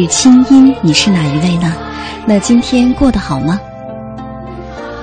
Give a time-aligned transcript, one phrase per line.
[0.00, 1.76] 是清音，你是哪一位呢？
[2.26, 3.60] 那今天过得好吗？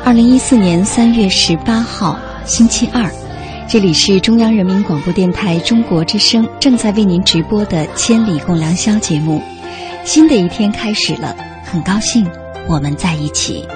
[0.03, 3.07] 二零一四年三月十八号，星期二，
[3.67, 9.39] 这里是中央人民广播电台中国之声正在为您直播的《千里共良宵》节目。
[10.03, 12.27] 新的一天开始了，很高兴
[12.67, 13.67] 我们在一起。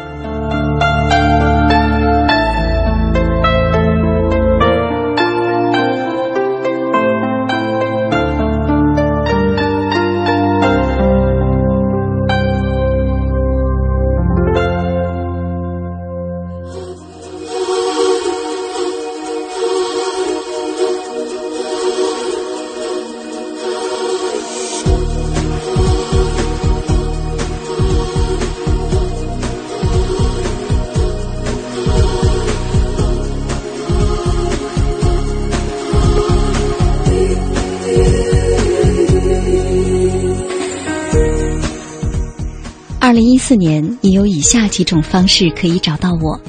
[43.51, 46.39] 四年，你有以下几种方式可以找到我：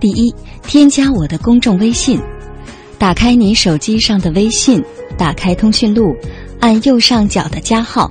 [0.00, 0.34] 第一，
[0.66, 2.20] 添加我的公众微信，
[2.98, 4.82] 打开你手机上的微信，
[5.16, 6.16] 打开通讯录，
[6.58, 8.10] 按右上角的加号，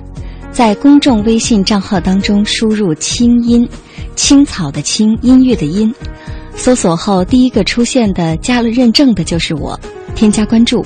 [0.50, 3.68] 在公众微信账号当中输入“清音”，
[4.16, 5.94] 青草的青，音乐的音，
[6.56, 9.78] 搜索后第一个出现的加了认证的就是我，
[10.14, 10.82] 添加关注。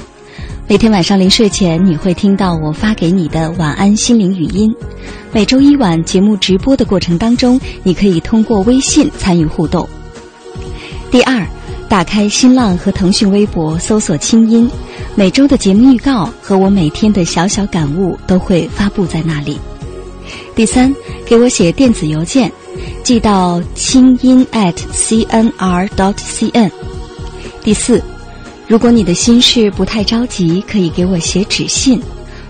[0.66, 4.74] 每天晚上临睡前，你会听到我发给你的晚安心灵语音。
[5.36, 9.86] 每周一晚节目直播的过程当中，你可以通过微信参与互动。
[11.10, 11.46] 第二，
[11.90, 14.66] 打开新浪和腾讯微博，搜索“清音”，
[15.14, 19.58] 每周的节目预告和我每天的小小感悟都会发布在那里。
[20.54, 20.90] 第三，
[21.26, 22.50] 给我写电子邮件，
[23.02, 26.70] 寄到清音 @cnr.dot.cn。
[27.62, 28.02] 第四。
[28.66, 32.00] 如果你的心事不太着急，可以给我写纸信，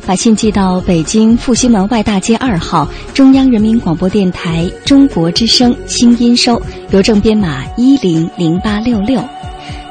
[0.07, 9.21] 把信寄到北京复兴门外大街二号中央人民广播电台中国之声清音收，邮政编码一零零八六六。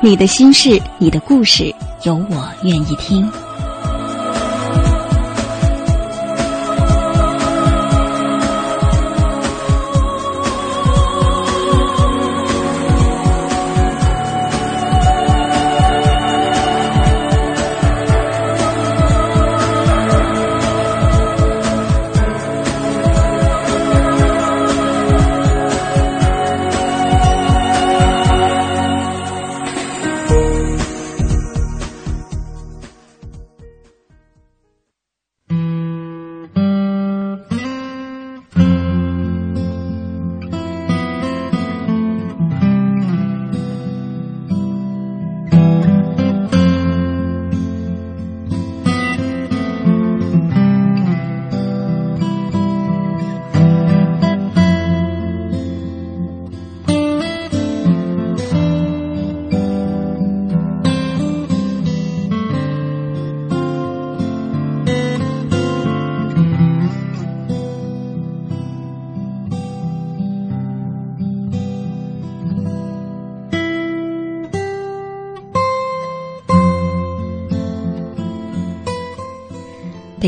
[0.01, 3.29] 你的心事，你的故事，有我愿意听。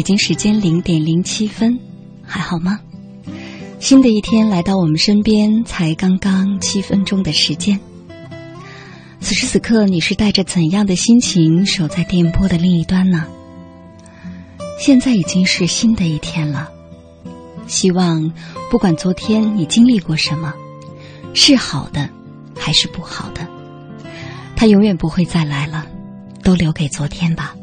[0.08, 1.78] 京时间零点零七分，
[2.24, 2.80] 还好吗？
[3.78, 7.78] 新的一天来到我们身边，才刚刚七分钟的时间。
[9.20, 13.26] 此时此刻，你是带着怎样的心情守在电波的另一端呢？
[14.80, 16.70] 现在已经是新的一天了，
[17.68, 18.32] 希望
[18.72, 20.54] 不管昨天你经历过什么，
[21.34, 22.10] 是好的
[22.58, 23.46] 还是不好的，
[24.56, 25.86] 它永远不会再来了，
[26.44, 27.57] 都留给昨天吧。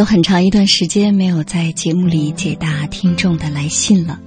[0.00, 4.18] 有很长一段时间没有在节目里解答听众的来信了，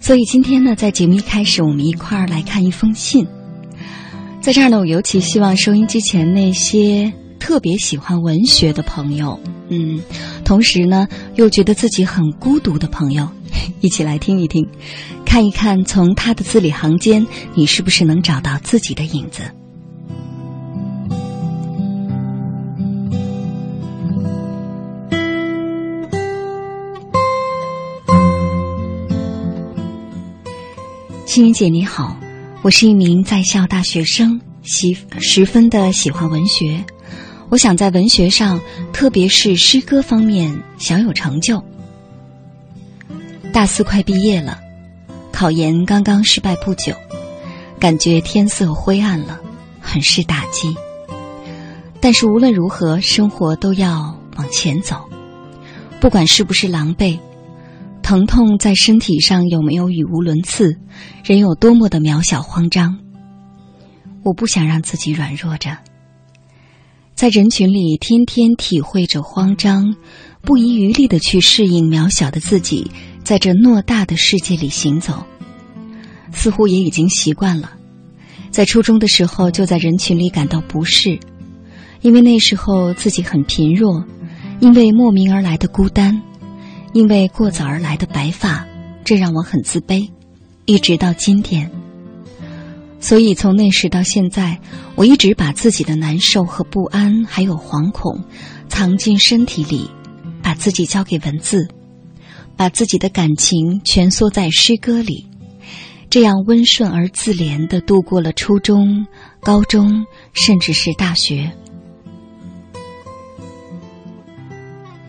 [0.00, 3.24] 所以今天呢，在节目一开始，我们一块儿来看一封信。
[4.40, 9.38] 在这儿呢，我尤其希望收音机前那些特别喜欢文学的朋友，
[9.68, 10.00] 嗯，
[10.44, 11.06] 同时呢
[11.36, 13.28] 又觉得自己很孤独的朋友，
[13.82, 14.68] 一起来听一听，
[15.24, 17.24] 看一看从他的字里行间，
[17.54, 19.42] 你是不是能找到自己的影子。
[31.36, 32.16] 欣怡姐你好，
[32.62, 36.82] 我是一名在校大学生，喜十分的喜欢文学，
[37.50, 38.58] 我想在文学上，
[38.90, 41.62] 特别是诗歌方面小有成就。
[43.52, 44.58] 大四快毕业了，
[45.30, 46.94] 考研刚刚失败不久，
[47.78, 49.38] 感觉天色灰暗了，
[49.78, 50.74] 很是打击。
[52.00, 55.06] 但是无论如何，生活都要往前走，
[56.00, 57.18] 不管是不是狼狈。
[58.06, 60.78] 疼痛在身体上有没有语无伦次？
[61.24, 63.00] 人有多么的渺小慌张？
[64.22, 65.76] 我不想让自己软弱着，
[67.16, 69.96] 在人群里天天体会着慌张，
[70.40, 72.88] 不遗余力的去适应渺小的自己，
[73.24, 75.24] 在这偌大的世界里行走，
[76.30, 77.72] 似乎也已经习惯了。
[78.52, 81.18] 在初中的时候，就在人群里感到不适，
[82.02, 84.04] 因为那时候自己很贫弱，
[84.60, 86.22] 因为莫名而来的孤单。
[86.96, 88.66] 因为过早而来的白发，
[89.04, 90.08] 这让我很自卑，
[90.64, 91.70] 一直到今天。
[93.00, 94.58] 所以从那时到现在，
[94.94, 98.24] 我一直把自己的难受和不安，还有惶恐，
[98.70, 99.90] 藏进身体里，
[100.42, 101.68] 把自己交给文字，
[102.56, 105.26] 把自己的感情蜷缩在诗歌里，
[106.08, 109.06] 这样温顺而自怜的度过了初中、
[109.40, 111.52] 高中，甚至是大学。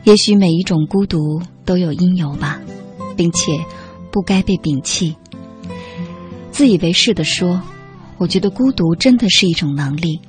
[0.07, 1.39] 也许每一种孤独。
[1.68, 2.62] 都有因由吧，
[3.18, 3.51] 并且
[4.09, 5.13] 不该被摒弃。
[6.50, 7.62] 自以为是的说，
[8.18, 10.21] 我觉得孤独真的是一种能力，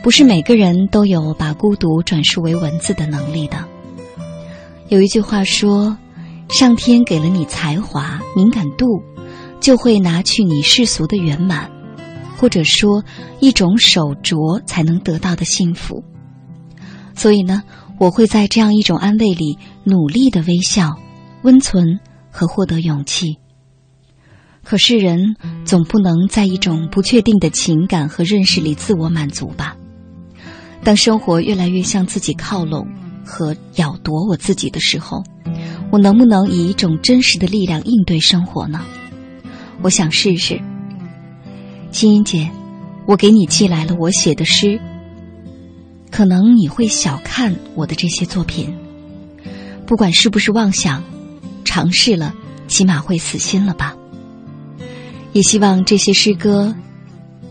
[0.00, 3.64] 不是每个人都有把孤独转述为文字的能力的。
[4.90, 5.98] 有一句话说
[6.48, 9.02] ：“上天给了你才华、敏感度，
[9.58, 11.68] 就会拿去你世俗的圆满，
[12.36, 13.02] 或者说
[13.40, 16.04] 一种手镯才能得到的幸福。”
[17.16, 17.64] 所以呢。
[17.98, 20.98] 我会在这样一种安慰里努力的微笑、
[21.42, 22.00] 温存
[22.30, 23.38] 和获得勇气。
[24.62, 29.76] 可是人总不能在一种不确定的情感和认识里自我满足吧？
[30.82, 32.86] 当生活越来越向自己靠拢
[33.24, 35.22] 和咬夺我自己的时候，
[35.90, 38.84] 我能不能以一种真实的力量应对生活呢？
[39.82, 40.60] 我想试试。
[41.90, 42.50] 青音姐，
[43.06, 44.80] 我给你寄来了我写的诗。
[46.14, 48.72] 可能你会小看我的这些作品，
[49.84, 51.02] 不管是不是妄想，
[51.64, 52.32] 尝试了，
[52.68, 53.96] 起码会死心了吧。
[55.32, 56.72] 也希望这些诗歌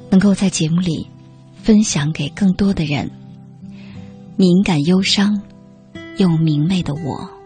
[0.09, 1.09] 能够在节目里
[1.61, 3.11] 分享给更多的人。
[4.37, 5.41] 敏感、忧伤
[6.15, 7.42] 又明媚的我。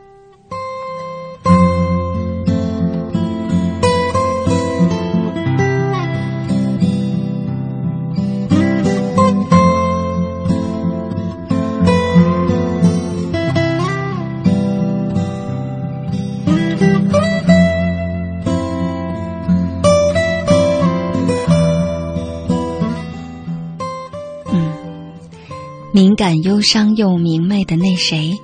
[25.98, 28.38] 敏感忧伤又明媚的那谁，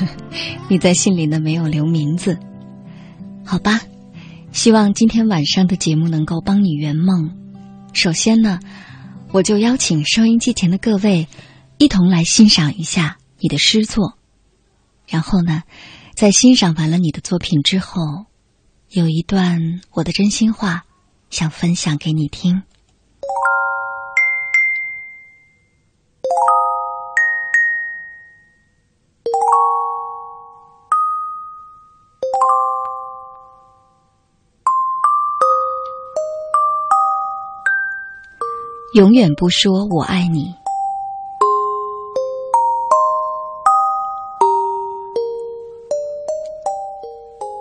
[0.68, 2.38] 你在信里呢没有留名字，
[3.42, 3.80] 好吧？
[4.52, 7.34] 希望今天晚上的节目能够帮你圆梦。
[7.94, 8.60] 首先呢，
[9.32, 11.26] 我就邀请收音机前的各位
[11.78, 14.18] 一同来欣赏一下你的诗作，
[15.08, 15.62] 然后呢，
[16.14, 18.26] 在欣赏完了你的作品之后，
[18.90, 20.84] 有一段我的真心话
[21.30, 22.62] 想分享给你听。
[38.92, 40.52] 永远不说我爱你。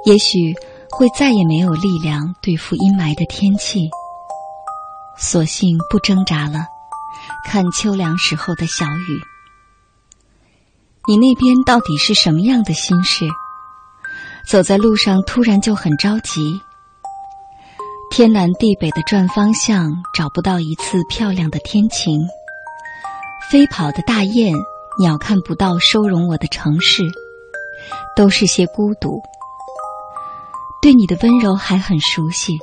[0.06, 0.56] 也许
[0.90, 3.92] 会再也没有力量对付阴霾的天气，
[5.20, 6.66] 索性不挣扎了，
[7.46, 9.22] 看秋凉时候的小雨。
[11.08, 13.28] 你那边到底是什么样的心事？
[14.48, 16.60] 走在路上突然就很着急，
[18.12, 22.20] 天南地北的转方向，找不到一次漂亮的天晴。
[23.50, 24.56] 飞跑的大雁，
[25.00, 27.04] 鸟看不到收容我的城市，
[28.16, 29.22] 都是些孤独。
[30.82, 32.58] 对你的温柔还很熟悉，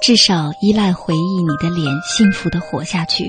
[0.00, 3.24] 至少依赖回忆你的脸，幸福的活下去。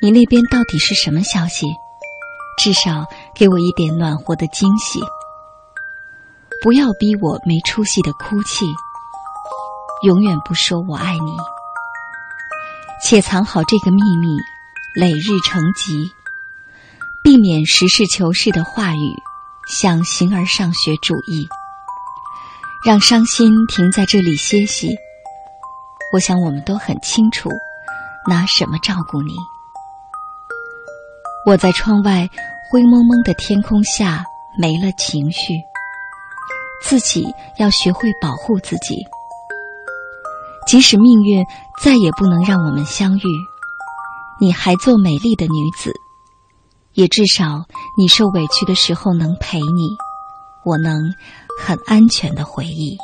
[0.00, 1.66] 你那边到底是什么消息？
[2.56, 5.00] 至少给我一点暖和的惊喜。
[6.62, 8.64] 不要逼我没出息的哭泣，
[10.02, 11.36] 永远不说我爱你，
[13.04, 14.36] 且藏好这个秘密，
[14.96, 16.10] 累日成疾，
[17.22, 19.14] 避免实事求是的话语，
[19.68, 21.46] 像形而上学主义。
[22.84, 24.88] 让伤心停在这里歇息。
[26.12, 27.48] 我想我们都很清楚，
[28.28, 29.36] 拿什么照顾你？
[31.46, 32.28] 我在窗外
[32.72, 34.24] 灰蒙蒙的天空下
[34.58, 35.62] 没了情绪，
[36.82, 39.06] 自己要学会保护自己。
[40.66, 41.44] 即使命运
[41.82, 43.22] 再也不能让我们相遇，
[44.40, 45.92] 你还做美丽的女子，
[46.94, 47.64] 也至少
[47.98, 49.96] 你受委屈的时候能陪你，
[50.64, 51.12] 我能。
[51.60, 52.96] 很安全的回忆。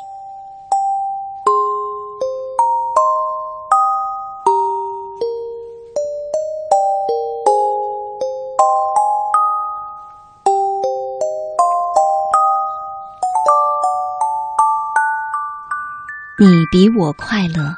[16.41, 17.75] 你比我快乐。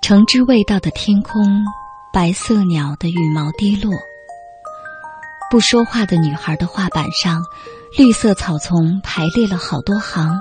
[0.00, 1.64] 橙汁味道的天空。
[2.12, 3.92] 白色鸟的羽毛跌落，
[5.50, 7.42] 不说话的女孩的画板上，
[7.96, 10.40] 绿色草丛排列了好多行。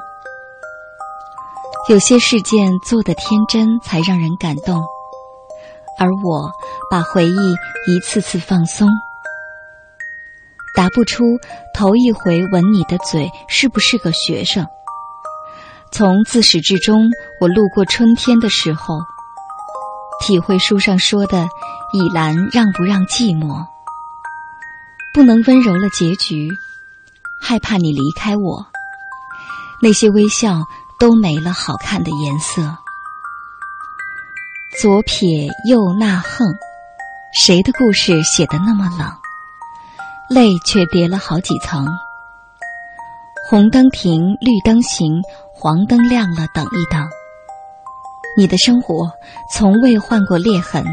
[1.89, 4.83] 有些事件做的天真，才让人感动，
[5.99, 6.51] 而我
[6.89, 7.35] 把回忆
[7.88, 8.88] 一次次放松。
[10.75, 11.23] 答不出
[11.73, 14.65] 头一回吻你的嘴是不是个学生。
[15.91, 17.09] 从自始至终，
[17.41, 18.99] 我路过春天的时候。
[20.21, 21.47] 体会书上说的
[21.93, 23.65] “以兰让不让寂寞”，
[25.15, 26.49] 不能温柔了结局，
[27.41, 28.67] 害怕你离开我，
[29.81, 30.65] 那些微笑
[30.99, 32.77] 都没了好看的颜色。
[34.81, 36.53] 左撇右捺横，
[37.33, 39.18] 谁的故事写得那么冷？
[40.29, 41.88] 泪却叠了好几层。
[43.50, 45.21] 红灯停，绿灯行，
[45.53, 47.07] 黄灯亮了，等一等。
[48.38, 49.09] 你的生活
[49.51, 50.86] 从未换过裂痕，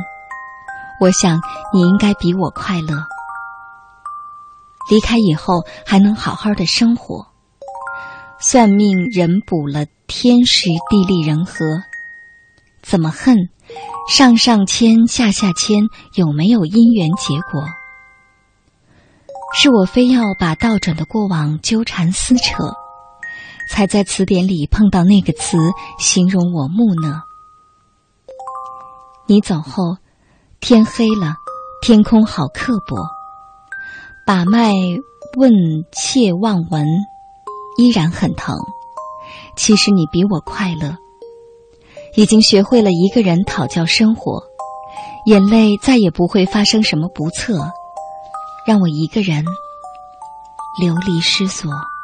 [1.01, 1.39] 我想
[1.75, 2.97] 你应该比我快乐。
[4.91, 7.27] 离开以后还能好好的生活。
[8.39, 11.53] 算命人补了天时地利人和，
[12.83, 13.37] 怎么恨？
[14.09, 17.65] 上上签下下签，有没有姻缘结果？
[19.55, 22.75] 是我非要把倒转的过往纠缠撕扯，
[23.71, 25.57] 才在词典里碰到那个词，
[25.99, 27.23] 形容我木讷。
[29.27, 29.97] 你走后，
[30.61, 31.35] 天黑了，
[31.83, 32.97] 天空好刻薄。
[34.27, 34.73] 把脉
[35.37, 35.53] 问
[35.93, 36.85] 切望闻，
[37.79, 38.57] 依然很疼。
[39.57, 40.97] 其实你比我快乐，
[42.15, 44.43] 已经学会了一个人讨教生活，
[45.25, 47.71] 眼泪再也不会发生什么不测，
[48.67, 49.45] 让我一个人
[50.77, 51.96] 流离失所。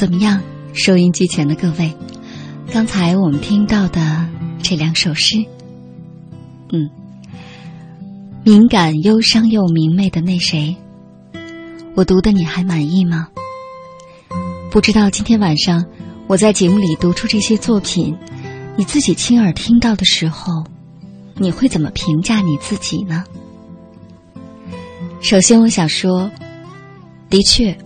[0.00, 0.40] 怎么样，
[0.72, 1.94] 收音机前的各位？
[2.72, 4.26] 刚才我们听到的
[4.62, 5.36] 这两首诗，
[6.72, 6.88] 嗯，
[8.42, 10.74] 敏感、忧伤又明媚的那谁，
[11.94, 13.28] 我读的你还满意吗？
[14.70, 15.84] 不知道今天晚上
[16.28, 18.16] 我在节目里读出这些作品，
[18.76, 20.64] 你自己亲耳听到的时候，
[21.34, 23.22] 你会怎么评价你自己呢？
[25.20, 26.30] 首先，我想说，
[27.28, 27.76] 的确，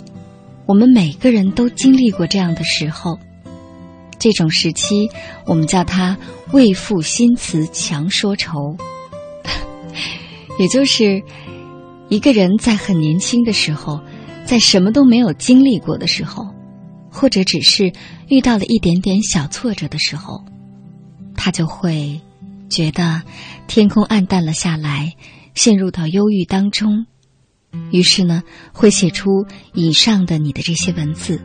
[0.67, 3.19] 我们每个人都经历过这样的时候。
[4.19, 5.11] 这种时期，
[5.45, 6.17] 我们叫它
[6.53, 8.77] “为赋新词强说愁”，
[10.59, 11.23] 也就是
[12.09, 14.01] 一个人在很年轻的时候，
[14.47, 16.47] 在什么都没有经历过的时候。
[17.17, 17.93] 或者只是
[18.27, 20.45] 遇到了一点点小挫折的时候，
[21.37, 22.21] 他就会
[22.69, 23.23] 觉得
[23.69, 25.13] 天空暗淡了下来，
[25.55, 27.07] 陷入到忧郁当中。
[27.91, 31.41] 于是呢，会写出以上的你的这些文字。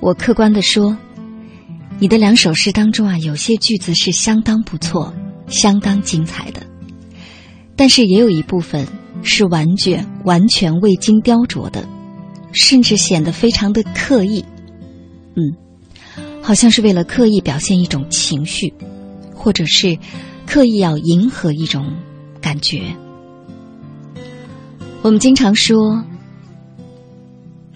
[0.00, 0.96] 我客观的说，
[1.98, 5.14] 你的两首诗当中啊，有些句子是相当不错、
[5.46, 6.62] 相当精彩的，
[7.76, 8.86] 但是也有一部分
[9.22, 11.86] 是完全完全未经雕琢的。
[12.52, 14.44] 甚至显得非常的刻意，
[15.36, 15.54] 嗯，
[16.42, 18.74] 好像是为了刻意表现一种情绪，
[19.32, 19.96] 或者是
[20.48, 21.94] 刻意要迎合一种
[22.40, 22.82] 感觉。
[25.02, 26.04] 我们经常说，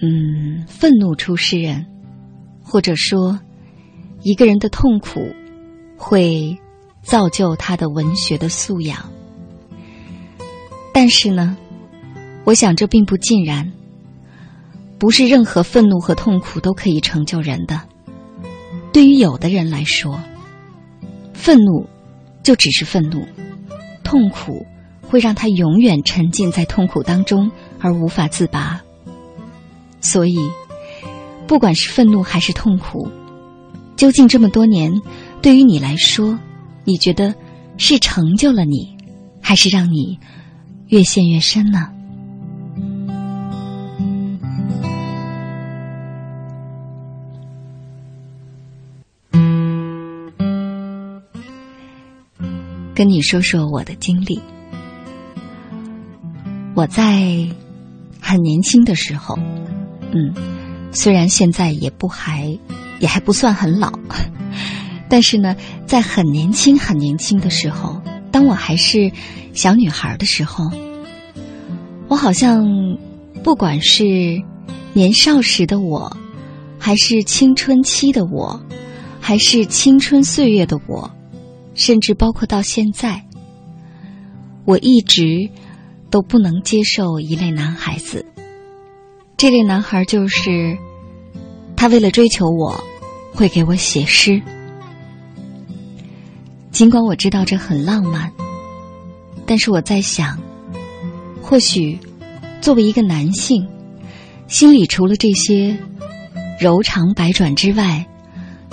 [0.02, 1.86] 嗯，愤怒出诗人，
[2.62, 3.40] 或者说
[4.22, 5.20] 一个人的痛苦
[5.96, 6.58] 会
[7.02, 9.10] 造就他的文学的素养。
[10.92, 11.56] 但是呢，
[12.44, 13.72] 我想这并不尽然。
[14.96, 17.80] 不是任何愤怒和痛苦都可以成就人的。
[18.92, 20.18] 对于有的人来说，
[21.34, 21.86] 愤怒
[22.42, 23.26] 就只是愤怒，
[24.02, 24.64] 痛苦
[25.08, 28.80] 会让他永远沉浸在痛苦当中而无法自拔。
[30.00, 30.38] 所以，
[31.46, 33.08] 不管是愤怒还是痛苦，
[33.96, 34.92] 究竟这么多年
[35.40, 36.38] 对于你来说，
[36.84, 37.34] 你觉得
[37.78, 38.96] 是成就了你，
[39.40, 40.18] 还是让你
[40.88, 41.90] 越陷越深呢？
[52.94, 54.40] 跟你说说我的经历。
[56.74, 57.48] 我在
[58.20, 59.38] 很年轻的时候，
[60.12, 60.34] 嗯，
[60.92, 62.58] 虽然现在也不还
[62.98, 63.92] 也还不算很老，
[65.08, 65.54] 但是呢，
[65.86, 68.00] 在很年轻很年轻的时候，
[68.32, 69.12] 当我还是
[69.52, 70.68] 小女孩的时候，
[72.08, 72.66] 我好像
[73.44, 74.42] 不管是
[74.94, 76.16] 年少时的我，
[76.78, 78.60] 还是青春期的我，
[79.20, 81.10] 还是青春岁月的我。
[81.76, 83.24] 甚至包括到现在，
[84.64, 85.50] 我一直
[86.14, 88.24] 都不能接受一类男孩子。
[89.36, 90.78] 这类男孩就是，
[91.74, 92.84] 他为了追求我，
[93.32, 94.40] 会给我写诗。
[96.70, 98.30] 尽管我知道这很浪漫，
[99.44, 100.38] 但是我在想，
[101.42, 101.98] 或许
[102.60, 103.66] 作为一个男性，
[104.46, 105.76] 心里除了这些
[106.60, 108.06] 柔肠百转之外，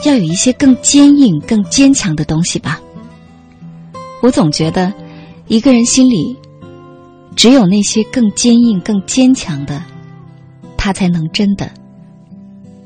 [0.05, 2.79] 要有一些更坚硬、更坚强的东西吧。
[4.21, 4.93] 我总觉得，
[5.47, 6.37] 一个人心里
[7.35, 9.83] 只有那些更坚硬、更坚强的，
[10.77, 11.71] 他才能真的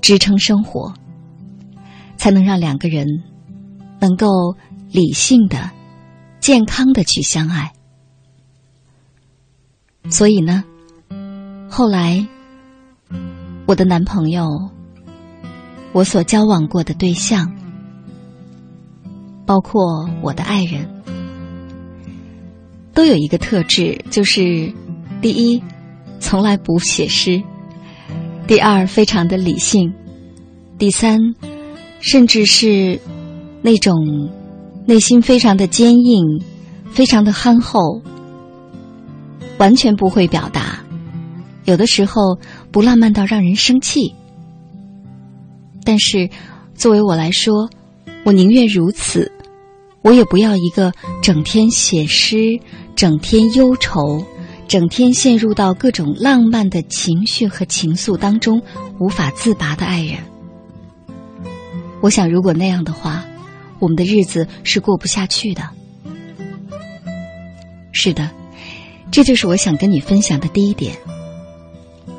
[0.01, 0.93] 支撑生活，
[2.15, 3.07] 才能让两个人
[3.99, 4.55] 能够
[4.91, 5.71] 理性的、
[6.39, 7.73] 健康的去相爱。
[10.09, 10.63] 所以呢，
[11.69, 12.25] 后来
[13.65, 14.69] 我的男朋友，
[15.91, 17.51] 我所交往过的对象，
[19.45, 20.94] 包括我的爱人。
[22.95, 24.73] 都有一个特质，就是
[25.21, 25.61] 第一，
[26.19, 27.43] 从来不写诗；
[28.47, 29.91] 第二，非常的理性；
[30.79, 31.19] 第三，
[31.99, 32.99] 甚至是
[33.61, 33.93] 那种
[34.87, 36.41] 内心非常的坚硬、
[36.89, 38.01] 非常的憨厚，
[39.57, 40.81] 完全不会表达。
[41.65, 42.39] 有的时候
[42.71, 44.15] 不浪漫到让人生气，
[45.83, 46.29] 但是
[46.75, 47.69] 作为我来说，
[48.23, 49.31] 我宁愿如此，
[50.05, 52.59] 我也不要一个整天写诗。
[52.95, 54.23] 整天忧愁，
[54.69, 58.61] 整天陷入到各种浪漫的情绪和情愫当中
[58.99, 60.19] 无法自拔的爱人。
[61.99, 63.25] 我想，如果那样的话，
[63.79, 65.63] 我们的日子是过不下去的。
[67.91, 68.29] 是的，
[69.11, 70.95] 这就是我想跟你分享的第一点。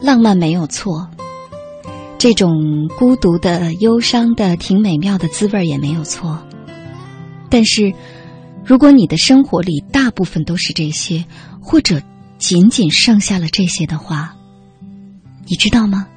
[0.02, 1.08] 浪漫没有错，
[2.18, 2.52] 这种
[2.98, 6.38] 孤独的、忧伤的、挺美妙的滋味也没有错，
[7.50, 7.94] 但是。
[8.68, 11.24] 如果你的生活里大部分都是这些，
[11.60, 12.02] 或者
[12.36, 14.34] 仅仅剩下了这些的话，
[15.46, 16.08] 你知道吗？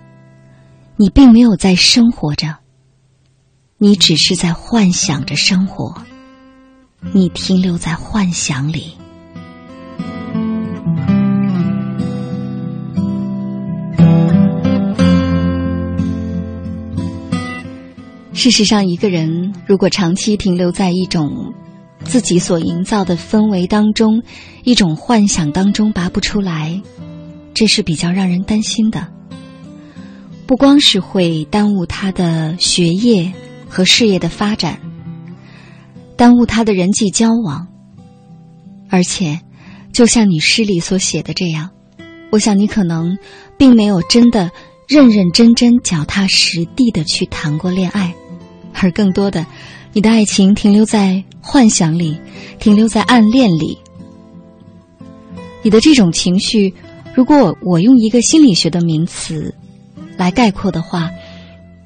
[0.96, 2.58] 你并没有在生活着，
[3.78, 6.02] 你只是在幻想着生活，
[7.14, 8.94] 你停留在幻想里。
[18.40, 21.54] 事实上，一个人如果长期停留在一种
[22.06, 24.24] 自己所营造的氛围当中，
[24.64, 26.82] 一种幻想当中拔不出来，
[27.54, 29.06] 这是比较让人担心的。
[30.48, 33.30] 不光是会耽误他的学业
[33.68, 34.80] 和事业的发展，
[36.16, 37.68] 耽误他的人际交往，
[38.88, 39.42] 而且，
[39.92, 41.72] 就像你诗里所写的这样，
[42.32, 43.18] 我想你可能
[43.58, 44.50] 并没有真的
[44.88, 48.16] 认认真真、脚踏实地的去谈过恋爱，
[48.74, 49.46] 而更多的，
[49.94, 52.20] 你的爱情停留在幻想里，
[52.60, 53.78] 停留在暗恋里。
[55.62, 56.74] 你的这种情绪，
[57.14, 59.54] 如果我用一个心理学的名词。
[60.18, 61.10] 来概括的话，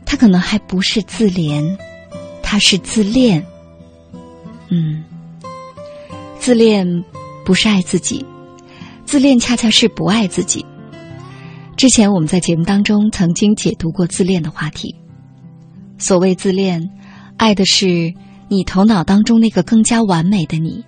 [0.07, 1.77] 它可能还不是自怜，
[2.41, 3.45] 它是自恋。
[4.69, 5.03] 嗯，
[6.39, 7.03] 自恋
[7.45, 8.25] 不是爱自己，
[9.05, 10.65] 自恋恰恰是不爱自己。
[11.77, 14.95] 之前我们在节目当中曾经解读过自恋的话题。
[16.03, 16.89] 所谓自恋，
[17.37, 18.13] 爱的是
[18.49, 20.83] 你头脑当中那个更加完美的你，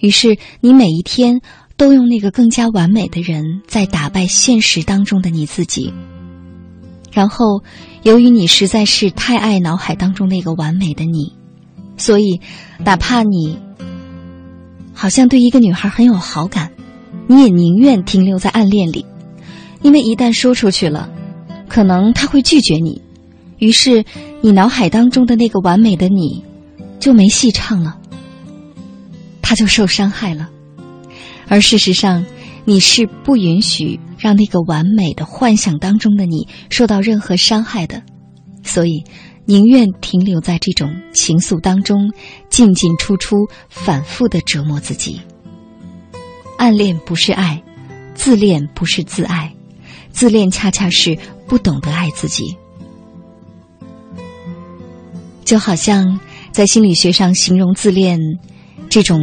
[0.00, 1.40] 于是你每一天
[1.76, 5.94] 都用那个更加完美的人在打败现实当中的你自己。
[7.12, 7.62] 然后，
[8.02, 11.32] 由于你实在是太爱脑海当中那个完美的你，
[11.96, 12.40] 所以，
[12.84, 13.56] 哪怕你
[14.92, 16.72] 好像对一个女孩很有好感，
[17.28, 19.06] 你也宁愿停留在暗恋里，
[19.82, 21.08] 因为一旦说出去了，
[21.68, 23.00] 可能她会拒绝你，
[23.62, 24.04] 于是
[24.40, 26.44] 你脑海当中的那个完美的你
[26.98, 27.96] 就没戏唱了，
[29.40, 30.50] 他就受伤害了，
[31.46, 32.24] 而事实上。
[32.64, 38.04] 你是不允许让那个完美的幻想当中的你受到任何伤害的，
[38.62, 39.02] 所以
[39.46, 42.12] 宁愿停留在这种情愫当中，
[42.50, 45.20] 进进出出，反复的折磨自己。
[46.56, 47.60] 暗恋不是爱，
[48.14, 49.52] 自恋不是自爱，
[50.12, 52.56] 自恋恰恰是不懂得爱自己。
[55.44, 58.18] 就好像在心理学上形容自恋
[58.88, 59.20] 这种。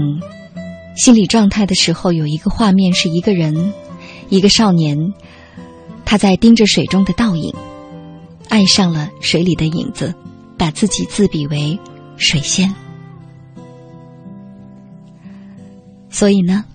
[0.95, 3.71] 心理状态的时候，有一个画面是一个人，
[4.27, 4.97] 一个少年，
[6.03, 7.55] 他在盯着水中的倒影，
[8.49, 10.13] 爱上了水里的影子，
[10.57, 11.79] 把自己自比为
[12.17, 12.75] 水仙。
[16.09, 16.65] 所以呢，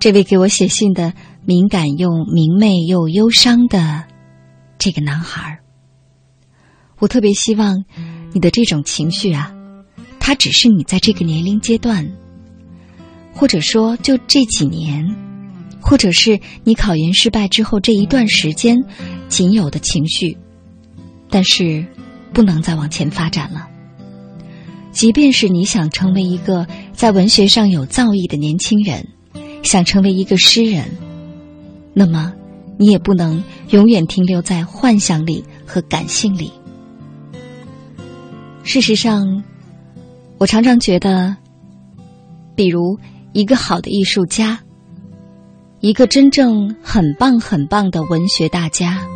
[0.00, 1.12] 这位给我写信的
[1.44, 4.06] 敏感又明媚又忧伤的
[4.76, 5.60] 这个男孩
[6.98, 7.84] 我特别希望
[8.34, 9.50] 你的这种情绪啊，
[10.20, 12.06] 它只是你在这个年龄阶段。
[13.36, 15.16] 或者说，就这几年，
[15.80, 18.76] 或者是你考研失败之后这一段时间
[19.28, 20.38] 仅有的情绪，
[21.28, 21.84] 但是
[22.32, 23.68] 不能再往前发展了。
[24.92, 29.08] 即便是你想成为一个在文学上有造诣的年轻人，
[29.64, 30.84] 想成为一个诗人，
[31.92, 32.32] 那么
[32.78, 36.52] 你也不能永远停留在幻想里和感性里。
[38.64, 39.44] 事实上，
[40.38, 41.36] 我常常觉得，
[42.56, 42.98] 比如。
[43.36, 44.60] 一个好的艺术家，
[45.80, 49.08] 一个真正很棒很棒的文学大家，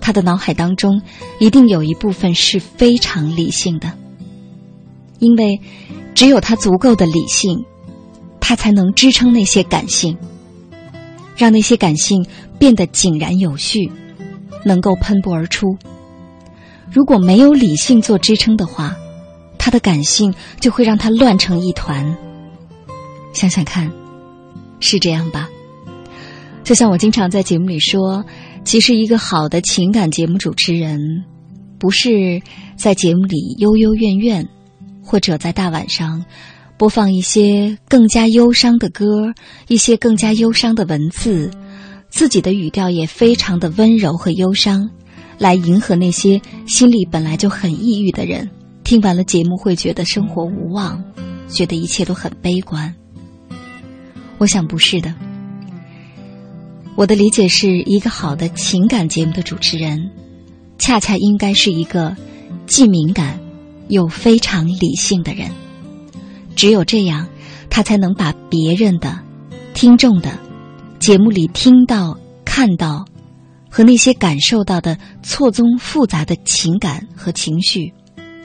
[0.00, 1.00] 他的脑海当中
[1.38, 3.92] 一定有一部分是非常理性的，
[5.20, 5.60] 因为
[6.16, 7.64] 只有他足够的理性，
[8.40, 10.18] 他才能支撑那些感性，
[11.36, 12.26] 让那些感性
[12.58, 13.92] 变得井然有序，
[14.64, 15.78] 能够喷薄而出。
[16.92, 18.94] 如果没有理性做支撑的话，
[19.58, 22.16] 他的感性就会让他乱成一团。
[23.32, 23.90] 想想看，
[24.78, 25.48] 是这样吧？
[26.62, 28.22] 就像我经常在节目里说，
[28.62, 31.24] 其实一个好的情感节目主持人，
[31.78, 32.42] 不是
[32.76, 34.46] 在节目里幽幽怨怨，
[35.02, 36.24] 或者在大晚上
[36.76, 39.32] 播放一些更加忧伤的歌，
[39.66, 41.50] 一些更加忧伤的文字，
[42.10, 44.90] 自己的语调也非常的温柔和忧伤，
[45.38, 48.50] 来迎合那些心里本来就很抑郁的人。
[48.84, 51.02] 听完了节目会觉得生活无望，
[51.48, 52.94] 觉得一切都很悲观。
[54.38, 55.14] 我想不是的。
[56.94, 60.10] 我的理解是一个好的情感节目的主持人，
[60.78, 62.16] 恰恰应该是一个
[62.66, 63.40] 既敏感
[63.88, 65.50] 又非常理性的人。
[66.54, 67.28] 只有这样，
[67.70, 69.20] 他才能把别人的、
[69.72, 70.38] 听众的
[70.98, 73.06] 节目里听到、看到
[73.72, 77.94] 和那些感受到的错综复杂的情感和情绪，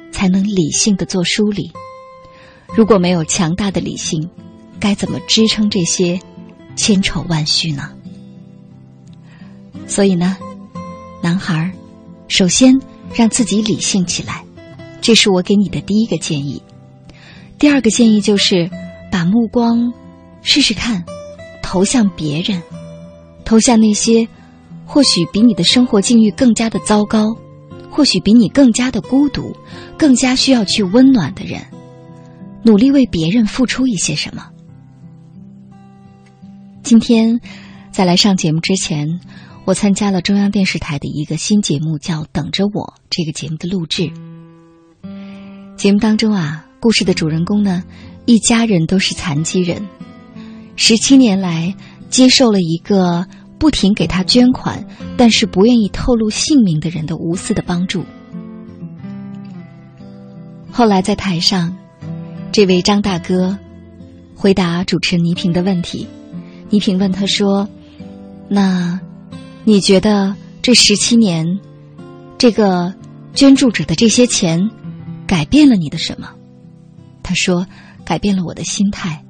[0.09, 1.69] 才能理性的做梳理。
[2.73, 4.29] 如果没有强大的理性，
[4.79, 6.17] 该怎么支撑这些
[6.77, 7.91] 千愁万绪呢？
[9.85, 10.37] 所以呢，
[11.21, 11.73] 男孩，
[12.29, 12.79] 首先
[13.13, 14.45] 让自己理性起来，
[15.01, 16.63] 这是我给你的第一个建议。
[17.59, 18.69] 第二个建议就是
[19.11, 19.91] 把目光
[20.41, 21.03] 试试看
[21.61, 22.63] 投向别人，
[23.43, 24.25] 投向那些
[24.87, 27.35] 或许比你的生活境遇更加的糟糕，
[27.91, 29.53] 或许比你更加的孤独，
[29.97, 31.61] 更加需要去温暖的人，
[32.63, 34.47] 努力为别人付出一些什么。
[36.81, 37.41] 今天，
[37.91, 39.19] 在来上节目之前，
[39.65, 42.93] 我参加了中央电视台的一个新节目，叫《等着我》。
[43.09, 44.09] 这个节目的录制，
[45.75, 47.83] 节目当中啊，故事的主人公呢，
[48.25, 49.85] 一家人都是残疾人，
[50.77, 51.75] 十七年来
[52.09, 53.27] 接受了一个
[53.59, 54.85] 不停给他捐款，
[55.17, 58.03] 但是不愿意透露姓名的人的无私的帮助。
[60.71, 61.75] 后来在台上，
[62.51, 63.57] 这位张大哥
[64.35, 66.07] 回答主持人倪萍的问题。
[66.69, 67.67] 倪萍问他说
[68.47, 68.99] ：“那
[69.63, 71.59] 你觉得这十七年，
[72.37, 72.93] 这个
[73.33, 74.69] 捐助者的这些钱，
[75.25, 76.29] 改变了你的什么？”
[77.23, 77.65] 他说
[78.05, 79.23] ：“改变了我的心态。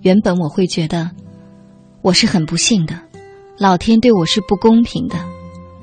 [0.00, 1.10] 原本我会觉得
[2.02, 2.98] 我是很不幸的，
[3.60, 5.18] 老天对我是不公平的，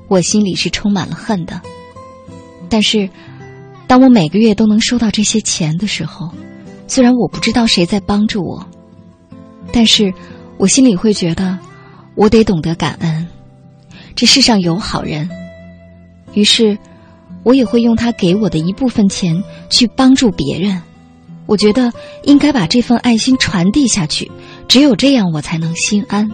[0.07, 1.61] 我心里是充满了恨的。
[2.69, 3.07] 但是，
[3.85, 6.31] 当我每个月都能收到这些钱的时候，
[6.87, 8.67] 虽然我不知道谁在帮助我，
[9.71, 10.11] 但是。”
[10.57, 11.55] 我心里会觉得，
[12.15, 13.27] 我得懂得感恩，
[14.15, 15.29] 这世上有好人。
[16.33, 16.75] 于是，
[17.43, 20.81] 我也会用他给我的一部分钱去帮助别人。
[21.45, 24.31] 我觉得应该把这份爱心传递下去，
[24.67, 26.27] 只有这样我才能心安。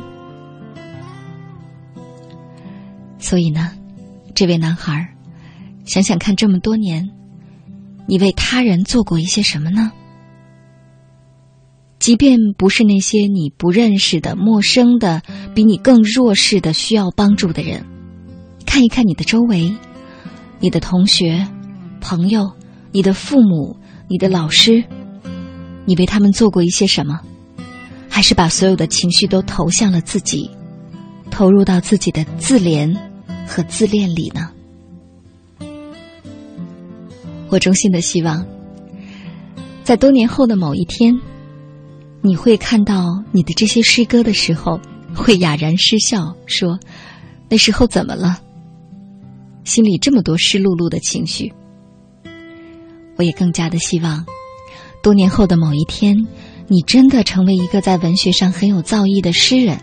[3.24, 3.72] 所以呢，
[4.36, 5.16] 这位男孩，
[5.86, 7.10] 想想看，这么多年，
[8.06, 9.94] 你为他人做过一些什么呢？
[12.00, 15.22] 即便不是那些你不认识的、陌生的、
[15.56, 17.86] 比你更弱势的、需要帮助的人，
[18.66, 19.74] 看一看你的周围，
[20.60, 21.48] 你的同学、
[22.02, 22.52] 朋友、
[22.92, 23.78] 你的父母、
[24.10, 24.84] 你的老师，
[25.86, 27.22] 你为他们做过一些什么？
[28.10, 30.52] 还是把所有的情绪都投向了自己，
[31.32, 32.94] 投入到自己的自怜
[33.48, 34.50] 和自恋里呢？
[37.50, 38.46] 我衷心的希望，
[39.84, 41.20] 在多年后的某一天。
[42.26, 44.80] 你会看到你的这些诗歌的时候，
[45.14, 46.80] 会哑然失笑，说
[47.52, 48.40] ：“那时候怎么了？
[49.66, 51.52] 心里这么多湿漉漉的情绪。”
[53.18, 54.26] 我也更加的希望，
[55.04, 56.16] 多年后的某一天，
[56.70, 59.78] 你真的成为一个在文学上很有造诣的诗人。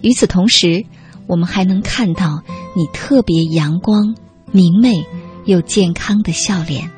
[0.00, 0.82] 与此同时，
[1.26, 2.42] 我们还能看到
[2.76, 4.14] 你特别阳光、
[4.52, 5.06] 明媚
[5.44, 6.90] 又健康的笑脸，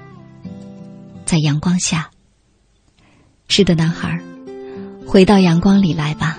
[1.24, 2.10] 在阳光下。
[3.48, 4.20] 是的，男孩。
[5.06, 6.38] 回到阳光里来吧。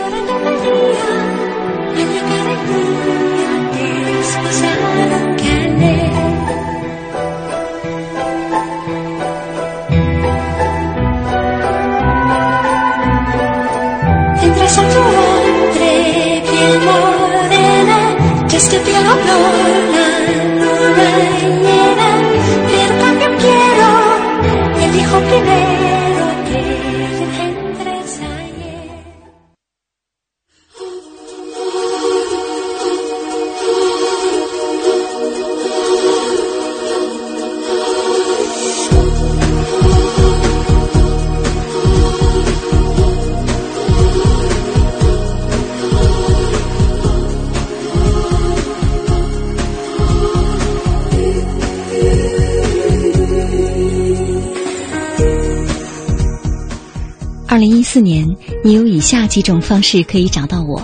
[57.61, 58.27] 零一四年，
[58.63, 60.81] 你有以下几种方式可以找到我：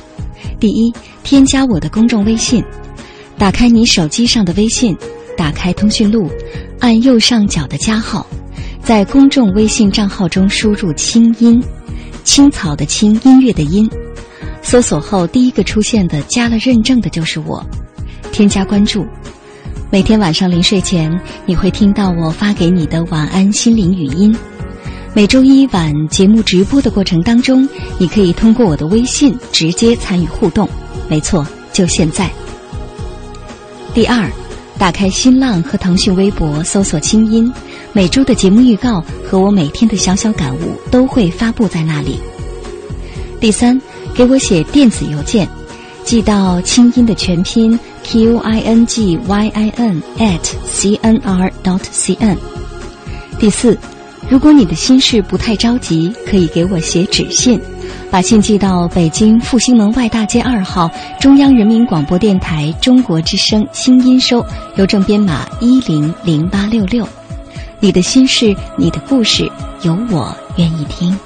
[0.59, 2.63] 第一，添加我的公众微信，
[3.35, 4.95] 打开你手机上的微信，
[5.35, 6.29] 打开通讯录，
[6.79, 8.27] 按右上角的加号，
[8.83, 11.59] 在公众微信账号中输入“清音”，
[12.23, 13.89] 青草的青，音乐的音，
[14.61, 17.65] 搜索后第一个出现的加了认证的就是我，
[18.31, 19.03] 添加关注。
[19.89, 21.11] 每天晚上临睡前，
[21.47, 24.37] 你会听到我发给你的晚安心灵语音。
[25.13, 27.67] 每周一晚节目直播的过程当中，
[27.97, 30.69] 你可以通过我的微信直接参与互动。
[31.09, 32.29] 没错，就现在。
[33.95, 34.29] 第二，
[34.77, 37.51] 打开新浪和腾讯微博，搜索“清音”，
[37.93, 42.19] 每周的节目预告和我每天的小小感悟都会发布在那里。
[43.39, 43.81] 第三，
[44.13, 45.47] 给我写电子邮件，
[46.03, 52.37] 寄到“清音”的全拼 q i n g y i n at c n r dot c n。
[53.39, 53.75] 第四。
[54.29, 57.59] 如果你的心事不太着急，可以给我写纸信，
[58.11, 64.45] 把信寄到北京复兴门外大街二号中央人民广播电台中国之声新音收，
[64.75, 67.07] 邮政编码一零零八六六。
[67.79, 69.49] 你的心事，你的故事，
[69.83, 71.17] 有我愿意听。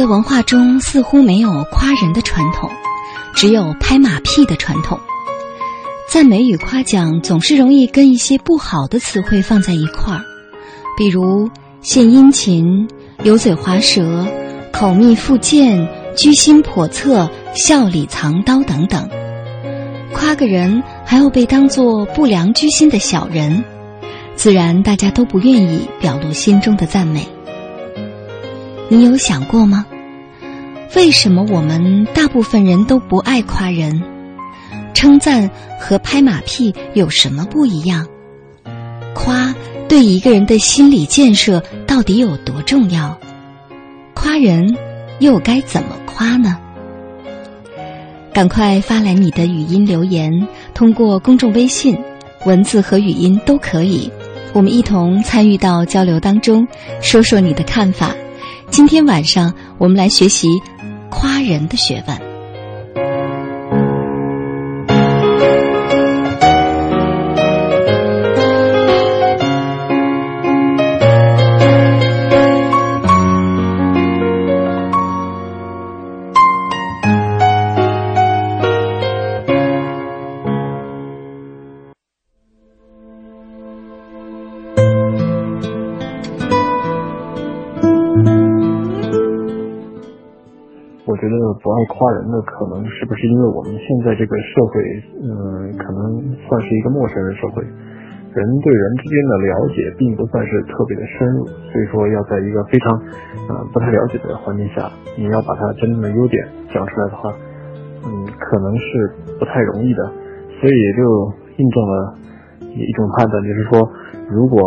[0.00, 2.70] 的文化中似乎没有夸人的传统，
[3.34, 4.98] 只有拍马屁的传统。
[6.08, 10.24] 赞美与夸奖总是容易跟一些不好的词汇放在一块儿，
[10.96, 11.50] 比如
[11.82, 12.88] 献殷勤、
[13.24, 14.26] 油嘴滑舌、
[14.72, 15.86] 口蜜腹剑、
[16.16, 19.06] 居心叵测、笑里藏刀等等。
[20.14, 23.62] 夸个人还要被当作不良居心的小人，
[24.34, 27.28] 自然大家都不愿意表露心中的赞美。
[28.92, 29.86] 你有想过吗？
[30.96, 34.02] 为什么我们大部分人都不爱夸人？
[34.92, 38.08] 称赞和拍马屁有什么不一样？
[39.14, 39.54] 夸
[39.88, 43.16] 对一个人的心理建设到底有多重要？
[44.12, 44.76] 夸人
[45.20, 46.58] 又该怎么夸呢？
[48.32, 51.96] 赶快发来你的语音留言，通过公众微信，
[52.44, 54.10] 文字和语音都可以，
[54.52, 56.66] 我们一同参与到交流当中，
[57.00, 58.12] 说说你的看法。
[58.70, 60.48] 今天晚上，我们来学习
[61.10, 62.29] 夸人的学问。
[91.20, 94.72] 觉得不爱夸人的，可能是不是因为我们现在这个社会，
[95.20, 95.28] 嗯，
[95.76, 102.96] 可能算是一个陌生人社会，人对人之间的了解并不算是特别的深入，所以说要在一个非常，
[103.52, 106.40] 呃，不太了解的环境下，你要把它真正的优点
[106.72, 107.28] 讲出来的话，
[108.08, 110.02] 嗯，可能是不太容易的，
[110.56, 111.04] 所以也就
[111.60, 112.14] 印证了
[112.72, 113.76] 一种判断，就是说，
[114.32, 114.58] 如果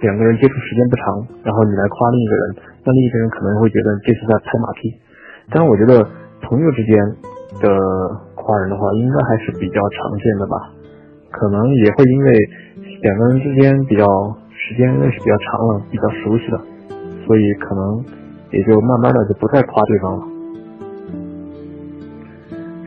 [0.00, 1.04] 两个人接触时间不长，
[1.44, 4.88] 然后你来夸另一个人，那另一个人可能会觉得这是在拍马屁。
[5.50, 6.06] 但我觉得
[6.42, 6.96] 朋友之间
[7.60, 7.68] 的
[8.34, 10.70] 夸人的话，应该还是比较常见的吧。
[11.30, 12.32] 可能也会因为
[13.02, 14.06] 两个人之间比较
[14.52, 16.60] 时间认识比较长了，比较熟悉了，
[17.26, 18.04] 所以可能
[18.50, 20.22] 也就慢慢的就不再夸对方了。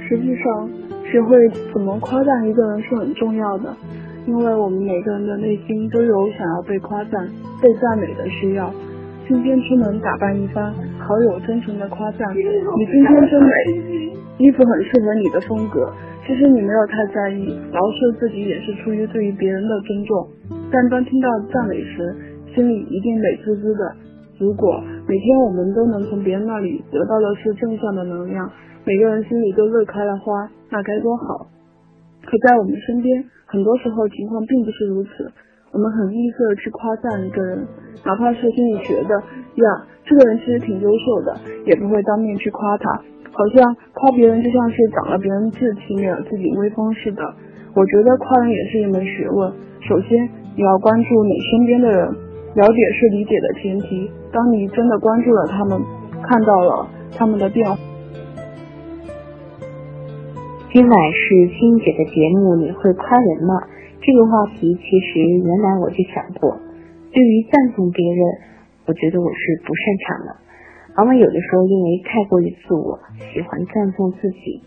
[0.07, 0.69] 实际上，
[1.11, 3.75] 学会怎么夸赞一个人是很重要的，
[4.27, 7.27] 因为我们每个人的内心都有想要被夸赞、
[7.61, 8.71] 被赞美的需要。
[9.27, 10.71] 今天出门打扮一番，
[11.05, 12.41] 好友真诚的夸赞你
[12.89, 13.49] 今天真美，
[14.39, 15.93] 衣服很适合你的风格。
[16.25, 20.27] 其实你没有太在意，饶是自己也是出于对于别人的尊重。
[20.71, 22.15] 但当听到赞美时，
[22.55, 23.95] 心里一定美滋滋的。
[24.39, 28.49] 如果每天我们都能从别人那里得到的是正向的能量，
[28.83, 31.45] 每个人心里都乐开了花，那该多好！
[32.25, 35.31] 可在我们身边，很多时候情况并不是如此。
[35.71, 37.67] 我们很吝啬去夸赞一个人，
[38.03, 41.35] 哪怕是心里觉得呀，这个人其实挺优秀的，
[41.65, 43.01] 也不会当面去夸他，
[43.31, 47.21] 好像夸别人就像是长了别人志气，没有自己威风似的。
[47.73, 49.51] 我觉得夸人也是一门学问，
[49.81, 52.07] 首先你要关注你身边的人，
[52.55, 54.09] 了解是理解的前提。
[54.31, 55.81] 当你真的关注了他们，
[56.21, 56.87] 看到了
[57.17, 57.77] 他们的变化。
[60.71, 63.55] 今晚是欣姐的节目，你会夸人吗？
[64.01, 66.55] 这个话题其实原来我就想过，
[67.11, 68.19] 对于赞颂别人，
[68.85, 70.35] 我觉得我是不擅长的，
[70.97, 72.99] 往往有的时候因为太过于自我，
[73.33, 74.61] 喜欢赞颂自己。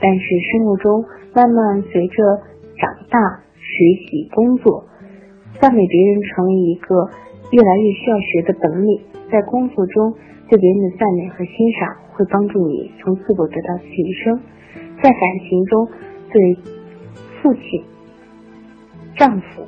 [0.00, 2.22] 但是生活中慢慢随着
[2.76, 3.18] 长大、
[3.56, 4.84] 学习、工作，
[5.60, 7.10] 赞美别人成为一个
[7.50, 9.00] 越来越需要学的本领。
[9.30, 10.14] 在工作中
[10.48, 14.38] 对别人的赞美和欣赏，会帮助你从自我得到提升；
[15.02, 15.88] 在感情中
[16.32, 16.56] 对
[17.42, 17.82] 父亲。
[19.16, 19.66] 丈夫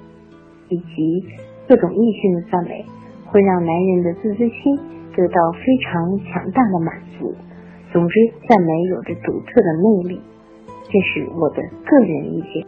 [0.69, 1.25] 以及
[1.67, 2.85] 各种异性的赞美，
[3.31, 4.77] 会让男人的自尊心
[5.17, 7.35] 得到非常强大的满足。
[7.93, 8.15] 总之，
[8.49, 10.21] 赞美有着独特的魅力，
[10.85, 12.67] 这是我的个人意见。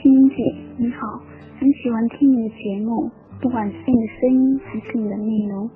[0.00, 0.36] 青姐，
[0.78, 1.20] 你好，
[1.58, 3.10] 很喜欢听你的节目，
[3.42, 5.68] 不管是你的声音还是你的内容。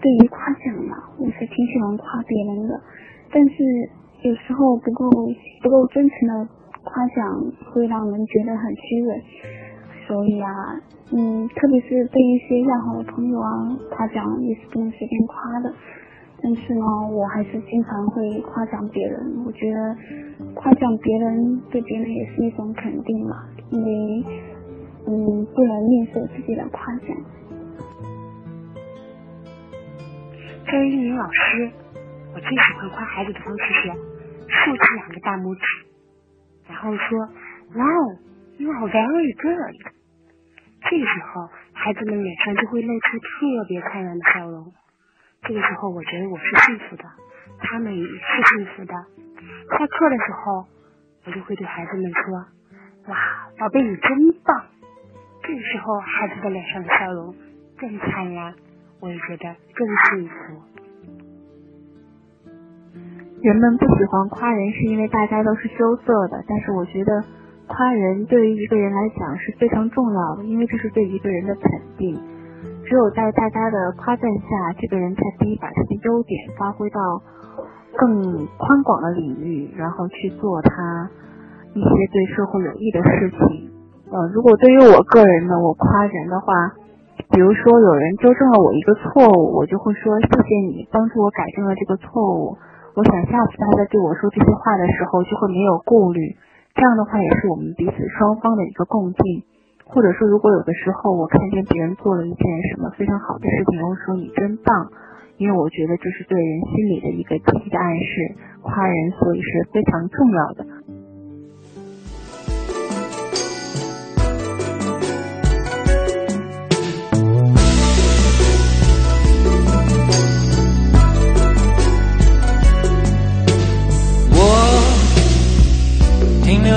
[0.00, 2.80] 对于夸奖嘛，我是挺喜欢夸别人的，
[3.32, 3.54] 但是。
[4.22, 5.08] 有时候不够
[5.62, 6.46] 不够真诚的
[6.84, 9.24] 夸奖会让人觉得很虚伪，
[10.10, 10.50] 所以啊，
[11.12, 15.72] 嗯，特别是对一些要好的朋友啊，夸奖也是不能随便夸的。
[16.42, 19.44] 但是呢，我还是经常会夸奖别人。
[19.46, 19.96] 我觉得
[20.56, 23.36] 夸奖别人对别人也是一种肯定嘛，
[23.70, 24.24] 因为
[25.06, 27.16] 嗯，不能吝啬自己的夸奖。
[30.66, 31.70] 作为一名老师，
[32.34, 33.92] 我最喜欢夸孩子的方式是。
[34.52, 35.62] 竖起两个大拇指，
[36.66, 37.20] 然后说
[37.72, 38.18] ：“Wow,
[38.58, 39.94] you are very good。”
[40.82, 44.72] 这个时候，孩子们脸上就会露出特别灿烂的笑容。
[45.42, 47.04] 这个时候，我觉得我是幸福的，
[47.58, 48.94] 他们也是幸福的。
[49.70, 50.66] 下课的时候，
[51.26, 52.46] 我就会对孩子们说
[53.08, 53.16] ：“哇，
[53.58, 54.66] 宝贝，你真棒！”
[55.42, 57.34] 这个时候，孩子的脸上的笑容
[57.78, 58.54] 更灿烂，
[59.00, 59.86] 我也觉得更
[60.18, 60.62] 幸福。
[63.42, 66.44] 人们不喜欢夸人，是因为大家都是羞涩的。
[66.46, 67.24] 但是我觉得，
[67.70, 72.18] 夸人对于一个人来讲是非常重要的，因为这是对一个人的肯定。
[72.84, 76.98] 只有在大家的夸赞下，这个人才可以把他的优点发挥到
[77.96, 81.08] 更宽广的领域，然后去做他
[81.72, 83.70] 一些对社会有益的事情。
[84.10, 86.74] 呃，如果对于我个人呢，我夸人的话，
[87.30, 92.58] 比如说有人纠正了我一个错误，我就会说谢谢你帮助我改正了这个错误。
[92.96, 96.34] 我想下次他在对我说这些话的时候就会没有顾虑，
[96.74, 99.44] 这样的话也是我们彼此双方的一个共进。
[99.92, 104.86] 或者说，如果有的时候我看见别人做了一件什么非常好的事情，我说你真棒，
[105.36, 110.64] 因为我觉得这是对人心里的一个积极的暗示，夸人所以是非常重要的。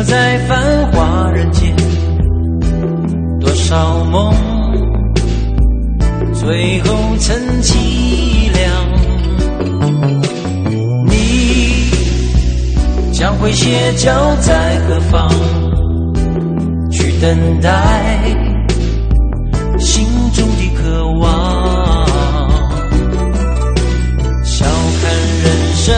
[0.01, 1.73] 在繁华人间，
[3.39, 4.33] 多少梦
[6.33, 6.89] 最后
[7.19, 8.63] 成凄凉。
[11.07, 11.89] 你
[13.13, 15.29] 将会歇脚在何方？
[16.91, 18.19] 去等待
[19.79, 22.05] 心中的渴望。
[24.43, 24.65] 笑
[25.01, 25.11] 看
[25.43, 25.95] 人生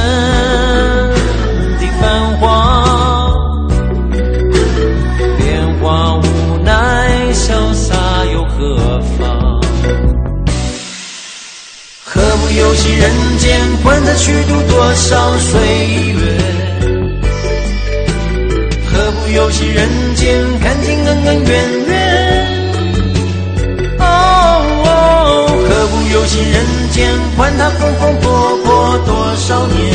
[12.58, 16.20] 游戏人间，管他虚度多少岁月？
[18.86, 22.47] 何不游戏人间，看尽恩恩怨怨？
[23.99, 24.03] 哦，
[25.68, 29.93] 何不游戏人间，管他风风火火多少年？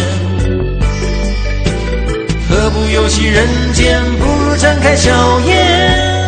[2.51, 6.20] 何不游戏人间，不如展开笑颜，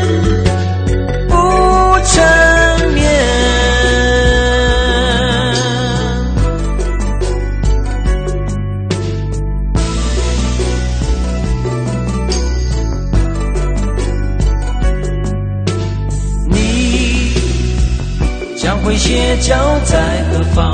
[19.02, 20.72] 将会歇脚在何方？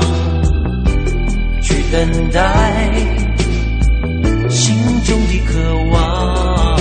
[1.61, 2.91] 去等待
[4.49, 5.59] 心中的渴
[5.91, 6.77] 望。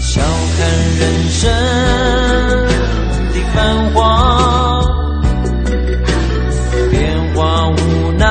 [0.00, 0.20] 笑
[0.56, 0.66] 看
[0.98, 1.50] 人生
[3.32, 4.80] 的繁华，
[6.90, 8.26] 变化无奈，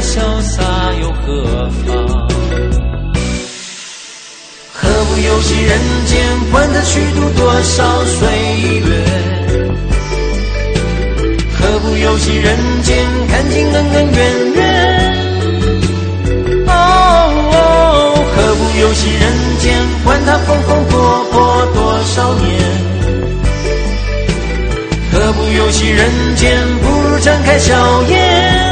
[0.00, 0.62] 潇洒
[1.00, 2.28] 又何妨？
[4.74, 8.28] 何不游戏人间，管他虚度多少岁
[8.80, 9.37] 月？
[11.88, 12.98] 不游戏人间，
[13.30, 14.60] 看尽恩恩怨怨？
[16.66, 16.70] 哦，
[18.36, 19.74] 何不游戏人间，
[20.04, 22.46] 管他风风火火多少年？
[25.10, 28.67] 何不游戏人间，不如展开笑颜，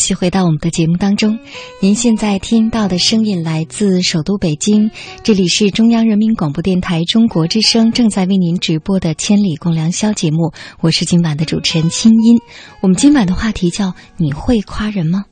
[0.00, 1.38] 续回到我们的节目当中。
[1.80, 4.90] 您现在听到的声音来自首都北京，
[5.22, 12.40] 这里是中央人民广播电台中国之声正在为您直播的《千里共良宵》节目，我是今晚的主持人清音。
[12.80, 15.26] 我们今晚的话题叫“你会夸人吗？”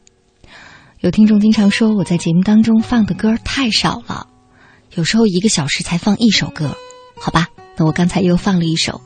[1.00, 4.28] 有听众经常说我在节目当中放的歌太少了，
[4.94, 6.76] 有时候一个小时才放一首歌，
[7.20, 7.48] 好吧？
[7.76, 9.00] 那我刚才又放了一首，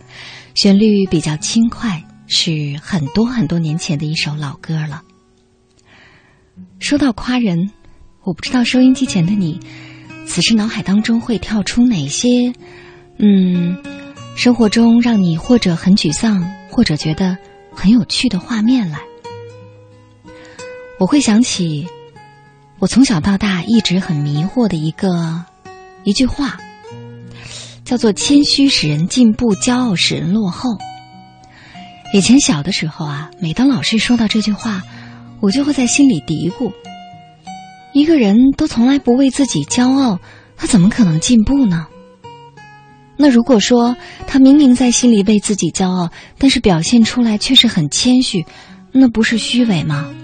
[0.55, 2.03] 旋律比较轻快。
[2.35, 5.03] 是很多很多年前的一首老歌了。
[6.83, 7.71] 说到夸人，
[8.25, 9.61] 我不知道收音机前的你，
[10.27, 12.53] 此时脑海当中会跳出哪些，
[13.19, 13.81] 嗯，
[14.35, 17.39] 生活中让你或者很沮丧，或者觉得
[17.73, 18.99] 很有趣的画面来。
[20.99, 21.87] 我会想起
[22.81, 25.45] 我从小到大一直很迷惑的一个
[26.03, 26.59] 一句话，
[27.85, 30.69] 叫做“谦虚使人进步，骄傲使人落后”。
[32.13, 34.83] 以前小的时候啊，每当老师说到这句话，
[35.43, 36.73] 我就会在心里嘀咕：
[37.93, 40.21] 一个人都从来不为自己骄傲，
[40.57, 41.89] 他怎么可能进步呢？
[43.17, 43.97] 那如果说
[44.29, 48.47] 他明明在心里为自己骄傲，但是表现出来却是很谦虚，
[48.93, 50.15] 那不是虚伪吗？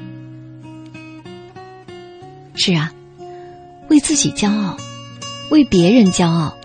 [2.55, 2.93] 是啊，
[3.91, 4.77] 为自己骄傲，
[5.51, 6.57] 为别人骄傲，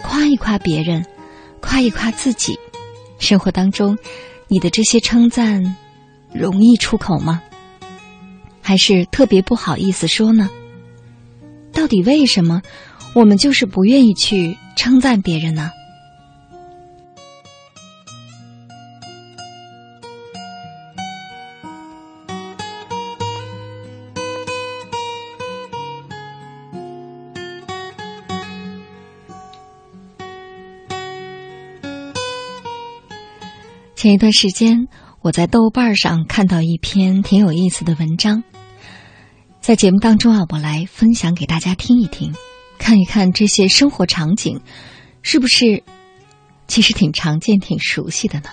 [0.00, 1.04] 夸一夸别人，
[1.60, 2.58] 夸一夸自己，
[3.18, 3.98] 生活当中，
[4.48, 5.76] 你的这些称赞
[6.32, 7.42] 容易出口吗？
[8.68, 10.50] 还是特别不好意思说呢？
[11.72, 12.60] 到底为什么
[13.14, 15.70] 我们就是不愿意去称赞别人呢？
[33.96, 34.88] 前一段时间，
[35.22, 38.44] 我在豆瓣上看到一篇挺有意思的文章，
[39.68, 42.32] 在节目当中啊，我来分享给大家听一听，
[42.78, 44.62] 看一看这些生活场景
[45.20, 45.84] 是不是
[46.66, 48.48] 其实挺常见、挺熟悉的呢？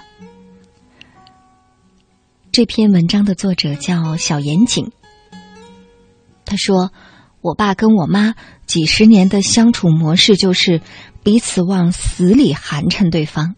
[2.52, 4.92] 这篇文章的作者叫小严谨，
[6.44, 6.92] 他说
[7.40, 8.36] ：“我爸跟我妈
[8.66, 10.82] 几十年的相处模式就是
[11.24, 13.56] 彼此往死里寒碜对方。”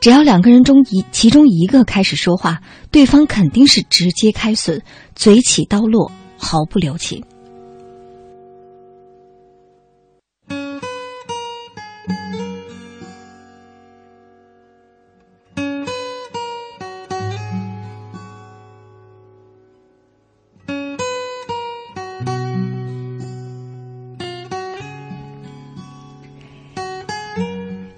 [0.00, 4.82] 只要两个人中一其中一个开始说话，对方肯定是直接开损，
[5.14, 6.10] 嘴起刀落，
[6.46, 7.20] 毫不留情。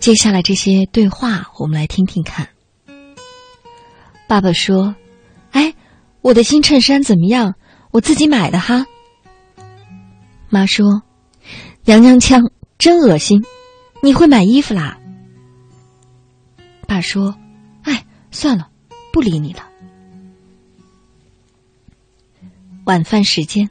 [0.01, 2.49] 接下来这些对话，我们来听听看。
[4.27, 4.95] 爸爸说
[5.53, 5.75] ：“哎，
[6.23, 7.57] 我的新衬衫怎么样？
[7.91, 8.87] 我自己买的哈。”
[10.51, 11.03] 妈说
[11.85, 13.43] ：“娘娘腔，真恶心！
[14.03, 14.99] 你会买衣服啦？”
[16.87, 17.37] 爸说
[17.85, 18.69] ：“哎，算了，
[19.13, 19.69] 不理你了。”
[22.87, 23.69] 晚饭时间，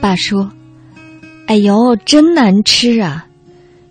[0.00, 0.52] 爸说
[1.48, 3.26] ：“哎呦，真难吃啊！”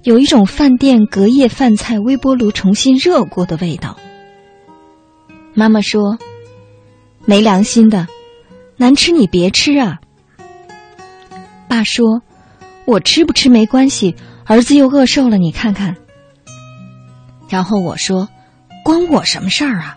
[0.04, 3.98] 有一种饭店隔夜饭菜微波炉重新热过的味道。
[5.54, 6.18] 妈妈说
[7.26, 8.08] ：“没良心的，
[8.80, 10.00] 难吃你别吃啊。”
[11.70, 12.24] 爸说
[12.86, 14.16] ：“我吃不吃没关系，
[14.46, 15.96] 儿子又饿瘦了，你看看。”
[17.50, 18.28] 然后我说
[18.84, 19.96] ：“关我什么事儿啊？”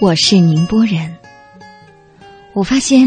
[0.00, 1.18] 我是宁波人，
[2.54, 3.06] 我发现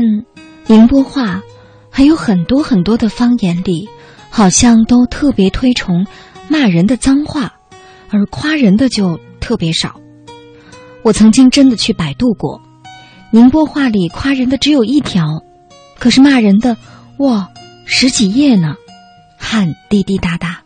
[0.68, 1.42] 宁波话
[1.90, 3.90] 还有很多很多的方言里，
[4.30, 6.06] 好像都特别推崇
[6.48, 7.56] 骂人的脏话，
[8.12, 10.00] 而夸人的就特别少。
[11.02, 12.62] 我曾经真的去百度过，
[13.32, 15.42] 宁波话里夸人的只有一条，
[15.98, 16.78] 可是骂人的
[17.18, 17.50] 哇
[17.88, 18.76] 十几页呢，
[19.40, 20.62] 汗滴滴答答。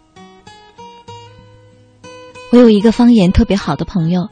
[2.52, 4.28] 我有一个方言特别好的朋友。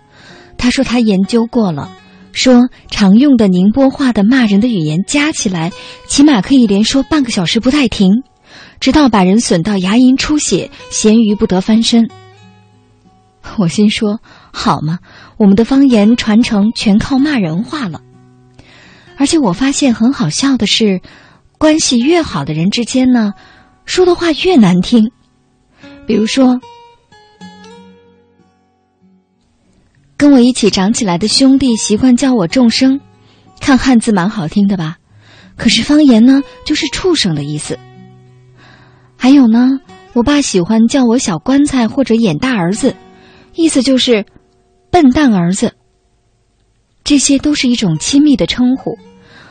[0.57, 1.91] 他说他研究过了，
[2.31, 5.71] 说常用的宁波话的骂人的语言加起来，
[6.07, 8.23] 起码可以连说半个小时不带停，
[8.79, 12.09] 直到把人损到牙龈出血，咸鱼不得翻身。
[13.57, 14.19] 我心说
[14.51, 14.99] 好嘛，
[15.37, 18.01] 我们的方言传承全靠骂人话了。
[19.17, 21.01] 而且我发现很好笑的是，
[21.57, 23.33] 关系越好的人之间呢，
[23.85, 25.11] 说的话越难听。
[26.07, 26.59] 比如说。
[30.17, 33.01] 跟我一起长起来的兄弟习惯叫我众生，
[33.59, 34.97] 看汉字蛮好听的吧？
[35.57, 37.77] 可是方言呢，就是畜生的意思。
[39.17, 39.79] 还有呢，
[40.13, 42.95] 我爸喜欢叫我小棺材或者演大儿子，
[43.55, 44.25] 意思就是
[44.89, 45.75] 笨蛋儿子。
[47.03, 48.97] 这些都是一种亲密的称呼，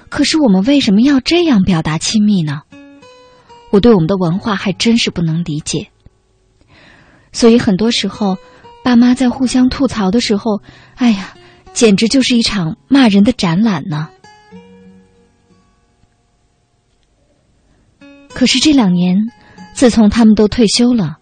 [0.08, 2.62] 可是我们为什么要这样表达亲密呢？
[3.70, 5.88] 我对我们的文化还真是不能理解。
[7.32, 8.38] 所以很多时候。
[8.84, 10.60] 爸妈在互相吐槽的时候，
[10.96, 11.32] 哎呀，
[11.72, 14.10] 简直就是一场骂人的展览呢。
[18.28, 19.16] 可是这两年，
[19.72, 21.16] 自从他们都退休了，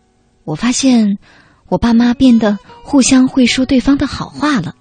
[0.45, 1.19] 我发现
[1.69, 4.75] 我爸妈变得互相会说对方的好话了，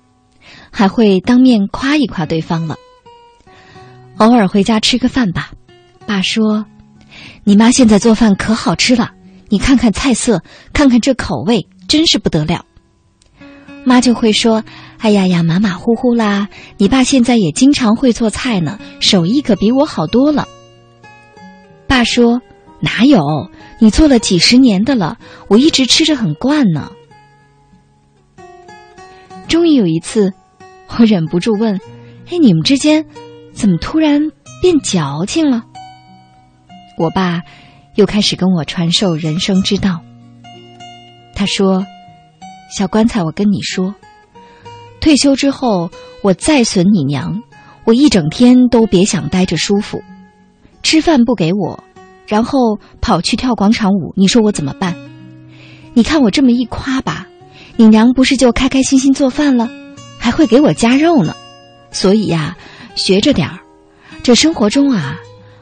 [0.71, 2.77] 还会当面夸一夸对方了。
[4.17, 5.51] 偶尔回家吃个饭吧，
[6.07, 6.65] 爸说
[7.45, 9.11] ：“你妈现在做饭可好吃了，
[9.49, 10.41] 你看看菜色，
[10.73, 12.65] 看看这口味，真是不得了。”
[13.83, 14.63] 妈就会说
[14.99, 16.49] ：“哎呀呀，马马虎虎啦！
[16.77, 20.47] 你爸现在也经常会做菜呢，手艺可比我好多了。”
[21.87, 22.41] 爸说
[22.79, 23.49] ：“哪有？
[23.79, 25.17] 你做了几十年的了，
[25.47, 26.91] 我一直吃着很惯呢。
[29.47, 30.33] 终于有一次，
[30.97, 31.79] 我忍不住问
[32.31, 33.05] ：“哎，你们之间
[33.53, 34.29] 怎么突然
[34.61, 35.63] 变矫情了？”
[36.97, 37.41] 我爸
[37.95, 40.01] 又开始跟我传授人生之道。
[41.35, 41.85] 他说
[42.71, 43.93] ：“小棺材，我跟你说，
[45.01, 45.91] 退休之后
[46.23, 47.43] 我再损你娘，
[47.83, 50.01] 我一整天都别想待着舒服，
[50.81, 51.83] 吃饭不给我。”
[52.27, 54.95] 然后跑去跳广场舞，你说我怎么办？
[55.93, 57.27] 你看我这么一夸吧，
[57.75, 59.69] 你娘不是就开开心心做饭了，
[60.17, 61.35] 还会给我加肉呢。
[61.91, 62.55] 所以呀，
[62.95, 63.59] 学着点儿，
[64.23, 65.19] 这生活中啊，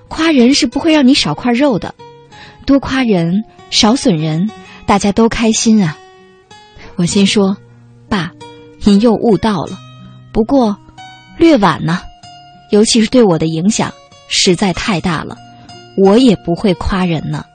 [0.10, 1.96] 夸人是不会让你少块肉的，
[2.68, 4.52] 多夸人少损人，
[4.86, 5.98] 大家都开心啊。
[7.00, 7.56] 我心说，
[8.10, 8.30] 爸，
[8.84, 9.80] 您又悟到了，
[10.34, 10.76] 不过
[11.38, 12.02] 略晚呢，
[12.72, 13.90] 尤其是对我的影响
[14.28, 15.38] 实在太大了。
[15.96, 17.46] 我也不会夸人呢。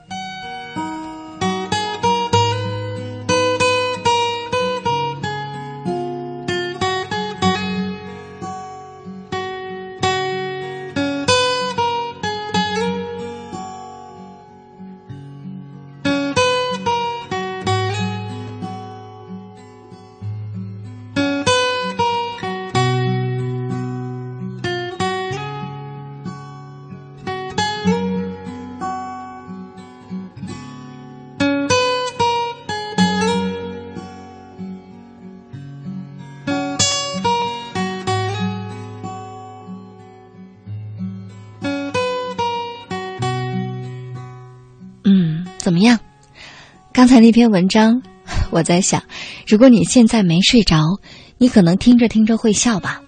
[47.05, 48.01] 刚才那篇文章，
[48.49, 49.03] 我在想，
[49.45, 50.99] 如果你现在没睡着，
[51.37, 53.03] 你可能听着听着会笑吧？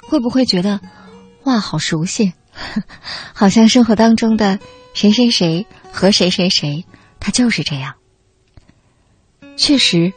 [0.00, 0.80] 会不会觉得，
[1.44, 2.32] 哇，好熟悉，
[3.34, 4.58] 好像生活当中的
[4.94, 6.86] 谁谁谁和谁谁谁，
[7.20, 7.92] 他就是这样。
[9.58, 10.14] 确实，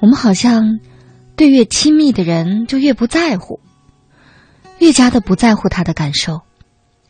[0.00, 0.80] 我们好像
[1.36, 3.60] 对越亲密的人就越不在乎，
[4.80, 6.40] 越加的不在乎他的感受，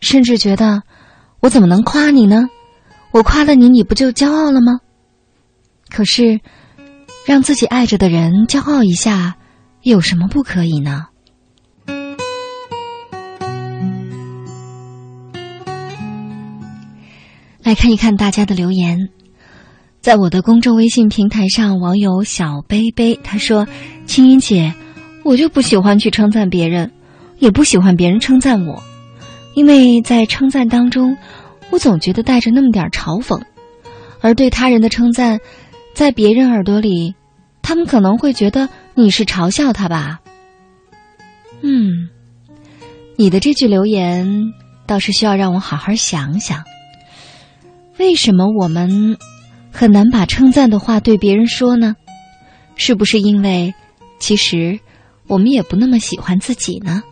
[0.00, 0.82] 甚至觉得
[1.40, 2.44] 我怎么能夸你呢？
[3.10, 4.80] 我夸了你，你不就骄傲了吗？
[5.90, 6.40] 可是，
[7.26, 9.36] 让自己爱着的人骄傲一下，
[9.82, 11.06] 有什么不可以呢？
[17.62, 19.08] 来看一看大家的留言，
[20.00, 23.66] 在我的公众微信平台上，网友小贝贝他说
[24.06, 24.74] ：“青音姐，
[25.24, 26.92] 我就不喜欢去称赞别人，
[27.38, 28.82] 也不喜欢别人称赞我，
[29.54, 31.16] 因为在称赞当中。”
[31.68, 33.42] 我总觉得带着那么点嘲讽，
[34.20, 35.40] 而对他人的称赞，
[35.96, 37.14] 在别人耳朵里，
[37.62, 40.20] 他们可能会觉得你是嘲笑他吧。
[41.62, 42.10] 嗯，
[43.16, 44.52] 你的这句留言
[44.86, 46.64] 倒是需要让我好好想想。
[47.98, 49.16] 为什么我们
[49.72, 51.96] 很难把称赞的话对别人说呢？
[52.74, 53.72] 是不是因为
[54.18, 54.78] 其实
[55.26, 57.02] 我们也不那么喜欢自己呢？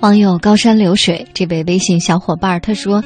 [0.00, 3.02] 网友高山流水这位微信小伙伴他说：“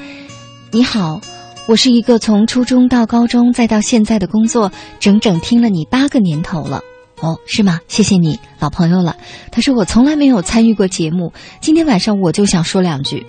[0.70, 1.22] 你好，
[1.66, 4.70] 我是一个从初中到高中再到现在的工作，
[5.01, 6.82] 整整听了你八个年头了。
[7.22, 7.80] 哦，是吗？
[7.88, 9.16] 谢谢你，老朋友了。”
[9.51, 11.32] 他说：“我从来没有参与过节目，
[11.62, 13.24] 今天晚上我就想说两句。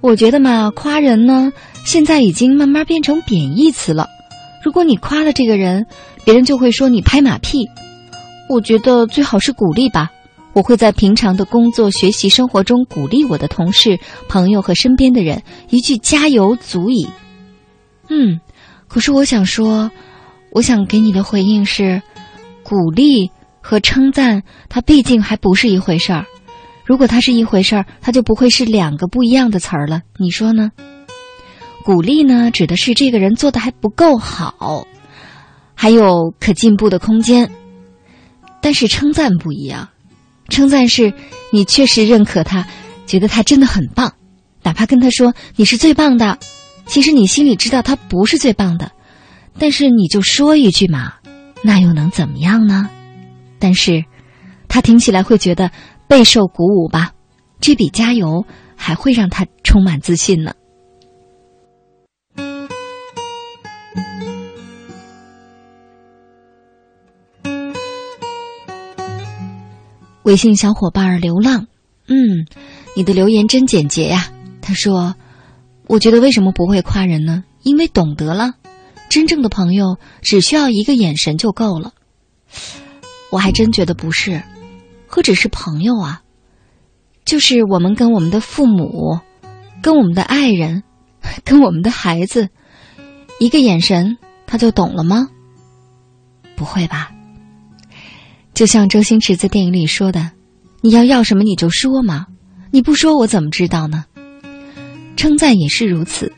[0.00, 1.52] 我觉得嘛，夸人呢，
[1.84, 4.08] 现在已经慢慢变成贬义词了。
[4.64, 5.86] 如果你夸了这个人，
[6.24, 7.70] 别人就会说你拍马屁。
[8.48, 10.10] 我觉得最好是鼓励吧。”
[10.56, 17.06] 我会在平常的工作、学习、生活中鼓励我的同事、朋友和身边的人，一句加油足矣。
[18.08, 18.40] 嗯，
[18.88, 19.90] 可是我想说，
[20.52, 22.00] 我想给你的回应是，
[22.62, 23.30] 鼓励
[23.60, 26.24] 和称赞，它毕竟还不是一回事儿。
[26.86, 30.00] 如果它是一回事儿，它就不会是两个不一样的词儿了。
[30.18, 30.70] 你说呢？
[31.84, 34.86] 鼓励呢，指的是这个人做的还不够好，
[35.74, 37.50] 还有可进步的空间。
[38.62, 39.90] 但是称赞不一样。
[40.48, 41.12] 称赞是，
[41.52, 42.66] 你确实认可他，
[43.06, 44.14] 觉得他真的很棒，
[44.62, 46.38] 哪怕跟他说你是最棒的，
[46.86, 48.92] 其实你心里知道他不是最棒的，
[49.58, 51.14] 但是你就说一句嘛，
[51.62, 52.88] 那又能怎么样呢？
[53.58, 54.04] 但是，
[54.68, 55.70] 他听起来会觉得
[56.06, 57.12] 备受鼓舞吧，
[57.60, 58.44] 这比加油
[58.76, 60.52] 还会让他充满自信呢。
[70.26, 71.68] 微信小伙伴流浪，
[72.08, 72.48] 嗯，
[72.96, 74.28] 你的留言真简洁呀。
[74.60, 75.14] 他说
[75.86, 77.44] ：“我觉得为什么不会夸人呢？
[77.62, 78.54] 因为懂得了，
[79.08, 81.92] 真正的朋友只需要一个眼神就够了。”
[83.30, 84.42] 我还真觉得不是，
[85.06, 86.22] 何止是朋友啊，
[87.24, 89.20] 就是我们跟我们的父母、
[89.80, 90.82] 跟我们的爱人、
[91.44, 92.48] 跟我们的孩子，
[93.38, 95.28] 一个眼神他就懂了吗？
[96.56, 97.12] 不会吧。
[98.56, 100.30] 就像周星驰在电影里说的
[100.80, 102.24] ：“你要要什么你就说嘛，
[102.70, 104.06] 你不说我怎么知道呢？”
[105.14, 106.32] 称赞也是如此，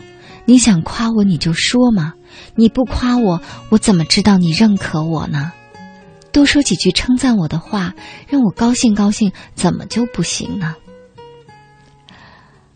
[0.44, 2.14] 你想夸我你就说嘛，
[2.56, 5.52] 你不夸我，我怎么知道你认可我呢？
[6.32, 7.94] 多说几句称赞我的话，
[8.26, 10.74] 让我高兴高兴，怎么就不行呢？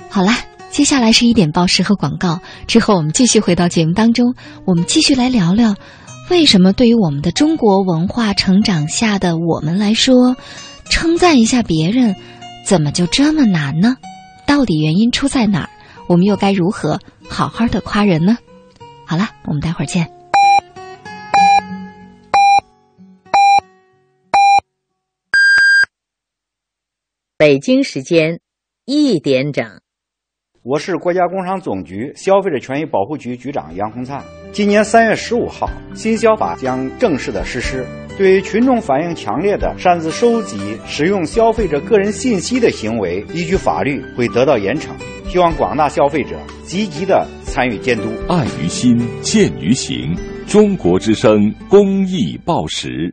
[0.08, 0.38] 好啦，
[0.70, 4.36] 接下来是一点报时和广告，之后我们继续回到节目当中，
[4.66, 5.74] 我们继续来聊聊，
[6.32, 10.34] 为什么对于我们的中国文化成长下的我们来说，
[10.88, 12.16] 称赞一下别人，
[12.64, 13.98] 怎么就这么难呢？
[14.46, 15.68] 到底原因出在哪儿？
[16.08, 18.38] 我们又该如何好好的夸人呢？
[19.06, 20.10] 好了，我们待会儿见。
[27.36, 28.40] 北京时间
[28.86, 29.66] 一点整，
[30.64, 34.22] 我是国家工商总局消费者权益保护局局长杨洪灿。
[34.52, 37.84] 今年三月十五号，新消法将正式的实施。
[38.16, 44.90] 对于群众反映强烈的擅自收集、使用消费者个人信息的行为，依据法律会得到严惩。
[45.28, 48.04] 希望广大消费者积极的参与监督。
[48.28, 50.16] 爱于心，见于行。
[50.46, 53.12] 中国之声公益报时。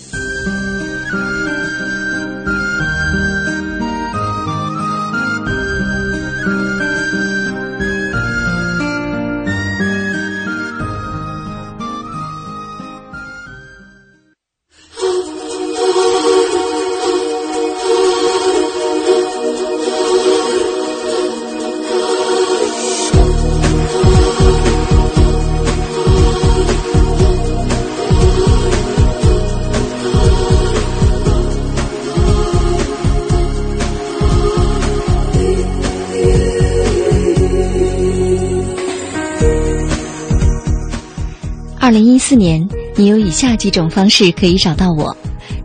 [43.31, 45.15] 下几种方式可以找到我：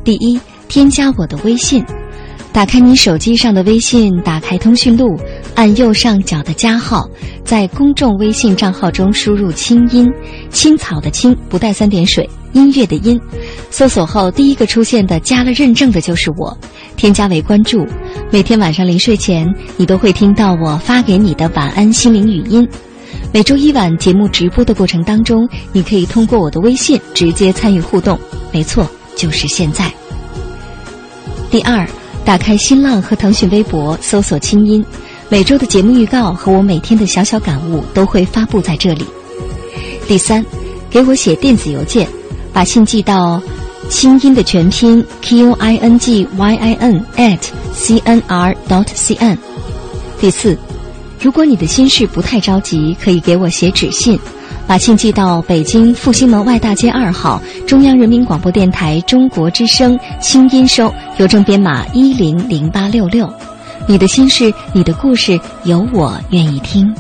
[0.04, 1.84] 第一，添加我的微信，
[2.52, 5.18] 打开你手机上的微信，打开通讯录，
[5.54, 7.08] 按右上角的加号，
[7.44, 10.10] 在公众微信账号中输入“清音”，
[10.50, 13.20] 青草的青不带三点水，音乐的音，
[13.70, 16.56] 搜索后第一个出现的加了认证的就是我，
[16.96, 17.86] 添加为关注。
[18.30, 19.46] 每天晚上临睡前，
[19.76, 22.66] 你都会听到我发给你的晚安心灵语音。
[23.32, 28.18] 每周一晚节目直播的过程当中，你可以通过我的微信直接参与互动。
[28.50, 29.92] 没错，就是现在。
[31.50, 31.86] 第二，
[32.24, 34.82] 打开新浪和腾讯微博，搜索“清音”，
[35.28, 39.04] 每周的节目预告和我每天的小小感悟都会发布在这里。
[40.08, 40.44] 第三，
[40.88, 42.08] 给我写电子邮件，
[42.54, 43.40] 把信寄到
[43.90, 47.40] “清音”的全拼 q i n g y i n at
[47.74, 49.36] c n r dot c n。
[50.18, 50.56] 第四。
[51.20, 54.18] 如果你的心事不太着急，可以给我写纸信，
[54.66, 63.32] 把信寄到北京复兴门外大街二号中央人民广播电台中国之声清音收，邮政编码一零零八六六。
[63.88, 66.94] 你的心事，你的故事，有我愿意听。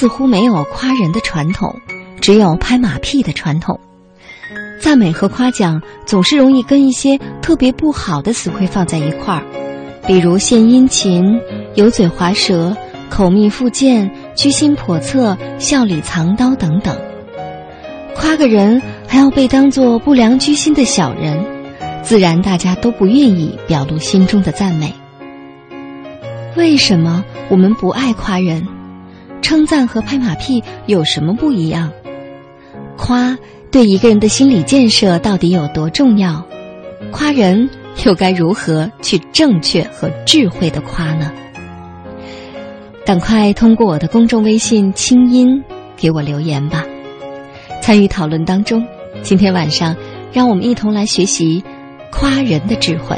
[0.00, 1.78] 似乎没有夸人的传统，
[2.22, 3.78] 只有拍马屁的传统。
[4.80, 9.42] 赞美和夸奖总是容易跟一些特别不好的词汇放在一块儿，
[10.06, 11.22] 比如献殷勤、
[11.74, 12.74] 油嘴滑舌、
[13.10, 16.96] 口蜜腹剑、居心叵测、笑里藏刀等等。
[18.16, 21.44] 夸个人还要被当作不良居心的小人，
[22.02, 24.94] 自然大家都不愿意表露心中的赞美。
[26.56, 28.66] 为什么我们不爱夸人？
[29.40, 31.92] 称赞和拍马屁有什么不一样？
[32.96, 33.36] 夸
[33.70, 36.44] 对一个人的心理建设到底有多重要？
[37.10, 37.68] 夸人
[38.04, 41.32] 又该如何去正确和智慧的夸呢？
[43.06, 45.64] 赶快通过我的公众微信“清音”
[45.96, 46.84] 给我留言吧，
[47.82, 48.86] 参与讨论当中。
[49.22, 49.96] 今天晚上，
[50.32, 51.64] 让我们一同来学习
[52.12, 53.16] 夸人的智慧。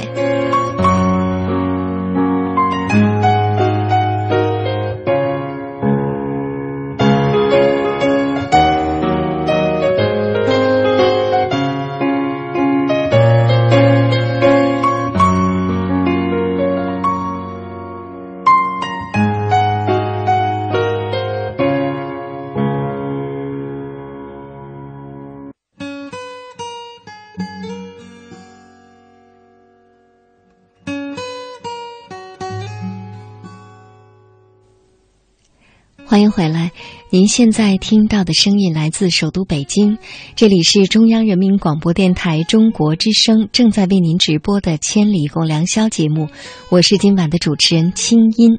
[36.12, 36.72] 欢迎回来，
[37.08, 39.96] 您现在听到的声音来自首都北京，
[40.36, 46.28] 这里是中央人民广播电台中国之声正在为您直播的《千里共良宵》节目，
[46.68, 48.58] 我是今晚的主持人清音。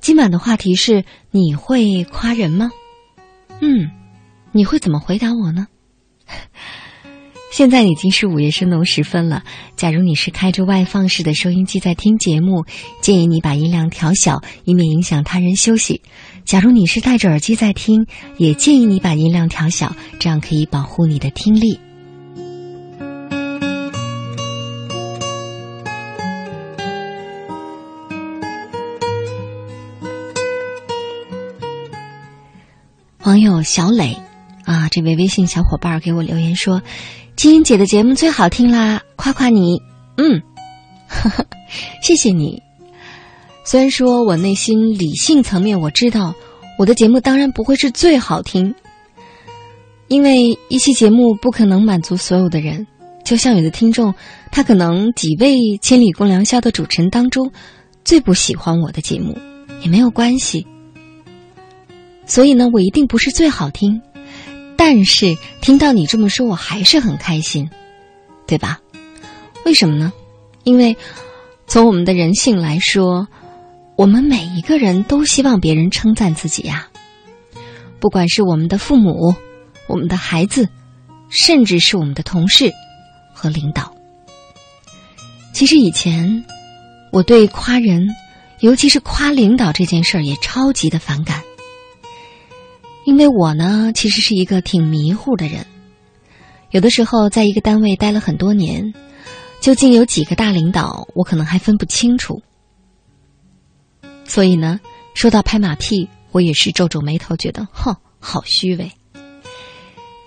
[0.00, 2.70] 今晚的话题是：你会夸人吗？
[3.60, 3.90] 嗯，
[4.52, 5.68] 你会怎么回答我呢？
[7.56, 9.42] 现在已经是午夜深浓时分了。
[9.76, 12.66] 假如你是开着外放式的收音机在听节目，
[13.00, 16.02] 建议你把音量调小，以免影响他人休息。
[16.44, 21.80] 假如你是戴着耳机在听，也建议你把音量调小，这样可以保护你的听力。
[33.24, 34.18] 网友小磊
[34.66, 36.82] 啊，这位微信小伙伴给我留言说
[37.36, 39.82] ：“金英姐的节目最好听啦，夸夸你。”
[40.16, 40.40] 嗯，
[42.02, 42.62] 谢谢你。
[43.62, 46.34] 虽然说我内心理性层面我知道，
[46.78, 48.74] 我的节目当然不会是最好听，
[50.08, 52.86] 因为一期节目不可能满足所有的人。
[53.22, 54.14] 就像有的听众，
[54.50, 57.52] 他可能几位《千里共良宵》的主持人当中，
[58.02, 59.36] 最不喜欢我的节目，
[59.82, 60.66] 也没有关系。
[62.24, 64.00] 所以呢，我一定不是最好听，
[64.76, 67.70] 但是听到你这么说，我还是很开心，
[68.46, 68.80] 对吧？
[69.64, 70.12] 为什么呢？
[70.64, 70.96] 因为
[71.66, 73.28] 从我们的人性来说。
[73.98, 76.88] 我们每一个人都希望别人称赞自己呀，
[77.98, 79.34] 不管是我们的父母、
[79.86, 80.68] 我们的孩子，
[81.30, 82.70] 甚至是我们的同事
[83.32, 83.96] 和领导。
[85.54, 86.44] 其实以前
[87.10, 88.02] 我对夸人，
[88.60, 91.42] 尤其是夸领导这件事儿也超级的反感，
[93.06, 95.64] 因为我呢其实是一个挺迷糊的人，
[96.72, 98.92] 有的时候在一个单位待了很多年，
[99.60, 102.42] 究竟有几个大领导，我可能还分不清楚。
[104.24, 104.80] 所以呢，
[105.14, 108.90] 说到拍马屁，我也是皱皱眉头，觉得哼，好虚伪。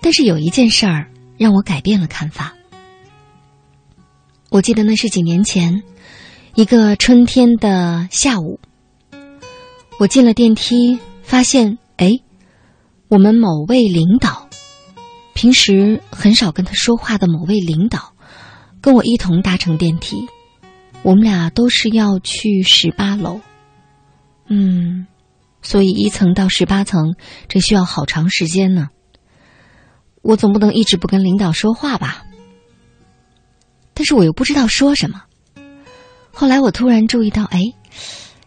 [0.00, 2.54] 但是有一件事儿让我改变了看法。
[4.48, 5.82] 我记得那是几年前，
[6.54, 8.58] 一个春天的下午，
[9.98, 12.20] 我进了电梯，发现哎，
[13.10, 14.48] 我们某位领导，
[15.34, 18.14] 平时很少跟他说话的某位领导，
[18.80, 20.28] 跟我一同搭乘电梯，
[21.02, 23.40] 我们俩都是要去十八楼。
[24.46, 25.08] 嗯，
[25.60, 27.16] 所以一层到十八层，
[27.48, 28.90] 这需要好长时间呢。
[30.22, 32.22] 我总不能一直不跟领导说话吧？
[33.92, 35.24] 但是我又不知道说什么。
[36.30, 37.60] 后来我突然注意到，哎，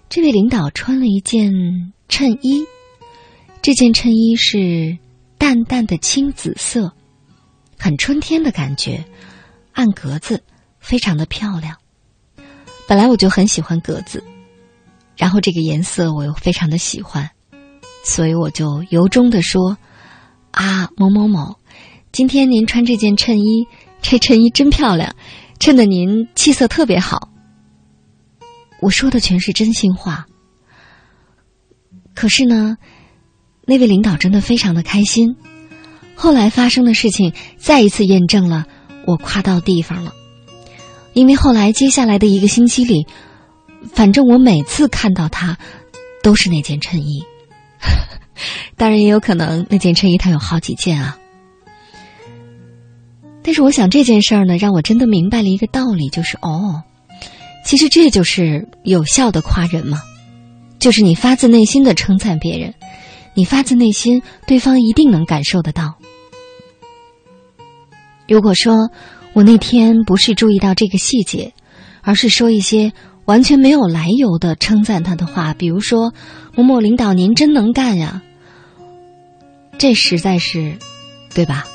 [0.07, 1.51] 这位领导穿了一件
[2.07, 2.64] 衬衣，
[3.64, 4.97] 这件衬衣是
[5.38, 6.91] 淡淡的青紫色，
[7.80, 9.01] 很春天的感觉，
[9.72, 10.43] 暗格子，
[10.82, 11.78] 非常的漂亮。
[12.89, 14.22] 本来我就很喜欢格子。
[15.16, 17.30] 然后这个颜色我又非常的喜欢，
[18.03, 19.78] 所以我就由衷的说
[20.51, 21.55] ：“啊，某某某，
[22.11, 23.66] 今天您穿这件衬衣，
[24.01, 25.16] 这衬衣真漂亮，
[25.57, 27.30] 衬得您气色特别好。”
[28.82, 30.26] 我说的全是真心话。
[32.14, 32.78] 可是呢，
[33.66, 35.36] 那位领导真的非常的开心。
[36.16, 38.66] 后来发生的事情再一次验证了
[39.05, 40.14] 我夸到地方了，
[41.14, 43.07] 因为后来接下来的一个星期里。
[43.93, 45.57] 反正我每次看到他，
[46.24, 47.22] 都是那件衬衣。
[48.78, 51.18] 当然也有可能那件衬衣他有好几件啊。
[53.43, 56.84] 但是我想这件事儿呢，让我真的明白了一个道理，就是哦，
[57.66, 60.01] 其实这就是有效的夸人嘛，
[60.80, 62.74] 就是你发自内心的称赞别人，
[63.34, 65.96] 你发自内心，对方一定能感受得到。
[68.28, 68.90] 如果说
[69.34, 71.54] 我那天不是注意到这个细节，
[72.02, 72.94] 而是说一些
[73.26, 76.14] 完全没有来由的称赞他的话，比如说
[76.56, 78.22] 某某领导您真能干呀，
[79.78, 80.78] 这实在是，
[81.34, 81.66] 对吧？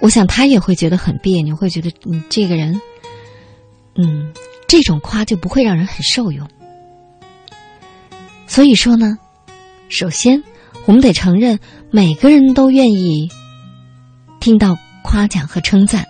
[0.00, 2.80] 我想他也会觉得很别扭，会觉得你这个人，
[3.96, 4.32] 嗯，
[4.68, 6.48] 这种夸就不会让人很受用。
[8.46, 9.18] 所以说呢，
[9.88, 10.42] 首先
[10.86, 11.58] 我们得承认，
[11.90, 13.30] 每个人都愿意
[14.40, 16.06] 听到夸奖和称赞，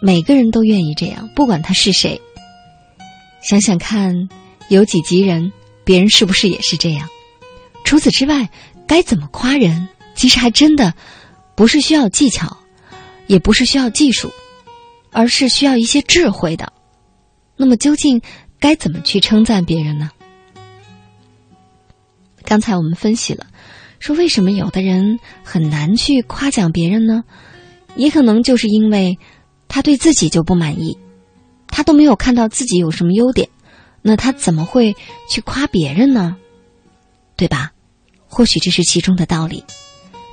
[0.00, 2.20] 每个人都愿意这样，不管他是谁。
[3.42, 4.28] 想想看，
[4.68, 5.52] 有几级人，
[5.84, 7.08] 别人是不是也是这样？
[7.84, 8.48] 除此之外，
[8.86, 10.94] 该怎么夸人，其实还真的。
[11.54, 12.58] 不是需要技巧，
[13.26, 14.30] 也不是需要技术，
[15.10, 16.70] 而是需要一些智慧的。
[17.56, 18.20] 那么，究竟
[18.60, 20.10] 该怎么去称赞别人呢？
[22.46, 23.46] 刚才我们分析了，
[23.98, 27.24] 说为什么有的人很难去夸奖别人呢？
[27.96, 29.18] 也可能就是因为
[29.68, 30.96] 他对自己就不满意，
[31.66, 33.48] 他都没有看到自己有什么优点，
[34.00, 34.94] 那他怎么会
[35.28, 36.36] 去夸别人呢？
[37.36, 37.72] 对吧？
[38.28, 39.64] 或许这是其中的道理。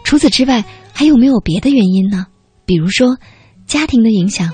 [0.03, 0.64] 除此之外，
[0.94, 2.27] 还有没有别的原因呢？
[2.65, 3.18] 比如说，
[3.65, 4.52] 家庭的影响。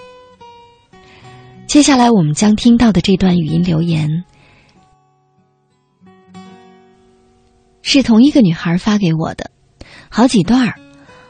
[1.68, 4.24] 接下来我们将听到的这段语音留言，
[7.92, 9.50] 是同一个女孩发给我的，
[10.12, 10.76] 好几段儿。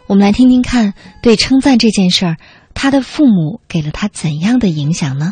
[0.08, 2.36] 我们来听听看，对称赞这件事儿，
[2.74, 5.32] 她的父母给了她怎样的影响呢？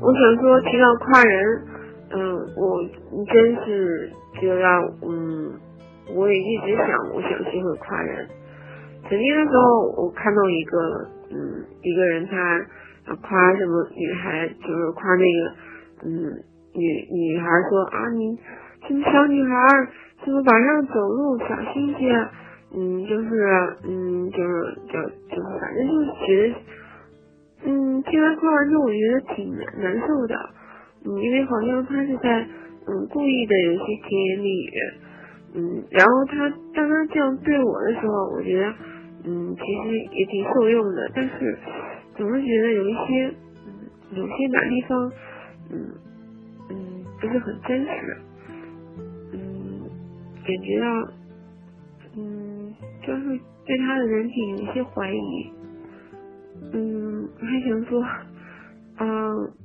[0.00, 1.34] 我想说提到夸人，
[2.10, 2.16] 嗯，
[2.56, 2.80] 我
[3.26, 4.62] 真是觉得，
[5.06, 5.52] 嗯，
[6.14, 8.26] 我也一直想，我想学会夸人。
[9.08, 10.78] 曾经的时候，我看到一个，
[11.30, 15.52] 嗯，一个人他夸什么女孩，就是夸那个，
[16.04, 16.42] 嗯，
[16.74, 18.38] 女女孩说啊，你
[18.88, 19.54] 什么小女孩，
[20.24, 22.28] 怎么晚上走路小心些，
[22.74, 24.92] 嗯，就是，嗯，就是就
[25.28, 26.54] 就是，反正就是觉得。
[27.66, 30.34] 嗯，听完夸完之后，我觉得挺难难受的。
[31.06, 32.46] 嗯，因为好像他是在
[32.86, 34.72] 嗯故意的有些甜言蜜语。
[35.56, 38.74] 嗯，然后他当他这样对我的时候，我觉得
[39.24, 41.56] 嗯其实也挺受用的，但是
[42.16, 43.32] 总是觉得有一些
[43.66, 45.12] 嗯有些哪地方
[45.70, 45.94] 嗯
[46.70, 48.16] 嗯不是很真实。
[49.32, 49.88] 嗯，
[50.44, 51.12] 感觉到
[52.16, 52.74] 嗯
[53.06, 55.52] 就是对他的人品有一些怀疑。
[56.72, 58.02] 嗯，还想说，
[59.00, 59.06] 嗯，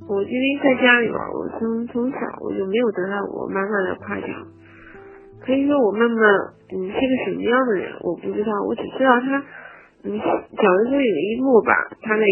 [0.09, 4.29] 我因为在家里边，我从从小我就没有得到我妈妈的夸奖，
[5.45, 6.15] 可以说我妈妈
[6.73, 9.43] 嗯是个什么样的人，我不知道，我只知道她
[10.03, 12.25] 嗯小的时候有一幕吧，她那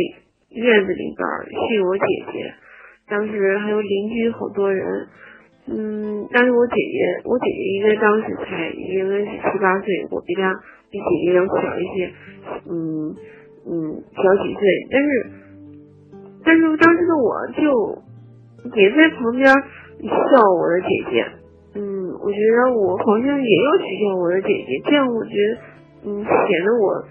[0.57, 1.21] 院子里边
[1.69, 2.53] 训我姐姐，
[3.07, 5.07] 当时还有邻居好多人，
[5.67, 10.51] 嗯，但是我姐姐我姐姐应该当时才应该是七八岁，我比她
[10.89, 12.11] 比姐姐要小一些，
[12.71, 13.15] 嗯。
[13.69, 13.73] 嗯，
[14.15, 15.29] 小几岁，但是，
[16.47, 21.25] 但是当时的我就也在旁边笑我的姐姐，
[21.75, 25.51] 嗯，我觉得我好像也要取笑我的姐姐，这样我觉得，
[26.07, 27.03] 嗯，显得我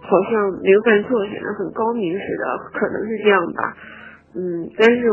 [0.00, 3.76] 好像没有犯错，显得很高明似的，可能是这样吧，
[4.34, 5.04] 嗯，但是，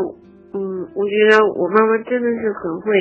[0.54, 2.96] 嗯，我觉得我妈妈真的是很会，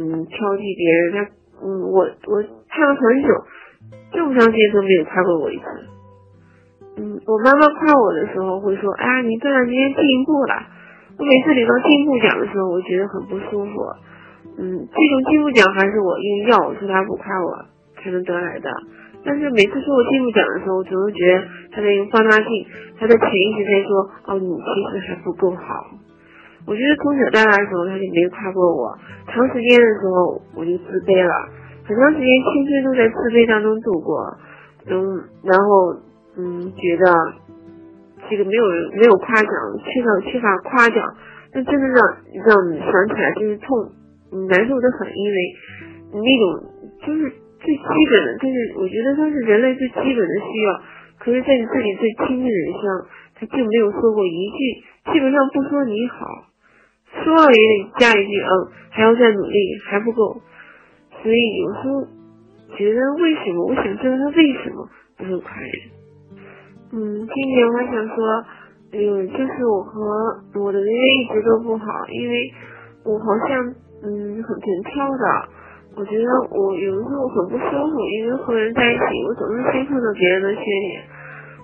[0.00, 3.28] 嗯，挑剔别人，她，嗯，我我看了很久，
[4.12, 5.64] 这么长时间都没有夸过我一次。
[7.00, 10.52] 嗯，我妈妈夸我的时候会说：“哎呀，你这两年进步了。”
[11.16, 13.72] 我每次领到进步奖的时候，我觉得很不舒服。
[14.60, 17.64] 嗯，这种进步奖还是我因为要说他不夸我
[17.96, 18.68] 才能得来的。
[19.24, 22.48] 但是每次说我进步奖的时候，我总是觉得他在用放大镜，
[22.98, 25.88] 他的潜意识在说：“哦，你其实还不够好。”
[26.68, 28.92] 我觉得从小到大的时候他就没夸过我，
[29.32, 31.32] 长时间的时候我就自卑了，
[31.88, 34.36] 很长时间青春都在自卑当中度过。
[34.84, 35.96] 嗯，然后。
[36.36, 37.04] 嗯，觉得
[38.28, 39.52] 这个没有没有夸奖，
[39.84, 41.02] 缺少缺乏夸奖，
[41.54, 41.96] 那真的让
[42.46, 43.90] 让你想起来就是痛，
[44.48, 45.36] 难受的很，因为
[46.12, 46.70] 那种
[47.06, 50.80] 就是最基本的，就是我觉得它是人类最基本的需要，
[51.18, 56.26] 可是在你自己最亲近的人身上，他并没有说过一句，基本上不说你好，
[57.24, 58.50] 说了也得加一句嗯，
[58.90, 60.40] 还要再努力，还不够。
[61.22, 62.06] 所以有时候
[62.76, 63.66] 觉得为什么？
[63.66, 64.88] 我想知道他为什么
[65.18, 65.70] 不会夸人。
[66.92, 68.44] 嗯，今年我想说，
[68.92, 72.52] 嗯，就是我和我的人缘一直都不好，因为
[73.04, 75.48] 我好像嗯很挺挑的。
[75.96, 81.02] 我觉得我有的时候很不舒服，因为和人在一起，我总是先看到别人的缺点。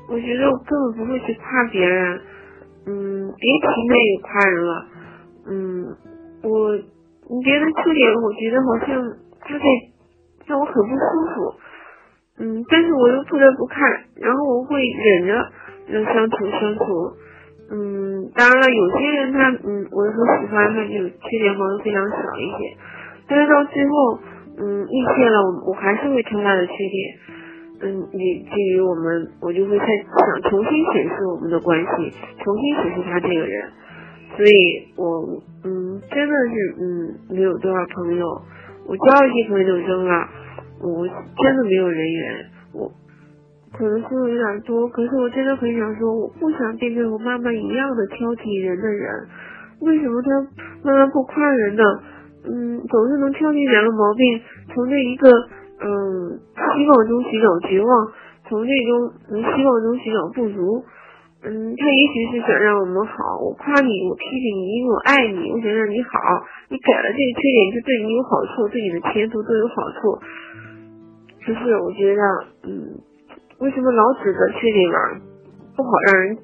[0.09, 2.21] 我觉得我根本不会去夸别人。
[2.87, 4.87] 嗯，别提那个夸人了。
[5.49, 5.97] 嗯，
[6.43, 6.71] 我
[7.43, 9.65] 别的缺点，我觉得好像他在
[10.47, 11.55] 让我很不舒服。
[12.39, 13.81] 嗯，但是我又不得不看，
[14.17, 15.33] 然后我会忍着
[15.89, 16.85] 要相处相处。
[17.71, 22.77] 嗯，当然了，有些人他嗯，我很喜欢他就缺点好像非常少一些，
[23.29, 24.19] 但是到最后
[24.59, 27.19] 嗯遇见了我，我还是会挑他的缺点。
[27.79, 33.69] 嗯，以至于我们，我就会再想重新审视我们的关系，重新审视他这个人。
[34.37, 38.27] 所以，我嗯，真的是嗯，没有多少朋友，
[38.87, 40.29] 我交一些朋友就扔了，
[40.93, 42.47] 我真的没有人缘。
[42.75, 42.91] 我
[43.73, 49.27] 可能说的有点多，可是我真的很想说，我不想变成我妈妈一样的挑剔人的人。
[49.81, 50.31] 为什么他
[50.83, 51.83] 妈妈不夸人呢？
[52.49, 54.41] 嗯，总是能挑剔两个毛病，
[54.75, 55.31] 从这一个。
[55.77, 57.91] 嗯，希望中寻找绝望，
[58.49, 60.83] 从这中从希望中寻找不足。
[61.45, 66.17] 嗯，他也许是想让我们好，我夸你，我批评你，因为我爱你，我想让你好。
[66.73, 70.17] 你改了这个缺点，就对你有好处，对你的前途都有好处。
[71.47, 72.23] 就是我觉得，
[72.65, 72.99] 嗯，
[73.61, 74.99] 为什么老指责缺点呢？
[75.77, 76.39] 不好让人，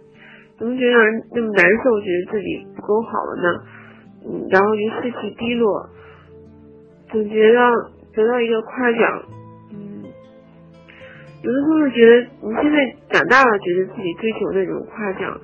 [0.59, 2.01] 怎么觉得让人那么难受？
[2.01, 3.63] 觉得自己不够好了呢？
[4.25, 5.89] 嗯，然后就士气低落，
[7.11, 7.59] 总觉得。
[8.15, 9.23] 得到一个夸奖，
[9.73, 10.05] 嗯，
[11.43, 15.41] 有的时候觉得你现在长大了，觉得自己追求那种夸奖，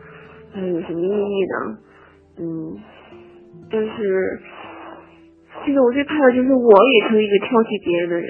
[0.52, 1.78] 嗯，有什么意义呢？
[2.40, 2.76] 嗯，
[3.70, 4.40] 但是
[5.64, 8.28] 现在我最怕的就是我也成一个挑剔别人的人。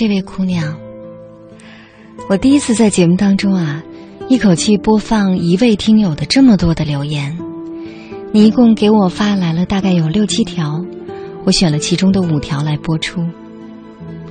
[0.00, 0.80] 这位姑娘，
[2.30, 3.84] 我第一次在节目当中啊。
[4.30, 7.38] 一口气播放一位听友的这么多的留言，
[8.32, 10.82] 你一共给我发来了大概有六七条，
[11.44, 13.20] 我选了其中的五条来播出。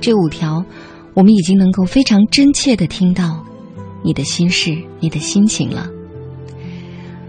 [0.00, 0.64] 这五条，
[1.14, 3.46] 我们已经能够非常真切的听到
[4.02, 5.88] 你的心事、你的心情了。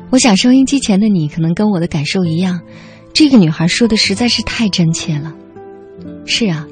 [0.10, 2.62] 我想收音机前的你可能跟我的感受一样，
[3.14, 5.32] 这个女孩说的实在是太真切了。
[6.26, 6.66] 是啊，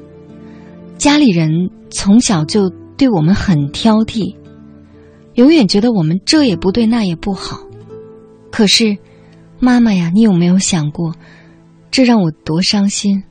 [1.00, 2.68] 家里人从小就
[2.98, 4.36] 对我们很挑剔。
[5.32, 7.58] 永远觉得我们这也不对那也不好，
[8.52, 8.98] 可是，
[9.58, 11.14] 妈妈呀，你有没有想过，
[11.90, 13.24] 这让我多伤心？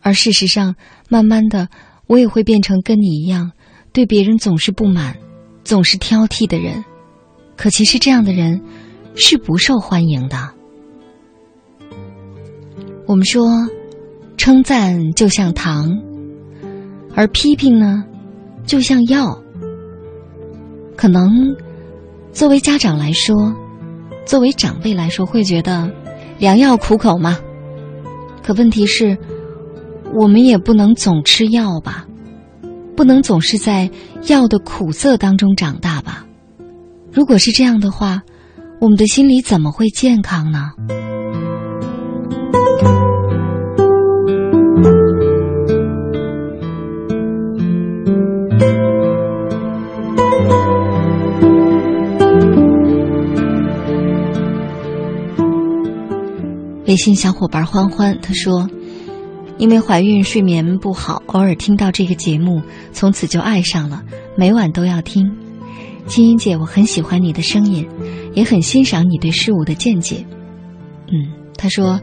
[0.00, 0.74] 而事实上，
[1.10, 1.68] 慢慢的，
[2.06, 3.52] 我也会变成跟你一样，
[3.92, 5.18] 对别人总是不满，
[5.62, 6.82] 总是挑剔的人。
[7.58, 8.62] 可其实这样的人
[9.16, 10.54] 是不受欢迎的。
[13.06, 13.50] 我们说，
[14.38, 15.90] 称赞就像糖，
[17.14, 18.04] 而批评呢，
[18.66, 19.40] 就像药。
[20.96, 21.54] 可能，
[22.32, 23.54] 作为家长来说，
[24.26, 25.90] 作为长辈来说，会觉得
[26.38, 27.38] 良药苦口嘛。
[28.42, 29.16] 可问题是，
[30.14, 32.06] 我们也不能总吃药吧，
[32.96, 33.90] 不能总是在
[34.28, 36.26] 药的苦涩当中长大吧。
[37.12, 38.22] 如果是这样的话，
[38.80, 40.70] 我们的心理怎么会健康呢？
[56.90, 58.68] 微信小伙伴欢欢他说
[59.58, 62.60] ：“因为怀孕睡眠不好，偶尔听到这个节目，
[62.92, 64.02] 从此就爱上了，
[64.36, 65.30] 每晚都要听。
[66.08, 67.86] 青音姐，我很喜欢你的声音，
[68.34, 70.26] 也很欣赏你对事物的见解。”
[71.06, 72.00] 嗯，他说：“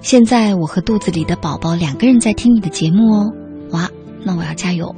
[0.00, 3.32] 现在我和肚子里的宝宝两个人在听你的节目哦。”
[3.74, 3.90] 哇。
[4.28, 4.94] 那我要加油。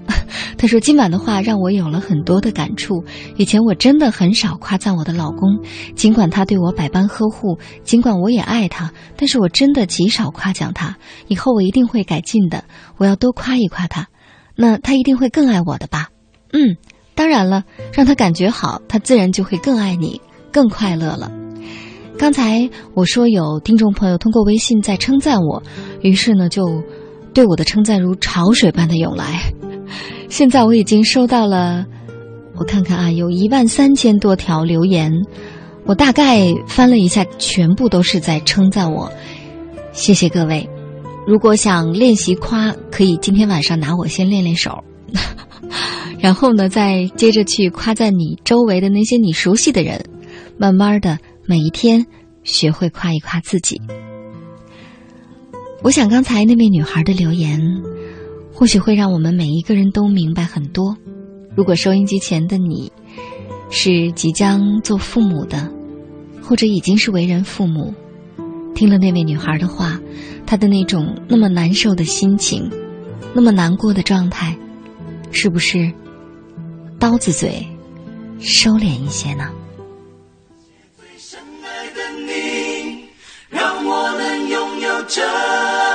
[0.59, 3.05] 他说：“今晚的话让我有了很多的感触。
[3.37, 5.63] 以前我真的很少夸赞我的老公，
[5.95, 10.97] 尽管他对我百般呵护，尽管我也爱他，但是我真的极少夸奖他。
[11.29, 12.65] 以后我一定会改进的，
[12.97, 14.09] 我要多夸一夸他，
[14.57, 16.09] 那他一定会更爱我的吧？
[16.53, 16.77] 嗯，
[17.15, 17.63] 当然了，
[17.93, 20.21] 让他感觉好，他自然就会更爱你，
[20.53, 21.31] 更快乐了。
[22.19, 25.63] 刚才我说有听众朋友通过微信在称赞我，
[26.03, 26.83] 于是呢就。”
[27.33, 29.53] 对我的称赞如潮水般的涌来，
[30.29, 31.87] 现在我已经收到了，
[32.57, 35.13] 我看看啊，有一万三千多条留言，
[35.85, 39.11] 我大概翻了一下，全部都是在称赞我，
[39.93, 40.69] 谢谢各位。
[41.27, 44.83] 如果想练习夸，可以今天晚上拿我先练练手，
[46.19, 50.05] 然后呢，再接着去夸赞你周围的那些你熟悉的人，
[50.59, 52.07] 慢慢的每一天
[52.43, 53.81] 学会夸一夸自己。
[55.83, 57.59] 我想刚才那位女孩的留言，
[58.53, 60.95] 或许会让我们每一个人都明白很多。
[61.57, 62.93] 如果收音机前的你
[63.71, 65.73] 是即将做父母的，
[66.43, 67.95] 或者已经是为人父母，
[68.75, 69.99] 听了那位女孩的话，
[70.47, 72.71] 她的那种那么难受的心情，
[73.33, 74.55] 那么难过的状态，
[75.31, 75.91] 是不是
[76.99, 77.67] 刀子嘴
[78.39, 79.51] 收敛一些呢？
[80.99, 83.07] 最深爱的你
[83.49, 84.30] 让我能
[85.09, 85.90] 拥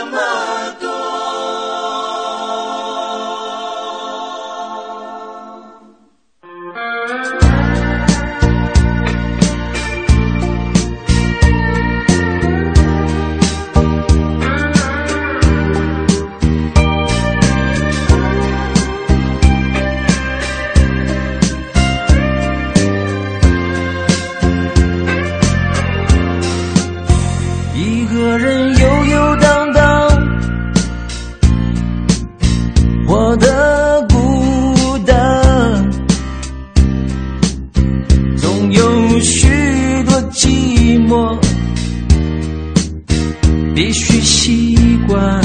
[43.76, 45.42] 必须习惯。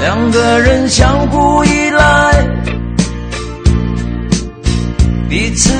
[0.00, 2.48] 两个人相互依赖，
[5.28, 5.70] 彼此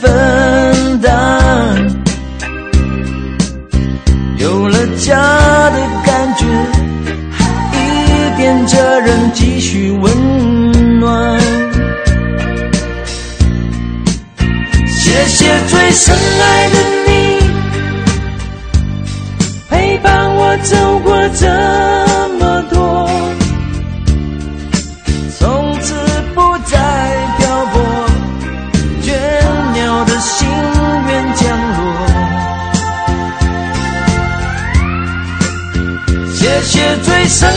[0.00, 1.12] 分担。
[4.36, 5.16] 有了家
[5.70, 6.46] 的感觉，
[7.72, 11.40] 一点责任继续温暖。
[14.86, 17.07] 谢谢最深爱的
[20.62, 21.46] 走过这
[22.38, 23.08] 么多，
[25.38, 25.94] 从此
[26.34, 26.76] 不再
[27.38, 27.80] 漂泊，
[29.02, 29.12] 倦
[29.74, 30.48] 鸟的心
[31.08, 31.78] 愿降落。
[36.34, 37.48] 谢谢最深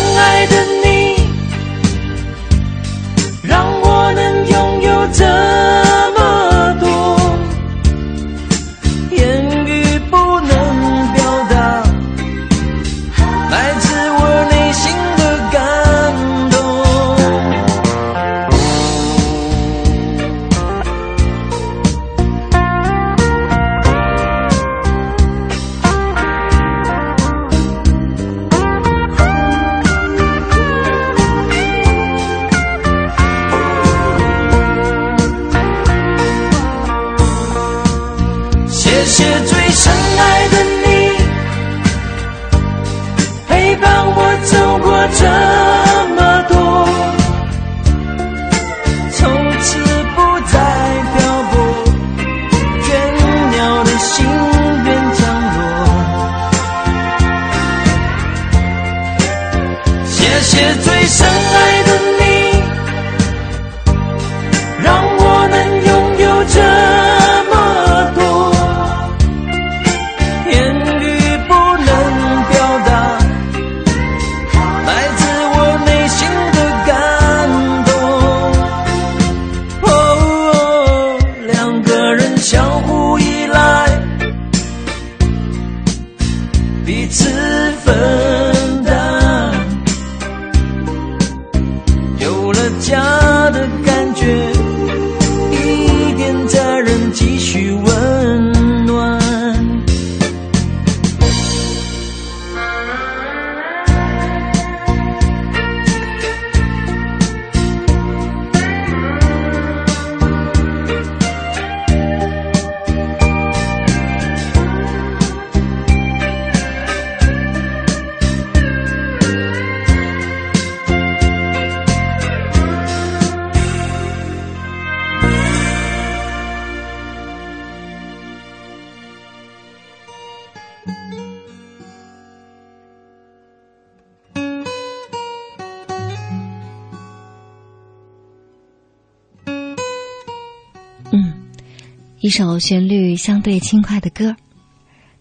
[142.32, 144.38] 一首旋律相对轻快的歌。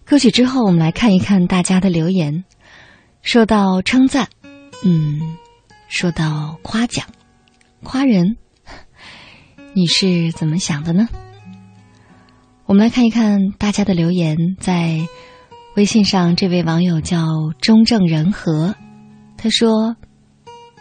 [0.04, 2.44] 歌曲之后，我们来看一看大家的留言。
[3.20, 4.28] 说到称赞，
[4.84, 5.36] 嗯，
[5.88, 7.04] 说到夸奖、
[7.82, 8.36] 夸人，
[9.74, 11.08] 你是怎么想的呢？
[12.66, 14.36] 我们来看一看大家的留言。
[14.60, 15.00] 在
[15.74, 17.26] 微信上，这位网友叫
[17.60, 18.76] 中正仁和，
[19.36, 19.96] 他说：“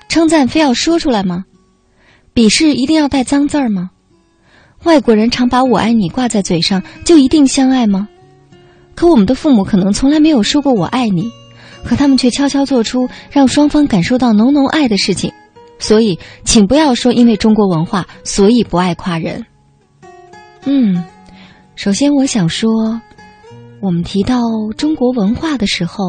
[0.07, 1.45] 称赞非要说出来吗？
[2.35, 3.89] 鄙视一定要带脏字儿吗？
[4.83, 8.07] 外国人常把我爱你挂在嘴上，就一定相爱吗？
[8.95, 11.31] 可我们的父母可能从来没有说过我爱你，
[11.83, 15.31] 可他们却悄悄做出让双方感受到浓浓爱的事情。
[15.79, 19.45] 所以，请不要说因为中国文化所以不爱夸人。
[20.65, 21.03] 嗯，
[21.75, 22.99] 首先我想说，
[23.79, 24.41] 我们提到
[24.77, 26.03] 中国文化的时候，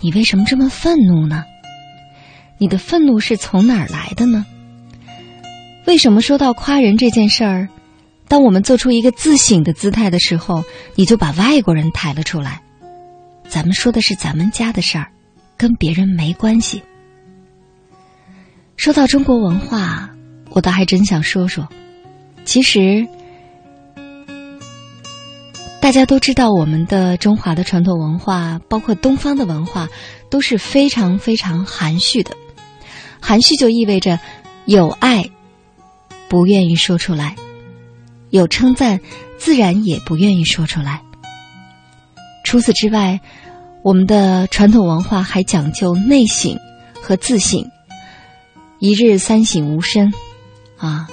[0.00, 1.44] 你为什么这么愤怒呢？
[2.58, 4.46] 你的愤怒是从哪儿来的呢？
[5.88, 7.68] 为什么说到夸人这件事儿，
[8.28, 10.62] 当我们做出一个自省的姿态的时候，
[10.96, 12.60] 你就把外国人抬了出来？
[13.48, 15.10] 咱们说的是咱们家的事儿，
[15.56, 16.82] 跟别人没关系。
[18.76, 20.10] 说到中国文化，
[20.50, 21.66] 我倒还真想说说，
[22.44, 23.08] 其实。
[25.80, 29.88] 大家都知道，我们的中华的传统文化，包括东方的文化，
[30.28, 32.36] 都是非常非常含蓄的。
[33.22, 34.20] 含蓄就意味着
[34.66, 35.30] 有爱，
[36.28, 37.34] 不愿意说出来；
[38.30, 39.00] 有称赞，
[39.38, 41.02] 自然也不愿意说出来。
[42.44, 43.20] 除此之外，
[43.82, 46.58] 我们的传统文化还讲究内省
[47.00, 47.64] 和自省。
[48.78, 50.12] 一日三省吾身，
[50.76, 51.08] 啊，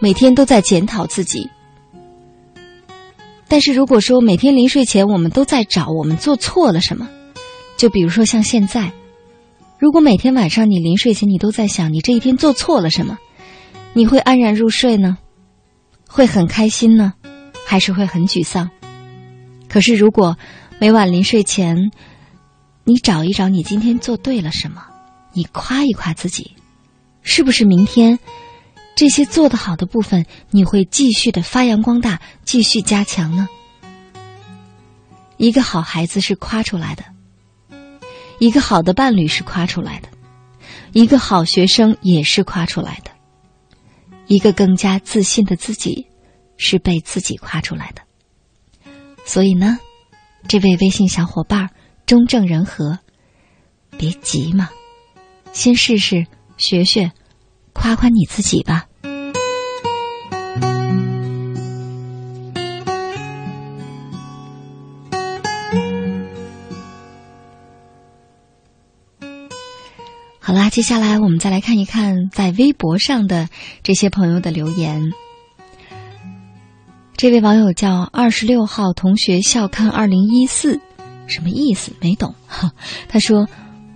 [0.00, 1.48] 每天都在检讨自己。
[3.48, 7.08] 但是如果说每天临睡前我们都在找我们做错了什么，
[7.76, 8.90] 就比如说像现在，
[9.78, 13.18] 如果每天晚上你临睡前你都在想你这一天做错了什么，
[13.96, 15.16] 你会安然入睡呢？
[16.06, 17.14] 会很开心呢，
[17.66, 18.68] 还是会很沮丧？
[19.70, 20.36] 可是如果
[20.78, 21.90] 每晚临睡前，
[22.84, 24.84] 你找一找你今天做对了什么，
[25.32, 26.54] 你夸一夸自己，
[27.22, 28.18] 是不是明天？
[28.94, 33.48] 这些做得好的部分，你会继续的发扬光大，继续加强呢？
[35.38, 37.04] 一个好孩子是夸出来的，
[38.40, 40.08] 一个好的伴侣是夸出来的，
[40.92, 43.10] 一个好学生也是夸出来的，
[44.26, 46.06] 一个更加自信的自己
[46.56, 48.02] 是被自己夸出来的。
[49.24, 49.78] 所以呢，
[50.48, 51.70] 这位微信小伙伴儿
[52.06, 52.98] 中正人和，
[53.96, 54.70] 别急嘛，
[55.52, 56.26] 先试试
[56.56, 57.12] 学学。
[57.72, 58.85] 夸夸你自己吧。
[70.76, 73.48] 接下来我们再来看一看在微博上的
[73.82, 75.10] 这些朋友的留言。
[77.16, 80.78] 这位网友叫二十六号同学笑看二零一四，
[81.26, 81.92] 什么意思？
[81.98, 82.34] 没懂。
[83.08, 83.48] 他说：“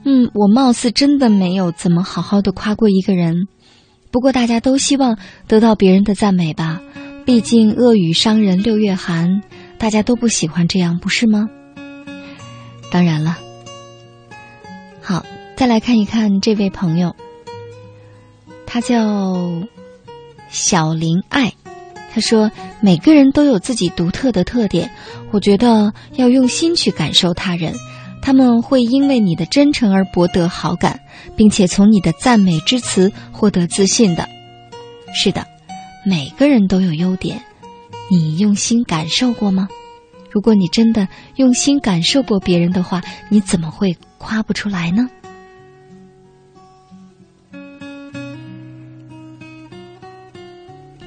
[0.06, 3.46] 嗯，我貌似真的没有怎么好好的夸过一个人。”
[4.10, 6.80] 不过大家都希望得到别人的赞美吧，
[7.26, 9.42] 毕竟恶语伤人六月寒，
[9.76, 11.50] 大家都不喜欢这样，不是吗？
[12.90, 13.36] 当然了。
[15.02, 15.26] 好，
[15.60, 17.14] 再来看一看这位朋友，
[18.66, 18.96] 他叫
[20.48, 21.52] 小林爱，
[22.10, 22.50] 他说
[22.80, 24.90] 每个人都有自己独特的特点，
[25.30, 27.74] 我觉得要用心去感受他人。
[28.22, 30.98] 他们会因为你的真诚而博得好感，
[31.36, 34.26] 并且从你的赞美之词获得自信的。
[35.12, 35.46] 是的，
[36.06, 37.44] 每个人都有优点，
[38.10, 39.68] 你用心感受过吗？
[40.30, 41.06] 如果你真的
[41.36, 45.10] 用心感受过别人的话，你怎么会夸不出来呢？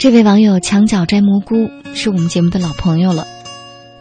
[0.04, 3.26] 这位网友墙角摘蘑菇是我们节目的老朋友了。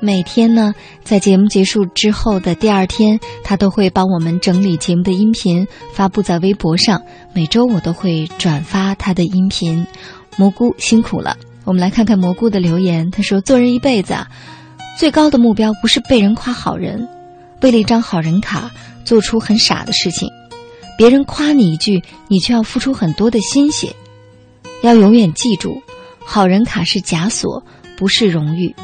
[0.00, 0.74] 每天呢，
[1.04, 5.64] 在节目结束之后的第二天，他都会帮我们整理节目的音频，
[5.94, 7.00] 发布在微博上。
[7.32, 9.86] 每周我都会转发他的音频。
[10.36, 13.08] 蘑菇辛苦了，我们来看看蘑菇的留言。
[13.12, 14.26] 他说：“做人一辈子啊，
[14.98, 17.08] 最高的目标不是被人夸好人，
[17.60, 18.72] 为了一张好人卡
[19.04, 20.28] 做出很傻的事情。
[20.98, 23.94] 别人夸你一句，你却要付出很多的心血。
[24.82, 25.82] 要永远记住，
[26.18, 27.64] 好人卡是枷锁，
[27.96, 28.74] 不是荣誉。”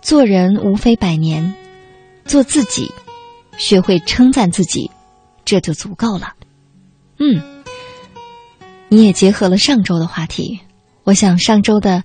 [0.00, 1.54] 做人无非百年，
[2.24, 2.92] 做自己，
[3.58, 4.88] 学会称赞自己，
[5.44, 6.34] 这就足够了。
[7.18, 7.42] 嗯，
[8.88, 10.60] 你也结合了上周的话题，
[11.02, 12.04] 我想上周的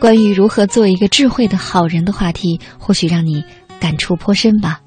[0.00, 3.44] 关于如何做一个智慧的好人的话题，或许让你
[3.78, 4.80] 感触颇深吧。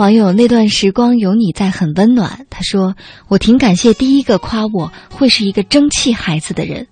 [0.00, 2.46] 网友那段时光有你在很温暖。
[2.48, 2.96] 他说
[3.28, 6.86] ：“我挺感谢第一个夸我会是一个争气孩子的人，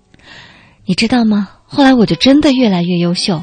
[0.85, 1.49] 你知道吗？
[1.63, 3.41] 后来我就真的越来越优秀。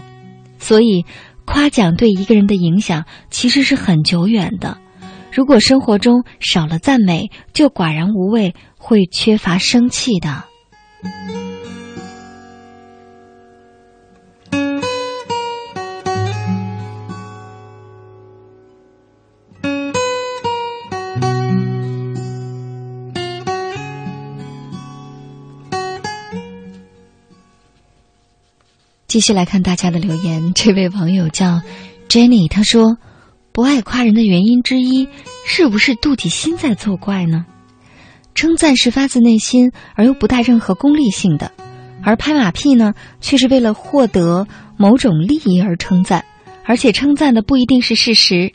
[0.61, 1.05] 所以，
[1.45, 4.79] 夸奖对一个人的影响其实是很久远的。
[5.33, 10.45] 如果生活中少了赞美，就寡然无味，会缺乏生气的。”
[29.09, 30.53] 继续来看大家的留言。
[30.55, 31.61] 这位网友叫
[32.09, 32.99] Jenny，他说
[33.53, 35.09] ：“不爱夸人的原因之一，
[35.47, 37.47] 是不是妒忌心在作怪呢？
[38.35, 41.53] 称赞是发自内心而又不带任何功利性的，
[42.03, 44.47] 而拍马屁呢，却是为了获得
[44.77, 46.25] 某种利益而称赞，
[46.65, 48.53] 而且称赞的不一定是事实。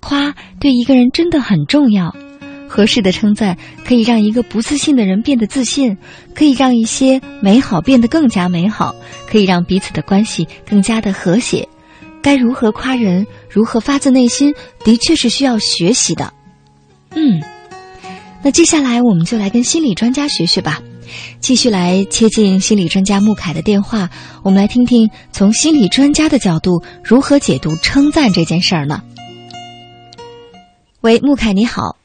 [0.00, 2.14] 夸对一个人真的很重要。”
[2.68, 5.96] 合适的称赞可以让一个不自信的人变得自信，
[6.34, 8.94] 可以让一些美好变得更加美好，
[9.28, 11.68] 可以让彼此的关系更加的和谐。
[12.22, 14.52] 该如何夸人，如何发自内心，
[14.84, 16.32] 的确是需要学习的。
[17.14, 17.40] 嗯，
[18.42, 20.82] 那接下来我们就来跟心理专家学学吧，
[21.40, 24.10] 继续来接近心理专家穆凯的电话，
[24.42, 29.02] 我们来听听从心理专家的角度如何解读称赞这件事儿呢？
[31.00, 31.96] 喂，穆凯，你好。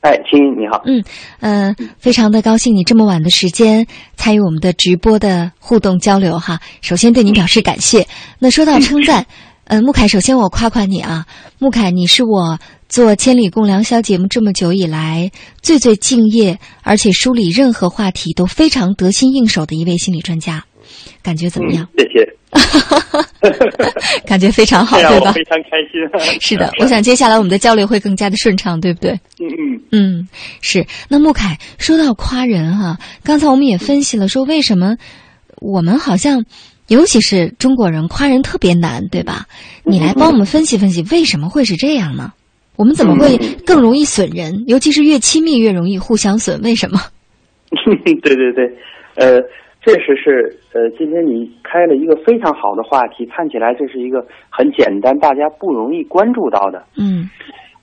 [0.00, 0.82] 哎，亲，你好。
[0.86, 1.04] 嗯，
[1.40, 3.86] 呃，非常的高兴你这么晚的时间
[4.16, 6.58] 参与我们的直播的互动交流哈。
[6.80, 8.06] 首先对您表示感谢。
[8.38, 9.26] 那说到称赞，
[9.64, 11.26] 呃，穆凯，首先我夸夸你啊，
[11.58, 12.58] 穆凯，你是我
[12.88, 20.64] 做《千里共良宵》节目这么久以来最最敬业，而且梳理任何话题都非常得心应手的一位心理专家，
[21.22, 21.88] 感觉怎么样？
[21.96, 22.34] 谢谢。
[24.26, 25.32] 感觉非常好， 对吧？
[25.32, 26.00] 非常开心。
[26.42, 29.12] 是的，我想接下来我们的交流会更加的顺畅，对不对？
[29.38, 30.28] 嗯嗯嗯，
[30.60, 30.84] 是。
[31.08, 34.96] 那穆凯说到夸人哈，刚才我们也分析了，说为什么
[35.60, 36.44] 我们好像，
[36.88, 39.46] 尤其是中国人夸人特别难，对吧？
[39.84, 42.32] 你来帮我们分析分析，为什么会是这样呢？
[42.74, 44.64] 我们怎么会更容易损人？
[44.66, 47.00] 尤其是越亲密越容易互相损，为什么？
[48.04, 48.64] 对对对，
[49.16, 49.40] 呃。
[49.82, 56.84] 确实是，呃，今天你开了一个非常好的话题，看起来这是一个很简单，大家不容易关注到的。
[56.98, 57.24] 嗯，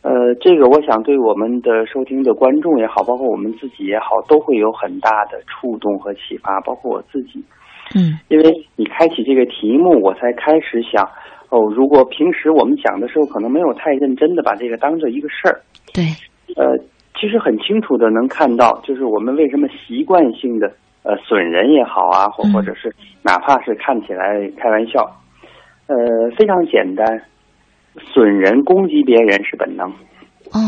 [0.04, 7.44] 呃，这个我想对我们的收听的观众也好，包括我们自己也好，都会有很大的触动和启发，包括我自己。
[7.96, 11.04] 嗯，因为你开启这个题目，我才开始想，
[11.50, 15.60] 哦，如果平时我们讲的时候，可能没有太认真的把这个当做一个事儿。
[15.96, 16.04] 对。
[16.56, 16.78] 呃，
[17.20, 20.72] 其实很清楚的能看到，就是我们为什么习惯性的。
[21.08, 22.94] 呃，损人也好啊，或或者是
[23.24, 25.10] 哪怕是看起来开玩笑，
[25.88, 25.96] 呃，
[26.38, 27.22] 非常简单，
[27.96, 29.88] 损人攻击别人是本能。
[30.52, 30.60] 哦，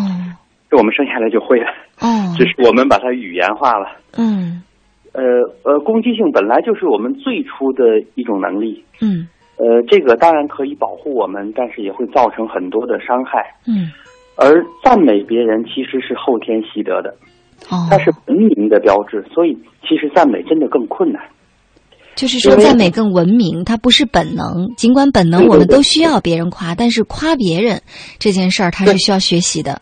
[0.69, 1.67] 这我们生下来就会了。
[1.99, 2.07] 哦，
[2.37, 3.97] 只是我们把它语言化了。
[4.17, 4.63] 嗯，
[5.11, 5.21] 呃
[5.63, 8.85] 呃，攻击性本来就是我们最初的一种能力。
[9.01, 13.55] 嗯，呃，这个当然可以保护我们，但是也会造成很多的伤害。
[13.67, 13.91] 嗯，
[14.37, 17.13] 而赞美别人其实是后天习得的。
[17.69, 21.21] 哦，它是文明的标志，所以其实赞美真的更困难。
[22.15, 24.67] 就是说，赞美更文明，它不是本能。
[24.75, 27.81] 尽管本能我们都需要别人夸，但是夸别人
[28.19, 29.79] 这件事儿，它是需要学习的。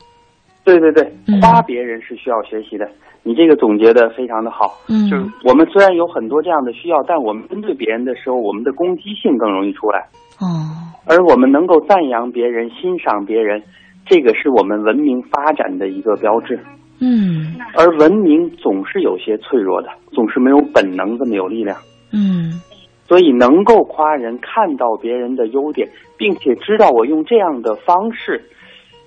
[0.64, 1.04] 对对对，
[1.42, 2.88] 夸别人是需要学习的。
[3.24, 4.78] 你这个总结的非常的好。
[4.88, 10.06] 嗯，就是我们虽然有很多这样的需要，但我们针对别人的时候，我们的攻击性更容易出来。
[10.40, 13.64] 哦，而我们能够赞扬别人、欣赏别人，
[14.06, 16.60] 这个是我们文明发展的一个标志。
[17.00, 21.78] 嗯，而文明总是有些脆弱的，总是没有本能这么有力量。
[22.12, 22.62] 嗯，
[23.08, 25.88] 所以能够夸人，看到别人的优点，
[26.18, 28.44] 并且知道我用这样的方式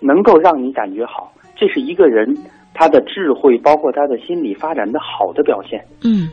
[0.01, 2.37] 能够让你感觉好，这是一个人
[2.75, 5.85] 他的智慧，包括他的心理发展的好的表现。
[6.05, 6.31] 嗯，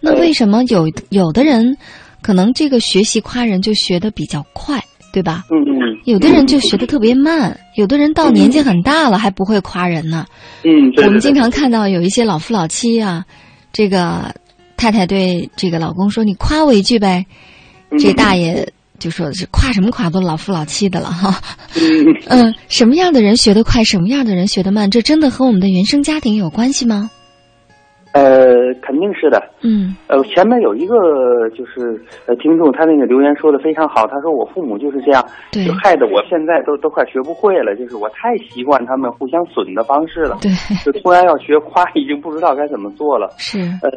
[0.00, 1.76] 那为什么有有的人
[2.22, 4.78] 可能这个学习夸人就学的比较快？
[5.12, 5.44] 对吧？
[5.50, 10.24] 嗯嗯，有的人就学的特别慢，有的人到年纪很大了还不会夸人呢。
[10.64, 13.24] 嗯，我们经常看到有一些老夫老妻啊，
[13.72, 14.34] 这个
[14.76, 17.26] 太太对这个老公说：“你夸我一句呗。”
[18.00, 21.40] 这大爷就说：“是夸什么夸，都老夫老妻的了哈。”
[22.26, 27.10] 嗯，什么样的人学得快，什么样的人学得慢，这真的和我们的原生家庭有关系吗？
[28.12, 29.42] 呃，肯定是的。
[29.62, 29.96] 嗯。
[30.06, 34.06] 呃，前面有一个就是呃听众，他那个留言说的非常好。
[34.06, 37.74] 他说我父母就是这样，就害得我现在都都快学不会了。
[37.74, 40.36] 就是我太习惯他们互相损的方式了。
[40.42, 40.52] 对。
[40.84, 43.28] 就突然要学夸，已经不知道该怎么做了。
[43.38, 43.58] 是。
[43.82, 43.90] 呃，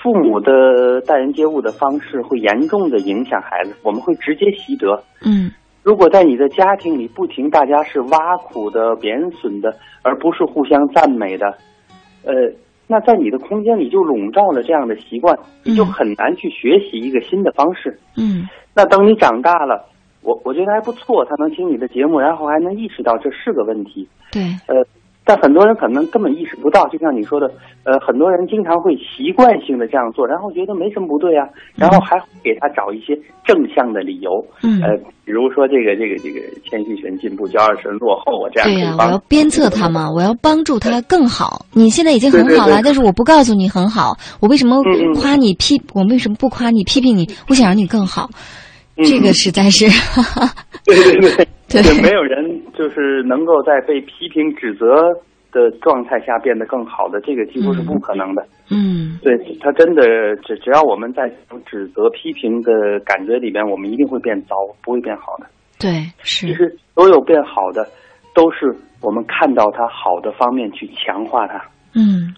[0.00, 5.02] 父母的待人接物的方式会严重的影响孩子，我们会直接习得。
[5.24, 5.50] 嗯。
[5.82, 11.46] 如果在你的家庭里不停大家是挖苦的、贬损的，而不是互相赞美的，
[12.24, 12.32] 呃。
[12.86, 17.98] 那在你的空间里就笼罩了这样的习惯，你就很难去学习一个新的方式。
[18.16, 19.86] 嗯，那等你长大了，
[20.22, 24.08] 我我觉得还不错，他能听你的节目，然后还能意识到这是个问题。
[24.30, 24.84] 对，呃，
[25.26, 27.50] 但很多人可能根本意识不到，就像你说的，
[27.82, 31.44] 呃，很多人经常会习惯性的这样做，然后觉得没什么不对啊，
[31.74, 34.30] 然后还给他找一些正向的理由，
[34.62, 41.66] 嗯呃，比如说这个这个这个谦虚神进步，骄傲神落后，我这样对呀、我要鞭策他嘛，我要帮助他更好。
[41.72, 44.76] 你现在已经很好了，对对对但是我不告诉你很好，我为什么
[45.16, 45.82] 夸你批？
[45.92, 47.26] 我为什么不夸你批评你？
[47.48, 48.30] 我想让你更好，
[48.96, 49.86] 嗯这个实在是，
[50.84, 54.86] 对对对，对没有人就是能够在被批评指责
[55.50, 58.46] 的状态下变得更好的，这个几乎是不可能的。
[58.70, 60.02] 嗯对他真的
[60.44, 61.28] 只只要我们在
[61.64, 65.46] 指责、批评的感觉里边，我们一定会变糟，不会变好的。
[65.78, 65.90] 对，
[66.22, 67.86] 是，其实所有变好的，
[68.34, 71.62] 都是我们看到它好的方面去强化它。
[71.94, 72.34] 嗯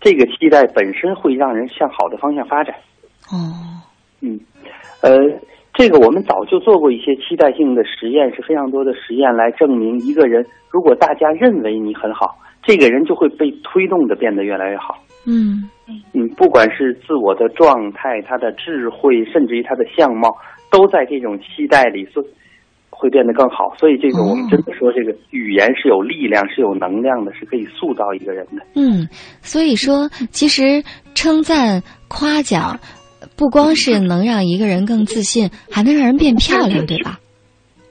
[0.00, 2.74] 这个期待本身会让人向好的方向发展。
[3.30, 3.84] 哦，
[4.22, 4.40] 嗯，
[5.02, 5.12] 呃，
[5.80, 15.02] 这个我们早就做过一些期待性的实验，是非常多的实验来证明一个人，如果大家认为你很好，这个人就会被推动的变得越来越好。
[15.26, 15.70] 嗯
[16.12, 20.28] 嗯，不管是自我的状态、他的智慧，甚至于他的相貌，
[20.70, 22.26] 都在这种期待里，所以
[22.90, 23.74] 会变得更好。
[23.78, 28.62] 所以，这个我们真的说，这个语言是有力量、是有能量的，是可以塑造一个人的。
[28.74, 29.08] 嗯，
[29.40, 30.82] 所以说，其实
[31.14, 32.78] 称赞、夸奖，
[33.40, 37.18] 不光是能让一个人更自信，还能让人变漂亮，对吧？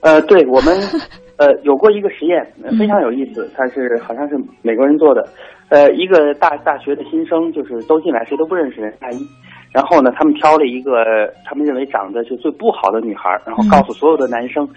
[0.01, 0.77] 呃，对我们
[1.41, 5.27] 呃有过一个实验，呃非常有意思，它是好像是美国人做的。
[5.69, 9.17] 呃，一个大大学的新生，就是都进来谁都不认识人，大一。
[9.71, 10.93] 然后呢，他们挑了一个
[11.45, 14.69] 他们认为长得就最不好的女孩，然后告诉所有的男生，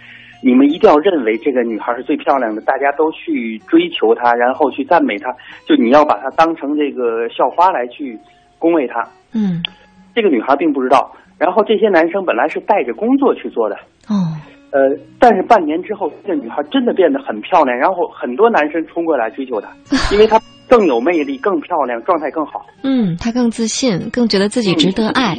[0.43, 5.36] 你们一定要认为这个女孩是最漂亮的，大家都去追求她，然后去赞美她，
[5.69, 8.19] 就你要把她当成这个校花来去
[8.59, 9.07] 恭维她。
[9.35, 9.62] 嗯
[10.14, 13.76] 这个女孩并不知道，然后这些男生本来是带着工作去做的，
[14.09, 14.14] 哦，
[14.70, 14.80] 呃，
[15.18, 19.68] 但是半年之后，这女孩真的变得很漂亮，然后很多男生冲过来追求她，
[20.12, 22.64] 因为她更有魅力、更漂亮、状态更好。
[22.82, 25.36] 嗯，她更自信，更觉得自己值得爱，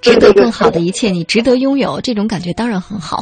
[0.00, 3.18] 值得更好的一切，你值得拥有，这种感觉当然很好。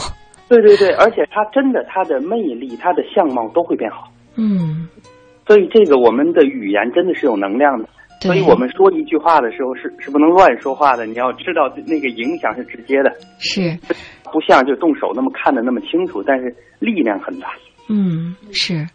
[0.48, 4.08] 对对对，而且她真的，她的魅力、她的相貌都会变好。
[4.36, 4.88] 嗯，
[5.46, 7.88] 所以这个我们的语言真的是有能量的。
[8.20, 13.76] 对所以我们说一句话的时候是是不能乱说话的，你要知道那个影响是直接的，是，
[14.30, 17.48] 不像就动手那么看的那么清楚，但是力量很大。
[17.88, 18.86] 嗯，是。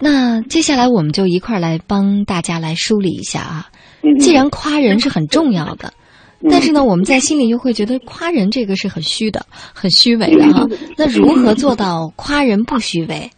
[0.00, 3.66] 那接下来我们就一块儿来帮大家来梳理一下啊。
[4.02, 5.92] 嗯既然夸人是很重要的，
[6.48, 10.64] 但是呢，我们在心里又会觉得夸人这个是很虚的、很虚伪的哈。
[10.96, 13.28] 那如何做到夸人不虚伪？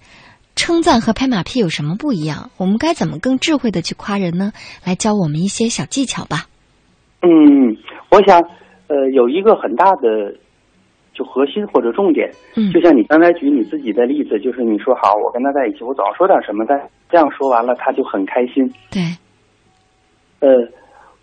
[0.61, 2.51] 称赞和拍马屁有什么不一样？
[2.59, 4.53] 我们该怎么更智慧的去夸人呢？
[4.85, 6.45] 来教我们一些小技巧吧。
[7.23, 7.75] 嗯，
[8.11, 8.39] 我想，
[8.89, 10.37] 呃，有一个很大的
[11.15, 16.79] 就核心或者重点，嗯就像你刚才举你自己的例子，就是你说好，我跟他在一起，我总要说点什么，但
[17.11, 18.71] 这样说完了，他就很开心。
[18.91, 19.01] 对，
[20.41, 20.69] 呃，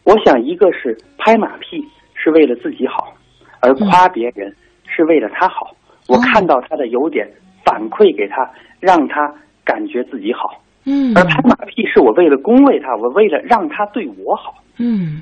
[0.03, 1.85] 我想一个是拍马屁
[2.15, 3.13] 是为了自己好，
[3.59, 4.55] 而夸别人
[4.87, 5.75] 是为了他好。
[6.07, 7.29] 我看到他的优点，
[7.67, 8.49] 反馈给他，
[8.79, 9.29] 让他
[9.65, 10.63] 感觉自己好。
[10.85, 14.55] 嗯而拍马屁是我为了恭维他，我为了让他对我好。
[14.79, 15.21] 嗯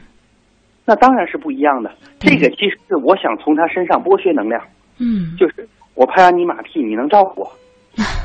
[0.85, 1.91] 那当然是不一样的。
[2.19, 4.61] 这个其实是我想从他身上剥削能量，
[4.99, 7.51] 嗯就是我拍完你马屁，你能照顾我，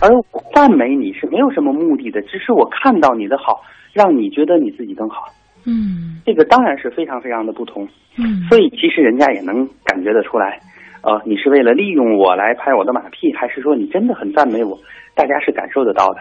[0.03, 3.63] 而我赞美你是没有什么目的的，只是我看到你的好，
[3.95, 5.25] 让你觉得你自己更好。
[5.65, 7.89] 嗯这个当然是非常非常的不同。
[8.19, 10.61] 嗯所以其实人家也能感觉得出来，
[11.03, 14.79] 呃，你是为了利用我来拍我的马屁，还是说你真的很赞美我？
[15.15, 16.21] 大家是感受得到的，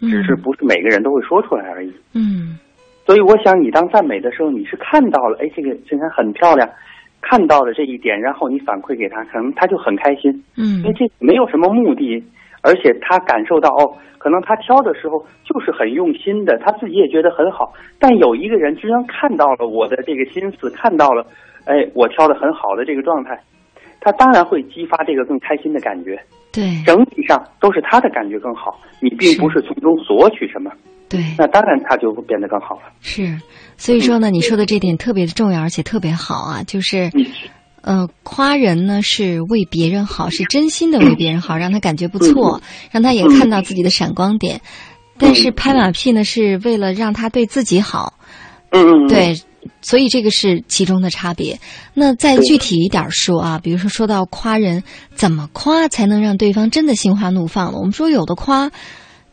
[0.00, 1.92] 只是不是每个人都会说出来而已。
[2.14, 2.58] 嗯
[3.06, 6.68] 所以我想，你当赞美的时候，你是看到了，哎，这个衬衫很漂亮，
[7.22, 12.22] 看到了这一点，然后你反馈给他，可能他就很开心，嗯因为这没有什么目的，
[12.62, 17.72] 而且他感受到哦，可能他挑的时候就是很用心的，他自己也觉得很好。
[17.98, 21.24] 但有一个人居然看到了我的这个心思，看到了，
[21.64, 23.40] 哎，我挑的很好的这个状态，
[24.00, 26.18] 他当然会激发这个更开心的感觉。
[26.50, 30.70] 对整体上都是他的感觉更好，你并不是从中索取什么。
[31.08, 32.82] 对，那当然他就会变得更好了。
[33.00, 33.38] 是，
[33.76, 37.10] 所以说呢，你说的这点特别的重要，而且特别好啊，就是，
[37.82, 42.60] 呃，夸人呢是为别人好，是真心的为别人好，让他感觉不错，
[42.90, 44.60] 让他也看到自己的闪光点。
[45.18, 48.14] 但是拍马屁呢，是为了让他对自己好。
[48.70, 49.08] 嗯嗯。
[49.08, 49.34] 对，
[49.80, 51.58] 所以这个是其中的差别。
[51.94, 54.82] 那再具体一点说啊，比如说说到夸人，
[55.14, 57.78] 怎么夸才能让对方真的心花怒放呢？
[57.78, 58.70] 我们说有的夸。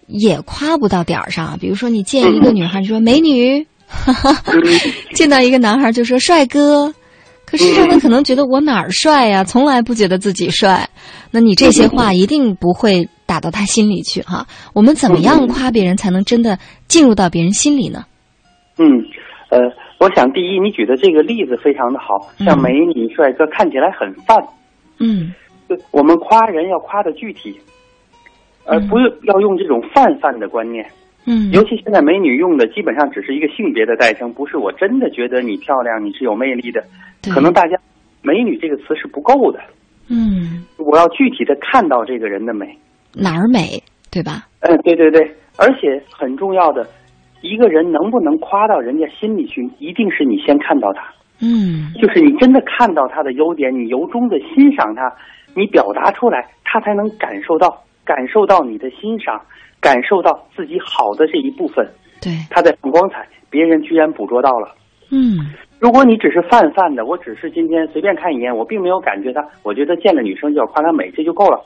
[0.08, 3.66] 也夸不到点儿上，比如说你见一个女孩就说美女，
[5.16, 6.94] 见到一个男孩就说帅哥，
[7.44, 10.88] 可事实上他可能觉得我哪儿帅呀、从来不觉得自己帅。
[11.32, 14.46] 那你这些话一定不会打到他心里去哈。
[14.74, 18.06] 我们怎么样夸别人才能真的进入到别人心里呢？
[18.78, 18.86] 嗯，
[19.50, 19.58] 呃，
[20.00, 24.36] 我想第一，你举的这个例子非常的好，像美女帅哥看起来很泛，
[25.00, 25.34] 嗯，
[25.92, 27.58] 我们夸人要夸的具体，
[28.66, 30.86] 而不要用这种泛泛的观念。
[31.28, 36.84] 嗯，尤其现在美女用的基本上只是一个性别的代称，不是我真的觉得你漂亮，你是有魅力的。
[37.34, 37.76] 可能大家
[38.22, 39.60] “美女”这个词是不够的。
[40.08, 42.78] 嗯，我要具体的看到这个人的美，
[43.12, 43.82] 哪儿美，
[44.12, 44.46] 对吧？
[44.60, 46.88] 嗯，对对对，而且很重要的，
[47.46, 51.02] 一个人能不能夸到人家心里去，一定是你先看到他。
[51.42, 55.14] 嗯，就是你真的看到他的优点，你由衷的欣赏他，
[55.56, 59.42] 你表达出来，他才能感受到，感受到你的欣赏。
[59.82, 61.88] 感受到自己好的这一部分，
[62.20, 64.74] 对，他在放光彩，别人居然捕捉到了。
[65.12, 65.38] 嗯，
[65.80, 71.64] 如果你只是泛泛的，我只是今天随便看一眼，我并没有感觉他，我觉得见了女生就要夸她美，这就够了。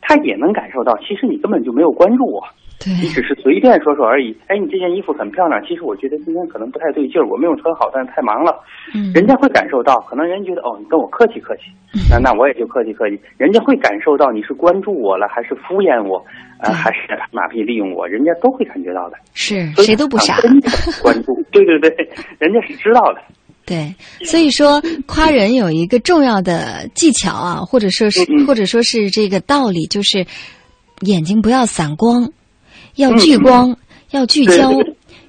[0.00, 2.40] 他也能感受到，其实你根本就没有关注我，
[2.78, 4.36] 对你只是随便说说而已。
[4.48, 8.54] 哎，你这件衣服很漂亮，其实我觉得今天可能不太对劲儿，我没有穿好，但是太忙了。
[8.94, 11.62] 嗯，人家会感受到，可能人家觉得哦，你跟我客气客气，
[12.10, 13.18] 那那我也就客气客气。
[13.38, 16.22] 人家会感受到你是关注我了，还是敷衍我，
[16.60, 16.98] 呃，还是
[17.32, 19.16] 马屁利用我，人家都会感觉到的。
[19.32, 20.36] 是谁都不傻，
[21.02, 21.90] 关注，对对对，
[22.38, 23.20] 人家是知道的。
[23.66, 23.92] 对，
[24.24, 30.24] 所以说夸人有一个重要的技巧啊，或者说是或者说是这个道理，就是
[31.00, 32.30] 眼睛不要散光，
[32.96, 33.76] 要聚光，
[34.10, 34.72] 要聚焦，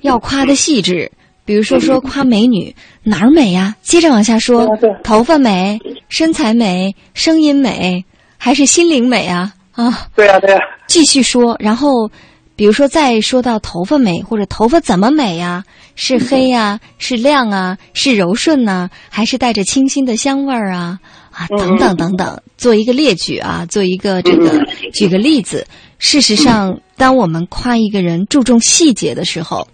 [0.01, 1.11] 要夸的细致。
[1.45, 3.73] 比如说说夸美女哪儿美呀？
[3.81, 4.67] 接着往下说，
[5.01, 5.79] 头发美，
[6.09, 8.03] 身材美，声音美，
[8.37, 9.53] 还是心灵美啊？
[9.71, 10.59] 啊，对呀对呀。
[10.87, 12.09] 继续说，然后
[12.57, 15.63] 比如说再说到头发美，或者头发怎么美呀？
[15.95, 20.99] 是黑呀，是亮啊，是柔顺呐，还是带着清新的香味儿啊？
[21.31, 24.59] 啊，等等等等，做一个列举啊，做一个这个
[24.93, 25.65] 举个例子。
[25.99, 29.67] 事实上，当我们夸一个人注重细节的时候，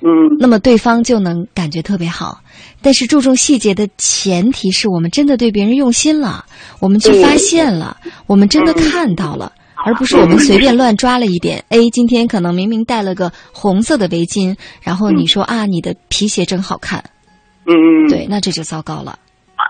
[0.00, 2.40] 嗯，那么对方就能感觉特别好。
[2.80, 6.44] 但是注重细节的前提是我们真的对别人用心了，
[6.80, 7.96] 我们去发现了，
[8.26, 9.52] 我们真的看到了。
[9.84, 11.64] 而不是我们随便乱抓了一点。
[11.68, 17.02] 哎今天可能明明戴了个红色的围巾，然后你说啊，你的皮鞋真好看。
[17.64, 18.10] 嗯嗯。
[18.10, 19.16] 对，那这就糟糕了。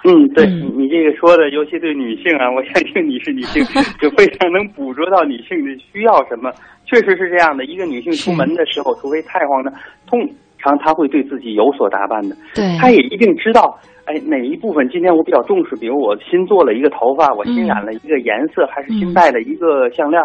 [0.05, 3.65] 嗯，对你这个说的，尤其对女性啊，我相信你是女性，
[4.01, 6.53] 就非常能捕捉到女性的需要什么。
[6.85, 9.73] 确实是这样的，一个女性出门的时候，除非太慌的，
[10.07, 10.21] 通
[10.59, 12.37] 常她会对自己有所打扮的。
[12.55, 12.77] 对。
[12.79, 13.79] 她也一定知道。
[14.07, 15.77] 哎，哪一部分今天我比较重视？
[15.77, 20.23] 比如我新做了一个头发，我新染了一个颜色，还是新戴了一个项链？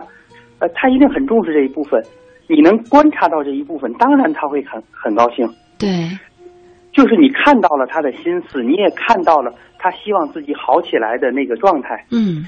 [0.59, 2.01] 呃，她一定很重视这一部分。
[2.47, 5.45] 你能观察到这一部分，当然她会很很高兴。
[5.77, 5.89] 对，
[6.93, 12.05] 就是你看到了他的心思，你也看到了他希望自己好起来的那个状态。
[12.11, 12.47] 嗯，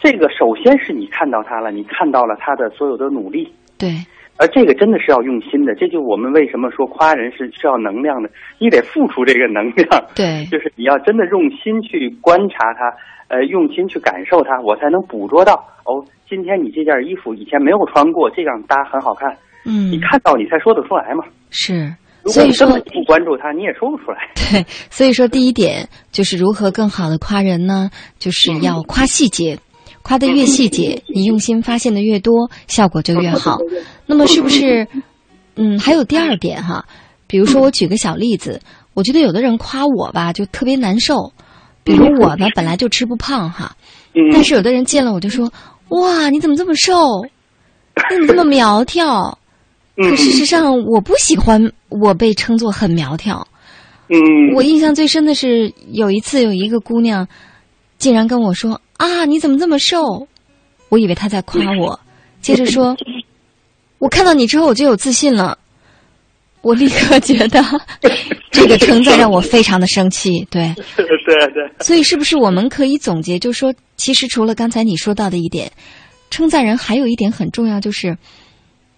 [0.00, 3.52] 这个首先是你看到他了，你看到了他的所有的努力。
[3.76, 3.90] 对。
[4.36, 8.28] 而这个真的是要用心的，这就我们为什么说夸人是需要能量的，
[8.58, 9.88] 你得付出这个能量。
[10.12, 12.92] 对， 就是你要真的用心去观察他，
[13.28, 19.30] 呃，用心去感受他，我才能捕捉到哦，今天你这件衣服以前没有穿过，这样搭很好看。
[19.64, 21.22] 嗯，你看到你才说得出来嘛。
[21.50, 21.88] 是，
[22.26, 24.18] 所以说不关注他，你也说不出来。
[24.34, 27.90] 对，所以说第一点就是如何更好的夸人呢？
[28.18, 29.58] 就是要夸细节。
[30.02, 33.56] 夸的越细节，你用心发现的越多，效果就越好。
[34.04, 34.86] 那么是不是？
[35.56, 36.84] 嗯，还有第二点哈，
[37.26, 38.60] 比如说我举个小例子，
[38.92, 41.32] 我觉得有的人夸我吧，就特别难受。
[41.84, 43.76] 比如我呢，本来就吃不胖哈，
[44.32, 45.50] 但是有的人见了我就说
[45.88, 47.24] ：“哇，你怎么这么瘦？
[48.10, 49.38] 你怎么这么苗条？”
[49.96, 53.46] 可事实上，我不喜欢我被称作很苗条。
[54.08, 54.18] 嗯，
[54.54, 57.26] 我印象最深的是有一次有一个姑娘，
[57.98, 58.80] 竟然跟我说。
[58.96, 59.24] 啊！
[59.24, 60.28] 你怎么这么瘦？
[60.88, 61.98] 我以为她在夸我，
[62.40, 62.96] 接着说
[63.98, 65.58] ：“我看到你之后我就有自信了。”
[66.62, 67.62] 我立刻觉得
[68.52, 70.46] 这个称赞让我非常的生气。
[70.48, 71.70] 对， 对对。
[71.80, 75.70] 所以是不是我们可以总结，就是说，其实除了刚才你说到的一点，
[76.30, 78.16] 称赞人还有一点很重要，就是，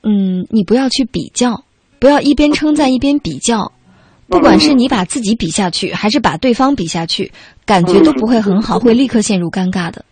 [0.09, 1.65] 嗯，你不要去比较，
[1.99, 3.73] 不要一边称赞一边比较。
[4.29, 7.31] 不管是你把自己比下去，还是把对方比下去，
[7.67, 10.05] 感觉都不会很好，会立刻陷入尴尬的。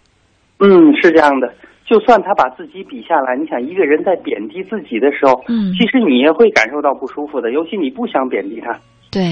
[0.59, 0.69] 嗯，
[1.01, 1.53] 是这样的。
[1.87, 7.53] 就算他把自己比下来，你想一个人在贬低自己的时候，嗯，其实你也会感受到不舒服的。
[7.53, 8.73] 尤其你不想贬低他，
[9.11, 9.23] 对。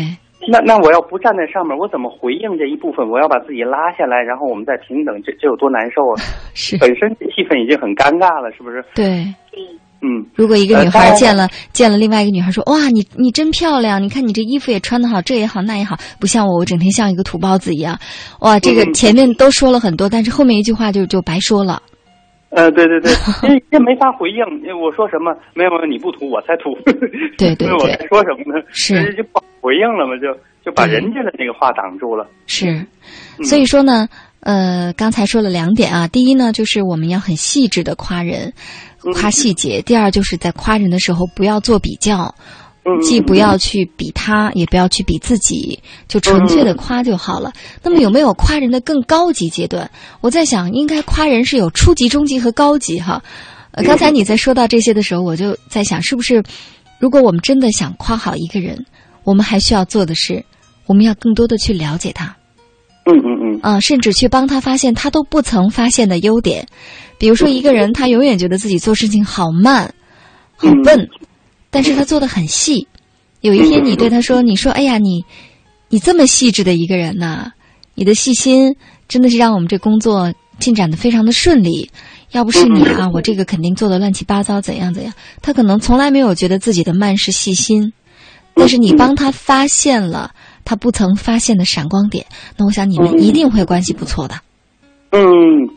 [0.49, 3.09] 那那我要不站在上面，我怎么回应这一部分？
[3.09, 6.19] 我要把自己拉下来，然后我们再平等，这这有多难受啊！
[6.53, 8.85] 是，本身气氛已经很尴尬了，是不是？
[8.93, 9.25] 对。
[10.03, 14.03] 嗯，如果一个女孩见了见了另外一个女孩说：“哇，你你真漂亮！
[14.03, 17.99] 你看你这衣服也穿得好，这也好那也好，不像我，我整天像一个土包子一样。”
[18.41, 21.81] 哇，这个前面都说了很多，但是后面一句话就就白说了。
[22.51, 23.11] 呃，对对对，
[23.41, 26.77] 这这没法回应，因为我说什么没有没有，你不土我才土，
[27.39, 28.63] 对 对对我在说什么呢？
[28.73, 29.23] 是就
[29.61, 30.29] 回应了嘛，就
[30.63, 32.27] 就把人家的那个话挡住了。
[32.47, 32.85] 是，
[33.43, 34.07] 所以说呢，
[34.41, 38.53] 呃，刚才说了两点啊，第一呢，就是我们要很细致的夸人，
[39.15, 42.35] 夸细节；第二，就是在夸人的时候不要做比较。
[43.01, 47.53] 既不要去比他，也不要去比自己，就纯粹的夸就好了。
[47.81, 49.89] 那么有没有夸人的更高级阶段？
[50.21, 53.23] 我在想，应该夸人是有初级、中级和高级哈。
[53.71, 56.43] 呃，刚才你在说到这些的时候，我就在想，是不是
[56.99, 58.85] 如果我们真的想夸好一个人，
[59.23, 60.45] 我们还需要做的是，
[60.87, 62.37] 我们要更多的去了解他。
[63.05, 63.61] 嗯嗯嗯。
[63.63, 66.67] 啊，甚至去帮他发现他都不曾发现的优点。
[67.19, 69.95] 比如说，一个人他永远觉得自己做事情好慢、
[70.57, 71.09] 好笨。
[71.71, 72.87] 但是他做的很细，
[73.41, 75.25] 有一天你对他说：“你说，哎呀，你，
[75.89, 77.53] 你这么细致的一个人呐，
[77.95, 78.77] 你的细心
[79.09, 81.91] 真的是让我们这工作进展的非常的顺利。
[82.33, 87.95] 要不是你啊，我这个肯定做的乱七八糟，怎样怎样。”他可能从来没有觉得自己的慢是细心，
[88.55, 90.33] 但是你帮他发现了
[90.65, 92.27] 他不曾发现的闪光点，
[92.59, 94.35] 那我想你们一定会关系不错的。
[95.11, 95.69] 嗯。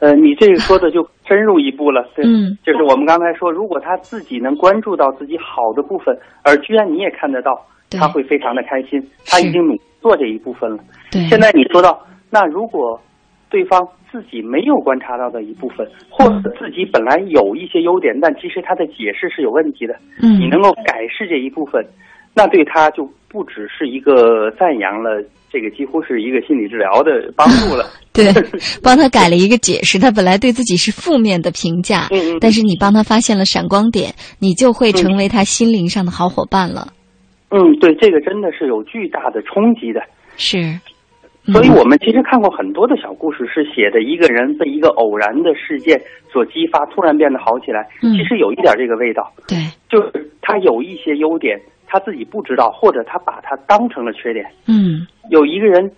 [0.00, 10.78] 呃，你这个说的就深入一步了，对，嗯，就是我们刚才说，如果他自己能关注到自己好的部分，而居然你也看得到，他会非常的开心，他已经努做这一部分了。
[11.10, 11.98] 对，现在你说到，
[12.28, 13.00] 那如果
[13.48, 13.80] 对方
[14.12, 21.82] 自己没有观察到的一部分，或者自己本来有一些优点，但其实他的解释是有问题的，嗯，你能够改释这一部分，
[22.34, 25.20] 那对他就不只是一个赞扬了。
[25.54, 28.26] 这个几乎是一个心理治疗的 帮助了，对，
[28.82, 30.00] 帮他改了一个解释。
[30.00, 36.88] 他本来对自己是负面的评价，嗯但是你帮他发现了闪光点，你就会成为他心灵上的好伙伴了。
[37.50, 40.00] 嗯，对，这个真的是有巨大的冲击的。
[40.36, 40.58] 是，
[41.52, 45.96] 所以我们其实看过很多的小故事，是写的一个人被一个偶然的事件
[46.32, 47.86] 所激发，突然变得好起来。
[48.02, 49.32] 嗯，其实有一点这个味道。
[49.46, 49.58] 对，
[49.88, 51.60] 就是他有一些优点。
[51.94, 54.44] 他自己不知道，或者他把它当成了缺点。
[54.66, 55.88] 嗯，有一个人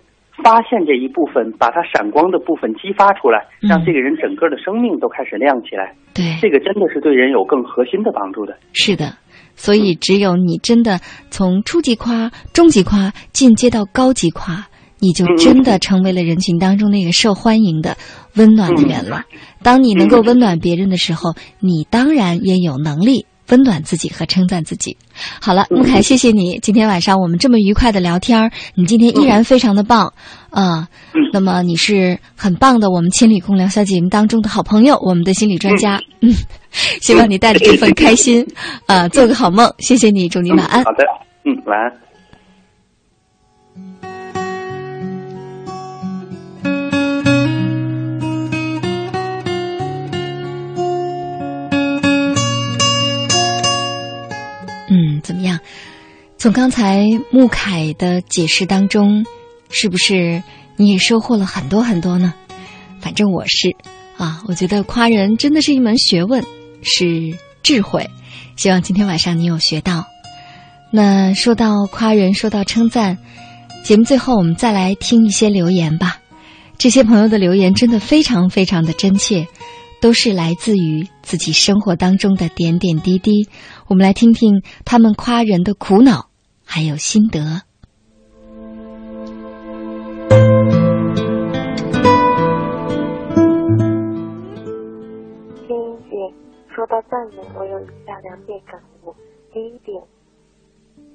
[0.43, 5.95] 发现这一部分，把他闪光的部分激发出来，让这个人整个的生命都开始亮起来。
[6.13, 8.55] 对，这个真的是对人有更核心的帮助的。
[8.73, 9.17] 是的，
[9.55, 10.99] 所以只有你真的
[11.31, 14.67] 从初级夸、中级夸进阶到高级夸，
[14.99, 17.97] 你就真的成为了人群当中那个受欢迎的、
[18.35, 19.23] 温暖的人了。
[19.63, 23.25] 当你能够温暖别人的时候，你当然也有能力。
[23.49, 24.95] 温暖自己和称赞自己。
[25.41, 28.51] 好了，穆凯，谢谢你今天晚上我们这么愉快的聊天儿。
[28.75, 30.13] 你今天依然非常的棒
[30.49, 30.87] 啊。
[31.33, 36.01] 那么你是很棒的，我们千里共良宵节目当中的好朋友，我们的心理专家。
[36.21, 36.31] 嗯，
[37.01, 38.45] 希望你带着这份开心
[38.85, 39.71] 啊，做个好梦。
[39.79, 40.83] 谢谢你，祝你晚安。
[40.83, 41.03] 好的，
[41.43, 42.06] 嗯，晚安。
[56.37, 59.25] 从刚才穆凯的解释当中，
[59.71, 60.43] 是不是
[60.75, 62.33] 你也收获了很多很多呢？
[62.99, 63.75] 反正我是
[64.17, 66.43] 啊，我觉得夸人真的是一门学问，
[66.83, 68.09] 是智慧。
[68.55, 70.05] 希望今天晚上你有学到。
[70.91, 73.17] 那说到夸人，说到称赞，
[73.83, 76.19] 节目最后我们再来听一些留言吧。
[76.77, 79.47] 这些朋友的留言真的非常非常的真切。
[79.99, 83.49] 都是来自于自己生活当中的点点滴滴，
[83.87, 86.29] 我们来听听他们夸人的苦恼，
[86.65, 87.63] 还有心得。
[95.67, 96.15] 听音姐
[96.75, 99.15] 说到赞美，我有以下两点感悟：
[99.51, 100.01] 第一点，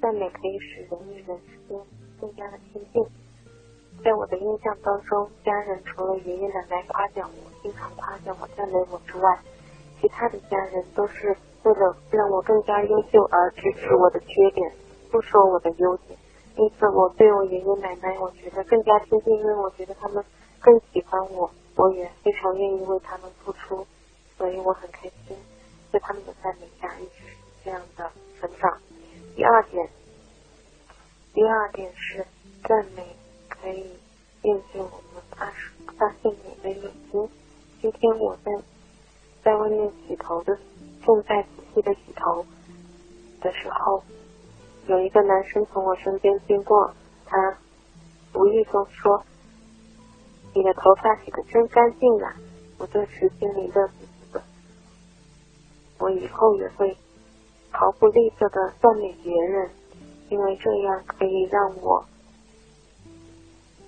[0.01, 1.79] 赞美可以使人与人之间
[2.19, 3.01] 更加的亲近。
[4.03, 9.39] 在我的印象当中，家人除了爷爷奶奶夸奖我、经常夸奖我、赞美我之外，
[10.01, 11.29] 其他的家人都是
[11.63, 14.69] 为了让我更加优秀而支持我的缺点，
[15.09, 16.19] 不说我的优点。
[16.57, 20.23] 因此，我对我爷爷奶奶，我觉得更加亲近，因为我觉得他们
[20.59, 23.87] 更喜欢我，我也非常愿意为他们付出，
[24.37, 25.37] 所以我很开心，
[25.93, 27.23] 在他们的赞美下一直
[27.63, 28.77] 这样的成长。
[29.33, 29.89] 第二点，
[31.33, 32.25] 第二点是
[32.67, 33.15] 赞美。
[33.63, 33.85] 可以
[34.41, 35.45] 验证我们发
[35.97, 37.29] 发现美的眼睛。
[37.81, 38.51] 今天我在
[39.41, 40.53] 在外面洗头的，
[41.05, 42.45] 正在仔细的洗头
[43.39, 44.03] 的时候，
[44.87, 46.93] 有一个男生从我身边经过，
[47.25, 47.57] 他
[48.33, 49.23] 无意中说
[50.53, 52.35] ：“你的头发洗的真干净啊！”
[52.79, 54.43] 我顿时心里乐滋滋的。
[55.99, 56.97] 我以后也会
[57.71, 59.69] 毫不吝啬的赞美别人，
[60.27, 62.03] 因为这样可以让我。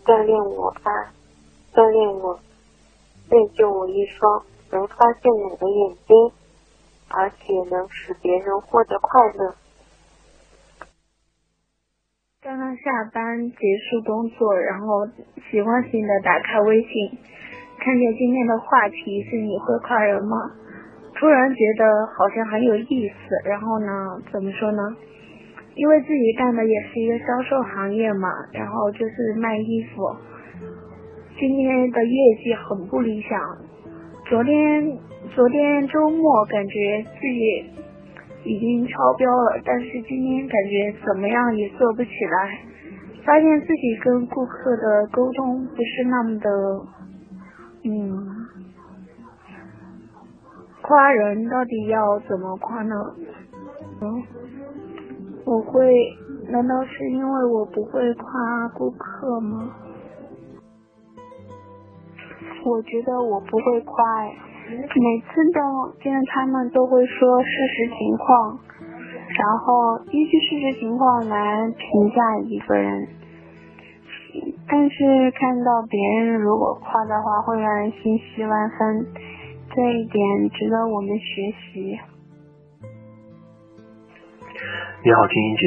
[0.06, 1.12] 锻炼我吧，
[1.74, 2.40] 锻炼我，
[3.30, 6.32] 练就我一双能发现美的眼睛，
[7.10, 9.56] 而且能使别人获得快乐。
[12.42, 13.58] 刚刚下班结
[13.90, 15.08] 束工作，然后
[15.50, 17.18] 习惯性的打开微信，
[17.80, 20.38] 看见今天的话题是你会夸人吗？
[21.16, 23.16] 突然觉得好像很有意思。
[23.50, 24.84] 然后呢，怎么说呢？
[25.76, 30.16] 因为自己干的也是一个销售行业嘛，然后就是卖衣服。
[31.38, 33.40] 今天的业绩很不理想，
[34.30, 34.98] 昨天
[35.36, 37.66] 昨天周末感觉自己
[38.46, 42.60] 已经超标了，但是今天感觉怎么样也做不起来，
[43.26, 46.50] 发现自己跟顾客的沟通不是那么的，
[47.84, 48.26] 嗯，
[50.82, 52.96] 夸人到底要怎么夸呢？
[54.02, 54.24] 嗯，
[55.46, 55.94] 我会，
[56.50, 59.70] 难道是因为我不会夸顾客吗？
[62.66, 68.58] 我觉得我不会夸，每次都见他们都会说事实情况，
[69.38, 73.08] 然后依据事实情况来评价一个人。
[74.68, 79.06] 但是看到别人如果夸的话，会让人欣喜万分，
[79.76, 82.00] 这一点值得我们学习。
[85.04, 85.64] 你好，青音姐，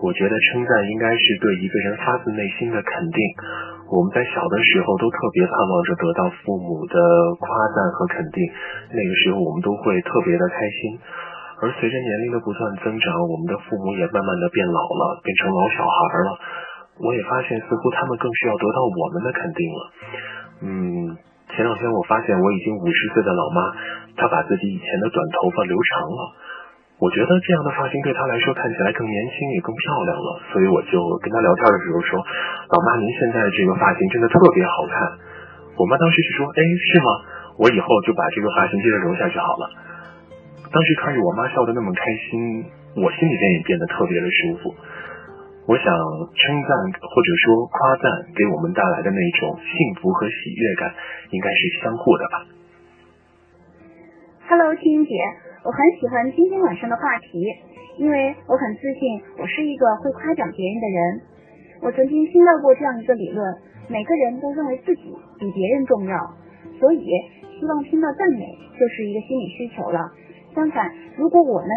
[0.00, 3.20] 我觉得称赞应该是对一个人发自内心的肯定。
[3.90, 6.96] 我们在小的时候都特别盼望着得到父母的
[7.36, 8.40] 夸赞和肯定，
[8.94, 10.98] 那个时候我们都会特别的开心。
[11.60, 16.30] 而随着年龄的不断增长，我们的父母也慢慢的变老了，变成老小孩了。
[17.04, 19.80] 我也发现，似乎他们更需要得到我们的肯定了。
[20.62, 21.18] 嗯，
[21.52, 23.60] 前两天我发现我已经五十岁的老妈，
[24.16, 26.20] 她把自己以前的短头发留长了。
[27.00, 32.20] 我觉得这样的发型对她来说看起来更年轻也更漂亮了，所以我就跟她聊天的时候说
[32.68, 35.16] ：“老妈，您现在这个发型真的特别好看。”
[35.80, 37.08] 我妈当时是说：“哎，是吗？
[37.56, 39.64] 我以后就把这个发型接着留下就好了。”
[40.70, 44.74] 当时看着我妈笑得那么开心，我心里边也变得特别的舒服。
[45.66, 46.70] 我想称赞
[47.00, 50.92] 或者说夸赞给我们带来的那种幸福和喜悦感，
[51.30, 52.44] 应该是相互的吧。
[54.48, 55.14] Hello，青姐。
[55.62, 57.44] 我很喜欢今天晚上的话题，
[57.98, 61.20] 因为我很自信，我是一个会夸奖别人的人。
[61.82, 63.44] 我曾经听到过这样一个理论：
[63.86, 66.16] 每个人都认为自己比别人重要，
[66.80, 67.04] 所以
[67.58, 70.00] 希望听到赞美就是一个心理需求了。
[70.54, 71.68] 相反，如果我们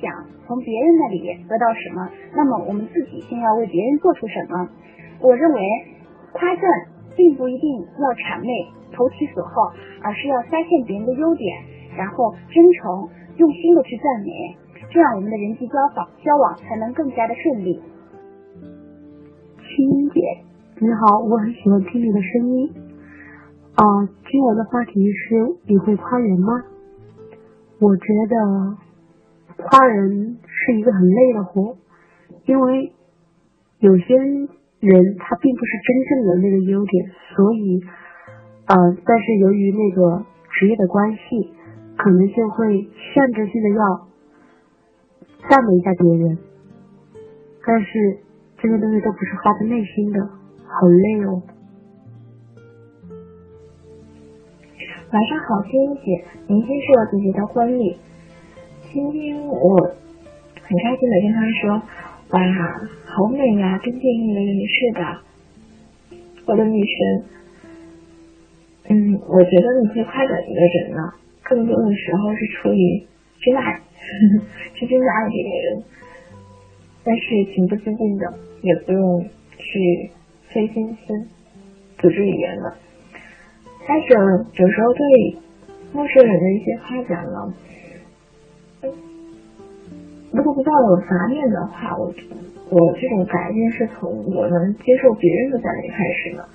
[0.00, 0.10] 想
[0.46, 4.66] 从别人那里得到什么，那么我们自己先要为别人做出什么。
[5.20, 5.60] 我认为
[6.32, 6.64] 夸赞
[7.14, 8.48] 并不一定要谄媚、
[8.96, 9.52] 投其所好，
[10.02, 11.54] 而是要发现别人的优点，
[11.98, 13.14] 然后真诚。
[13.36, 14.56] 用心的去赞美，
[14.90, 17.80] 这样我们的人际交往交往才能更加的顺利。
[19.60, 20.20] 青姐，
[20.80, 22.72] 你好，我很喜欢听你的声音。
[23.74, 23.84] 啊，
[24.30, 25.34] 今晚的话题是
[25.66, 26.64] 你会夸人吗？
[27.78, 31.76] 我觉得夸人是一个很累的活，
[32.46, 32.92] 因为
[33.80, 34.48] 有些人
[35.18, 37.06] 他并不是真正的那个优点，
[37.36, 37.82] 所以
[38.64, 41.52] 呃，但是由于那个职业的关系。
[41.96, 44.08] 可能就会象征性的要
[45.48, 46.38] 赞美一下别人，
[47.66, 48.18] 但是
[48.58, 50.20] 这些东西都不是发自内心的，
[50.66, 51.42] 好累哦。
[55.12, 57.96] 晚上好，金英姐，明天是我姐姐的婚礼，
[58.92, 59.76] 今天我
[60.60, 61.82] 很开心的跟她说，
[62.30, 62.40] 哇，
[63.04, 65.00] 好美呀，跟电影里面似的，
[66.46, 67.24] 我的女神。
[68.88, 71.12] 嗯，我觉得你会夸奖一个人呢。
[71.48, 73.06] 更多的时候是出于
[73.40, 73.80] 真爱，
[74.74, 75.84] 是真的爱这个人，
[77.04, 77.22] 但是
[77.54, 79.24] 情不自禁的，也不用
[79.56, 80.10] 去
[80.48, 81.14] 费心思
[81.98, 82.76] 组织语言了。
[83.86, 84.12] 但是
[84.60, 85.36] 有时候对
[85.92, 87.54] 陌生人的一些夸奖呢，
[90.32, 92.12] 如果不抱有杂念的话，我
[92.70, 96.48] 我这种改变是从我能接受别人的赞美开始的。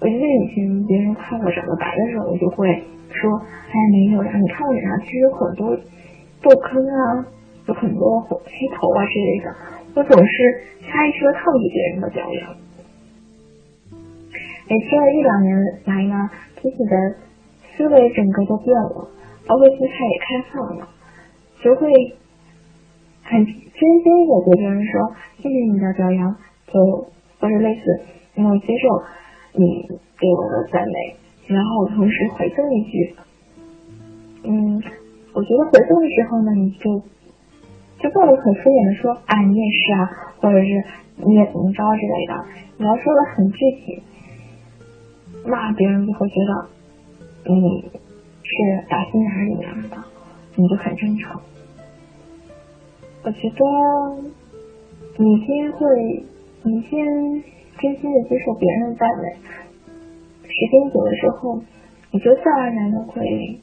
[0.00, 2.82] 我记得以前别人夸我长得白的时候，我就会。
[3.12, 5.76] 说，哎，没有呀，你看我脸上其实有很多
[6.42, 7.26] 痘坑啊，
[7.68, 8.38] 有很多黑
[8.74, 9.54] 头啊之类的。
[9.94, 12.50] 我总是下意识的抗拒别人的表扬。
[13.92, 17.14] 哎，这一两年来呢，自己的
[17.76, 19.08] 思维整个都变了，
[19.46, 20.88] 包括心态也开放了，
[21.62, 21.92] 就会
[23.22, 26.34] 很真心的对别人说，谢谢你的表扬，
[26.68, 26.80] 就
[27.38, 28.00] 或者类似，
[28.34, 29.02] 然后接受
[29.58, 29.86] 你
[30.18, 31.16] 给我的赞美。
[31.46, 33.14] 然后同时回赠一句，
[34.44, 34.82] 嗯，
[35.34, 37.02] 我觉得回赠的时候呢，你就
[37.98, 40.84] 就不能很敷衍的说，啊，你也是啊，或者是
[41.16, 42.44] 你也怎么着之类的，
[42.78, 44.02] 你要说的很具体，
[45.44, 46.68] 那别人就会觉得，
[47.52, 47.84] 你
[48.42, 49.96] 是打心眼里面的，
[50.56, 51.40] 你就很真诚。
[53.24, 53.64] 我觉得
[55.18, 56.24] 你先会，
[56.64, 57.06] 你先
[57.78, 59.36] 真心的接受别人的赞美，
[60.52, 61.62] 时间久了之后，
[62.10, 63.58] 你就自然而然的会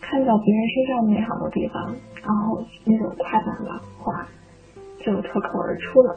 [0.00, 4.28] 看到别人身上美好的地方，然后那种夸赞的话
[5.04, 6.16] 就脱口而出了。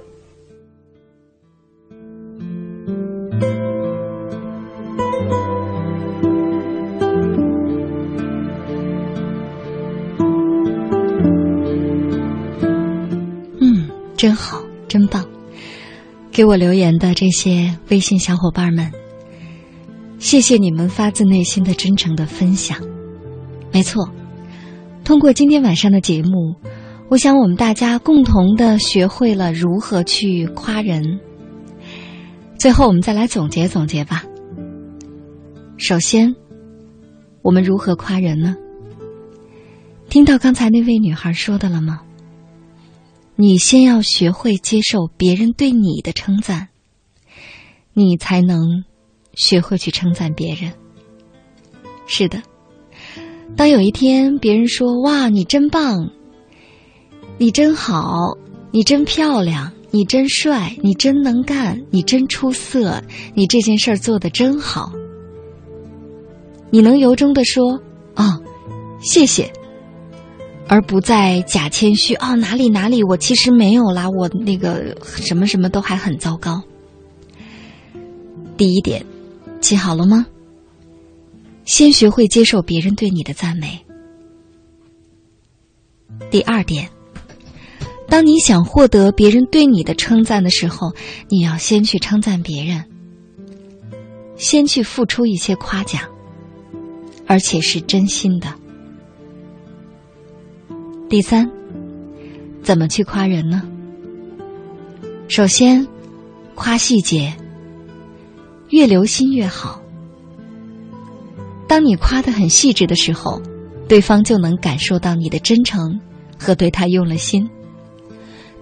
[13.60, 15.24] 嗯，真好，真棒！
[16.32, 18.92] 给我留言的这些微信小伙伴们，
[20.22, 22.78] 谢谢你们发自内心的真诚的分享。
[23.74, 24.08] 没错，
[25.04, 26.56] 通过今天晚上的节目，
[27.10, 31.20] 我想我们大家共同的学会了如何去夸人。
[32.60, 34.24] 最后，我们再来总结总结吧。
[35.78, 36.36] 首先，
[37.42, 38.56] 我们如何夸人呢？
[40.08, 42.02] 听到刚才那位女孩说的了吗？
[43.36, 46.68] 你先要学会接受别人对你的称赞，
[47.94, 48.84] 你才能
[49.34, 50.72] 学会去称赞别人。
[52.06, 52.42] 是的，
[53.56, 56.10] 当有一天别人说：“哇，你真棒，
[57.38, 58.38] 你真好，
[58.72, 63.02] 你真漂亮，你真帅，你真能干，你真出色，
[63.34, 64.92] 你这件事儿做的真好。”
[66.70, 67.82] 你能由衷的说
[68.16, 68.40] ：“啊，
[69.02, 69.52] 谢谢。”
[70.68, 76.64] 而不再假谦虚哦，哪里哪里，我其实没有啦，我那个什么什么都还很糟糕。
[78.56, 79.06] 第一点，
[79.62, 80.26] 记好了吗？
[81.64, 83.86] 先学会接受别人对你的赞美。
[86.30, 86.90] 第二点，
[88.08, 90.92] 当你想获得别人对你的称赞的时候，
[91.30, 92.84] 你要先去称赞别人，
[94.36, 96.02] 先去付出一些夸奖，
[97.28, 98.54] 而且是真心的。
[101.08, 101.50] 第三，
[102.64, 103.62] 怎么去夸人呢？
[105.28, 105.88] 首先，
[106.56, 107.34] 夸细节，
[108.72, 109.82] 越留心越好。
[111.68, 113.42] 当你夸的很细致的时候，
[113.88, 116.02] 对方就能感受到你的真诚
[116.38, 117.50] 和对他用了心。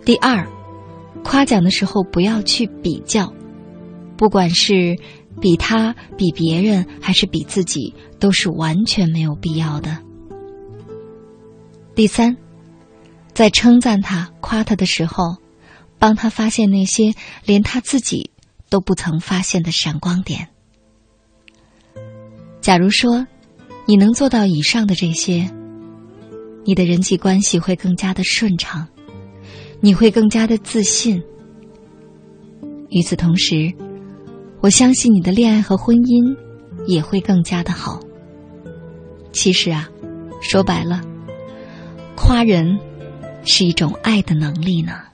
[0.03, 0.47] 第二，
[1.23, 3.33] 夸奖的时候不要去比较，
[4.17, 4.95] 不管是
[5.39, 9.97] 比他、比别人还是比自己，都是完全没有必要的。
[11.95, 12.37] 第三，
[13.33, 15.37] 在称赞他、夸他的时候，
[15.97, 17.13] 帮他发现那些
[17.45, 18.31] 连他自己
[18.69, 20.49] 都不曾发现的闪光点。
[22.61, 23.25] 假如说
[23.85, 25.49] 你能做到以上的这些，
[26.65, 28.87] 你的人际关系会更加的顺畅，
[29.81, 31.23] 你会更加的自信。
[32.89, 33.73] 与此同时，
[34.61, 36.37] 我相信你的恋爱和婚姻
[36.85, 37.99] 也会更加的好。
[39.31, 39.89] 其实啊，
[40.41, 41.01] 说白了。
[42.15, 42.77] 夸人
[43.43, 45.08] 是一种爱的能力呢。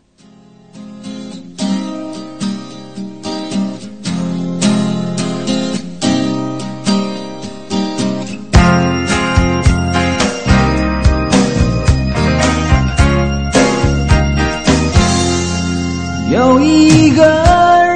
[16.35, 17.23] 有一个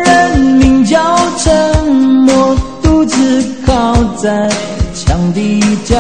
[0.06, 0.98] 人名叫
[1.38, 1.86] 沉
[2.24, 4.50] 默，独自靠在
[4.96, 5.98] 墙的角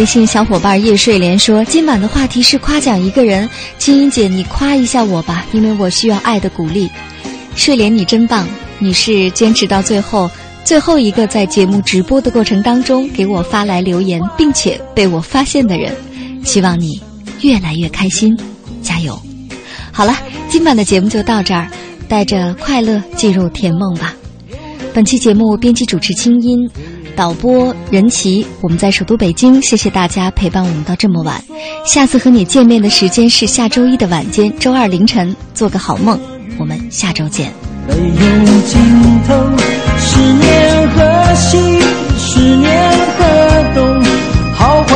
[0.00, 3.46] 微信小伙伴叶睡莲说：“今晚的话题是夸奖一个人，
[3.76, 6.88] 青音姐，你夸一下我吧，因为我需要爱的鼓励。”
[7.54, 8.48] 睡莲，你真棒，
[8.78, 10.30] 你是坚持到最后
[10.64, 15.94] 最后一个在节目直播的过程当中给我发来留言，并且被我发现的人，
[16.42, 16.98] 希望你
[17.42, 18.34] 越来越开心，
[18.80, 19.20] 加油！
[19.92, 20.16] 好了，
[20.48, 21.70] 今晚的节目就到这儿，
[22.08, 24.14] 带着快乐进入甜梦吧。
[24.94, 26.58] 本期节目编辑主持清音，
[27.20, 31.38] 导播任琪，我们在首都北京，谢谢大家陪伴我们到这么晚，
[31.84, 36.18] 下次和你见面的时间是下周一的晚间，周二凌晨，做个好梦。
[36.58, 37.52] 我们下周见。
[37.86, 37.98] 十
[40.32, 40.88] 年，
[42.16, 42.90] 十年
[43.74, 44.02] 东，
[44.54, 44.94] 好不。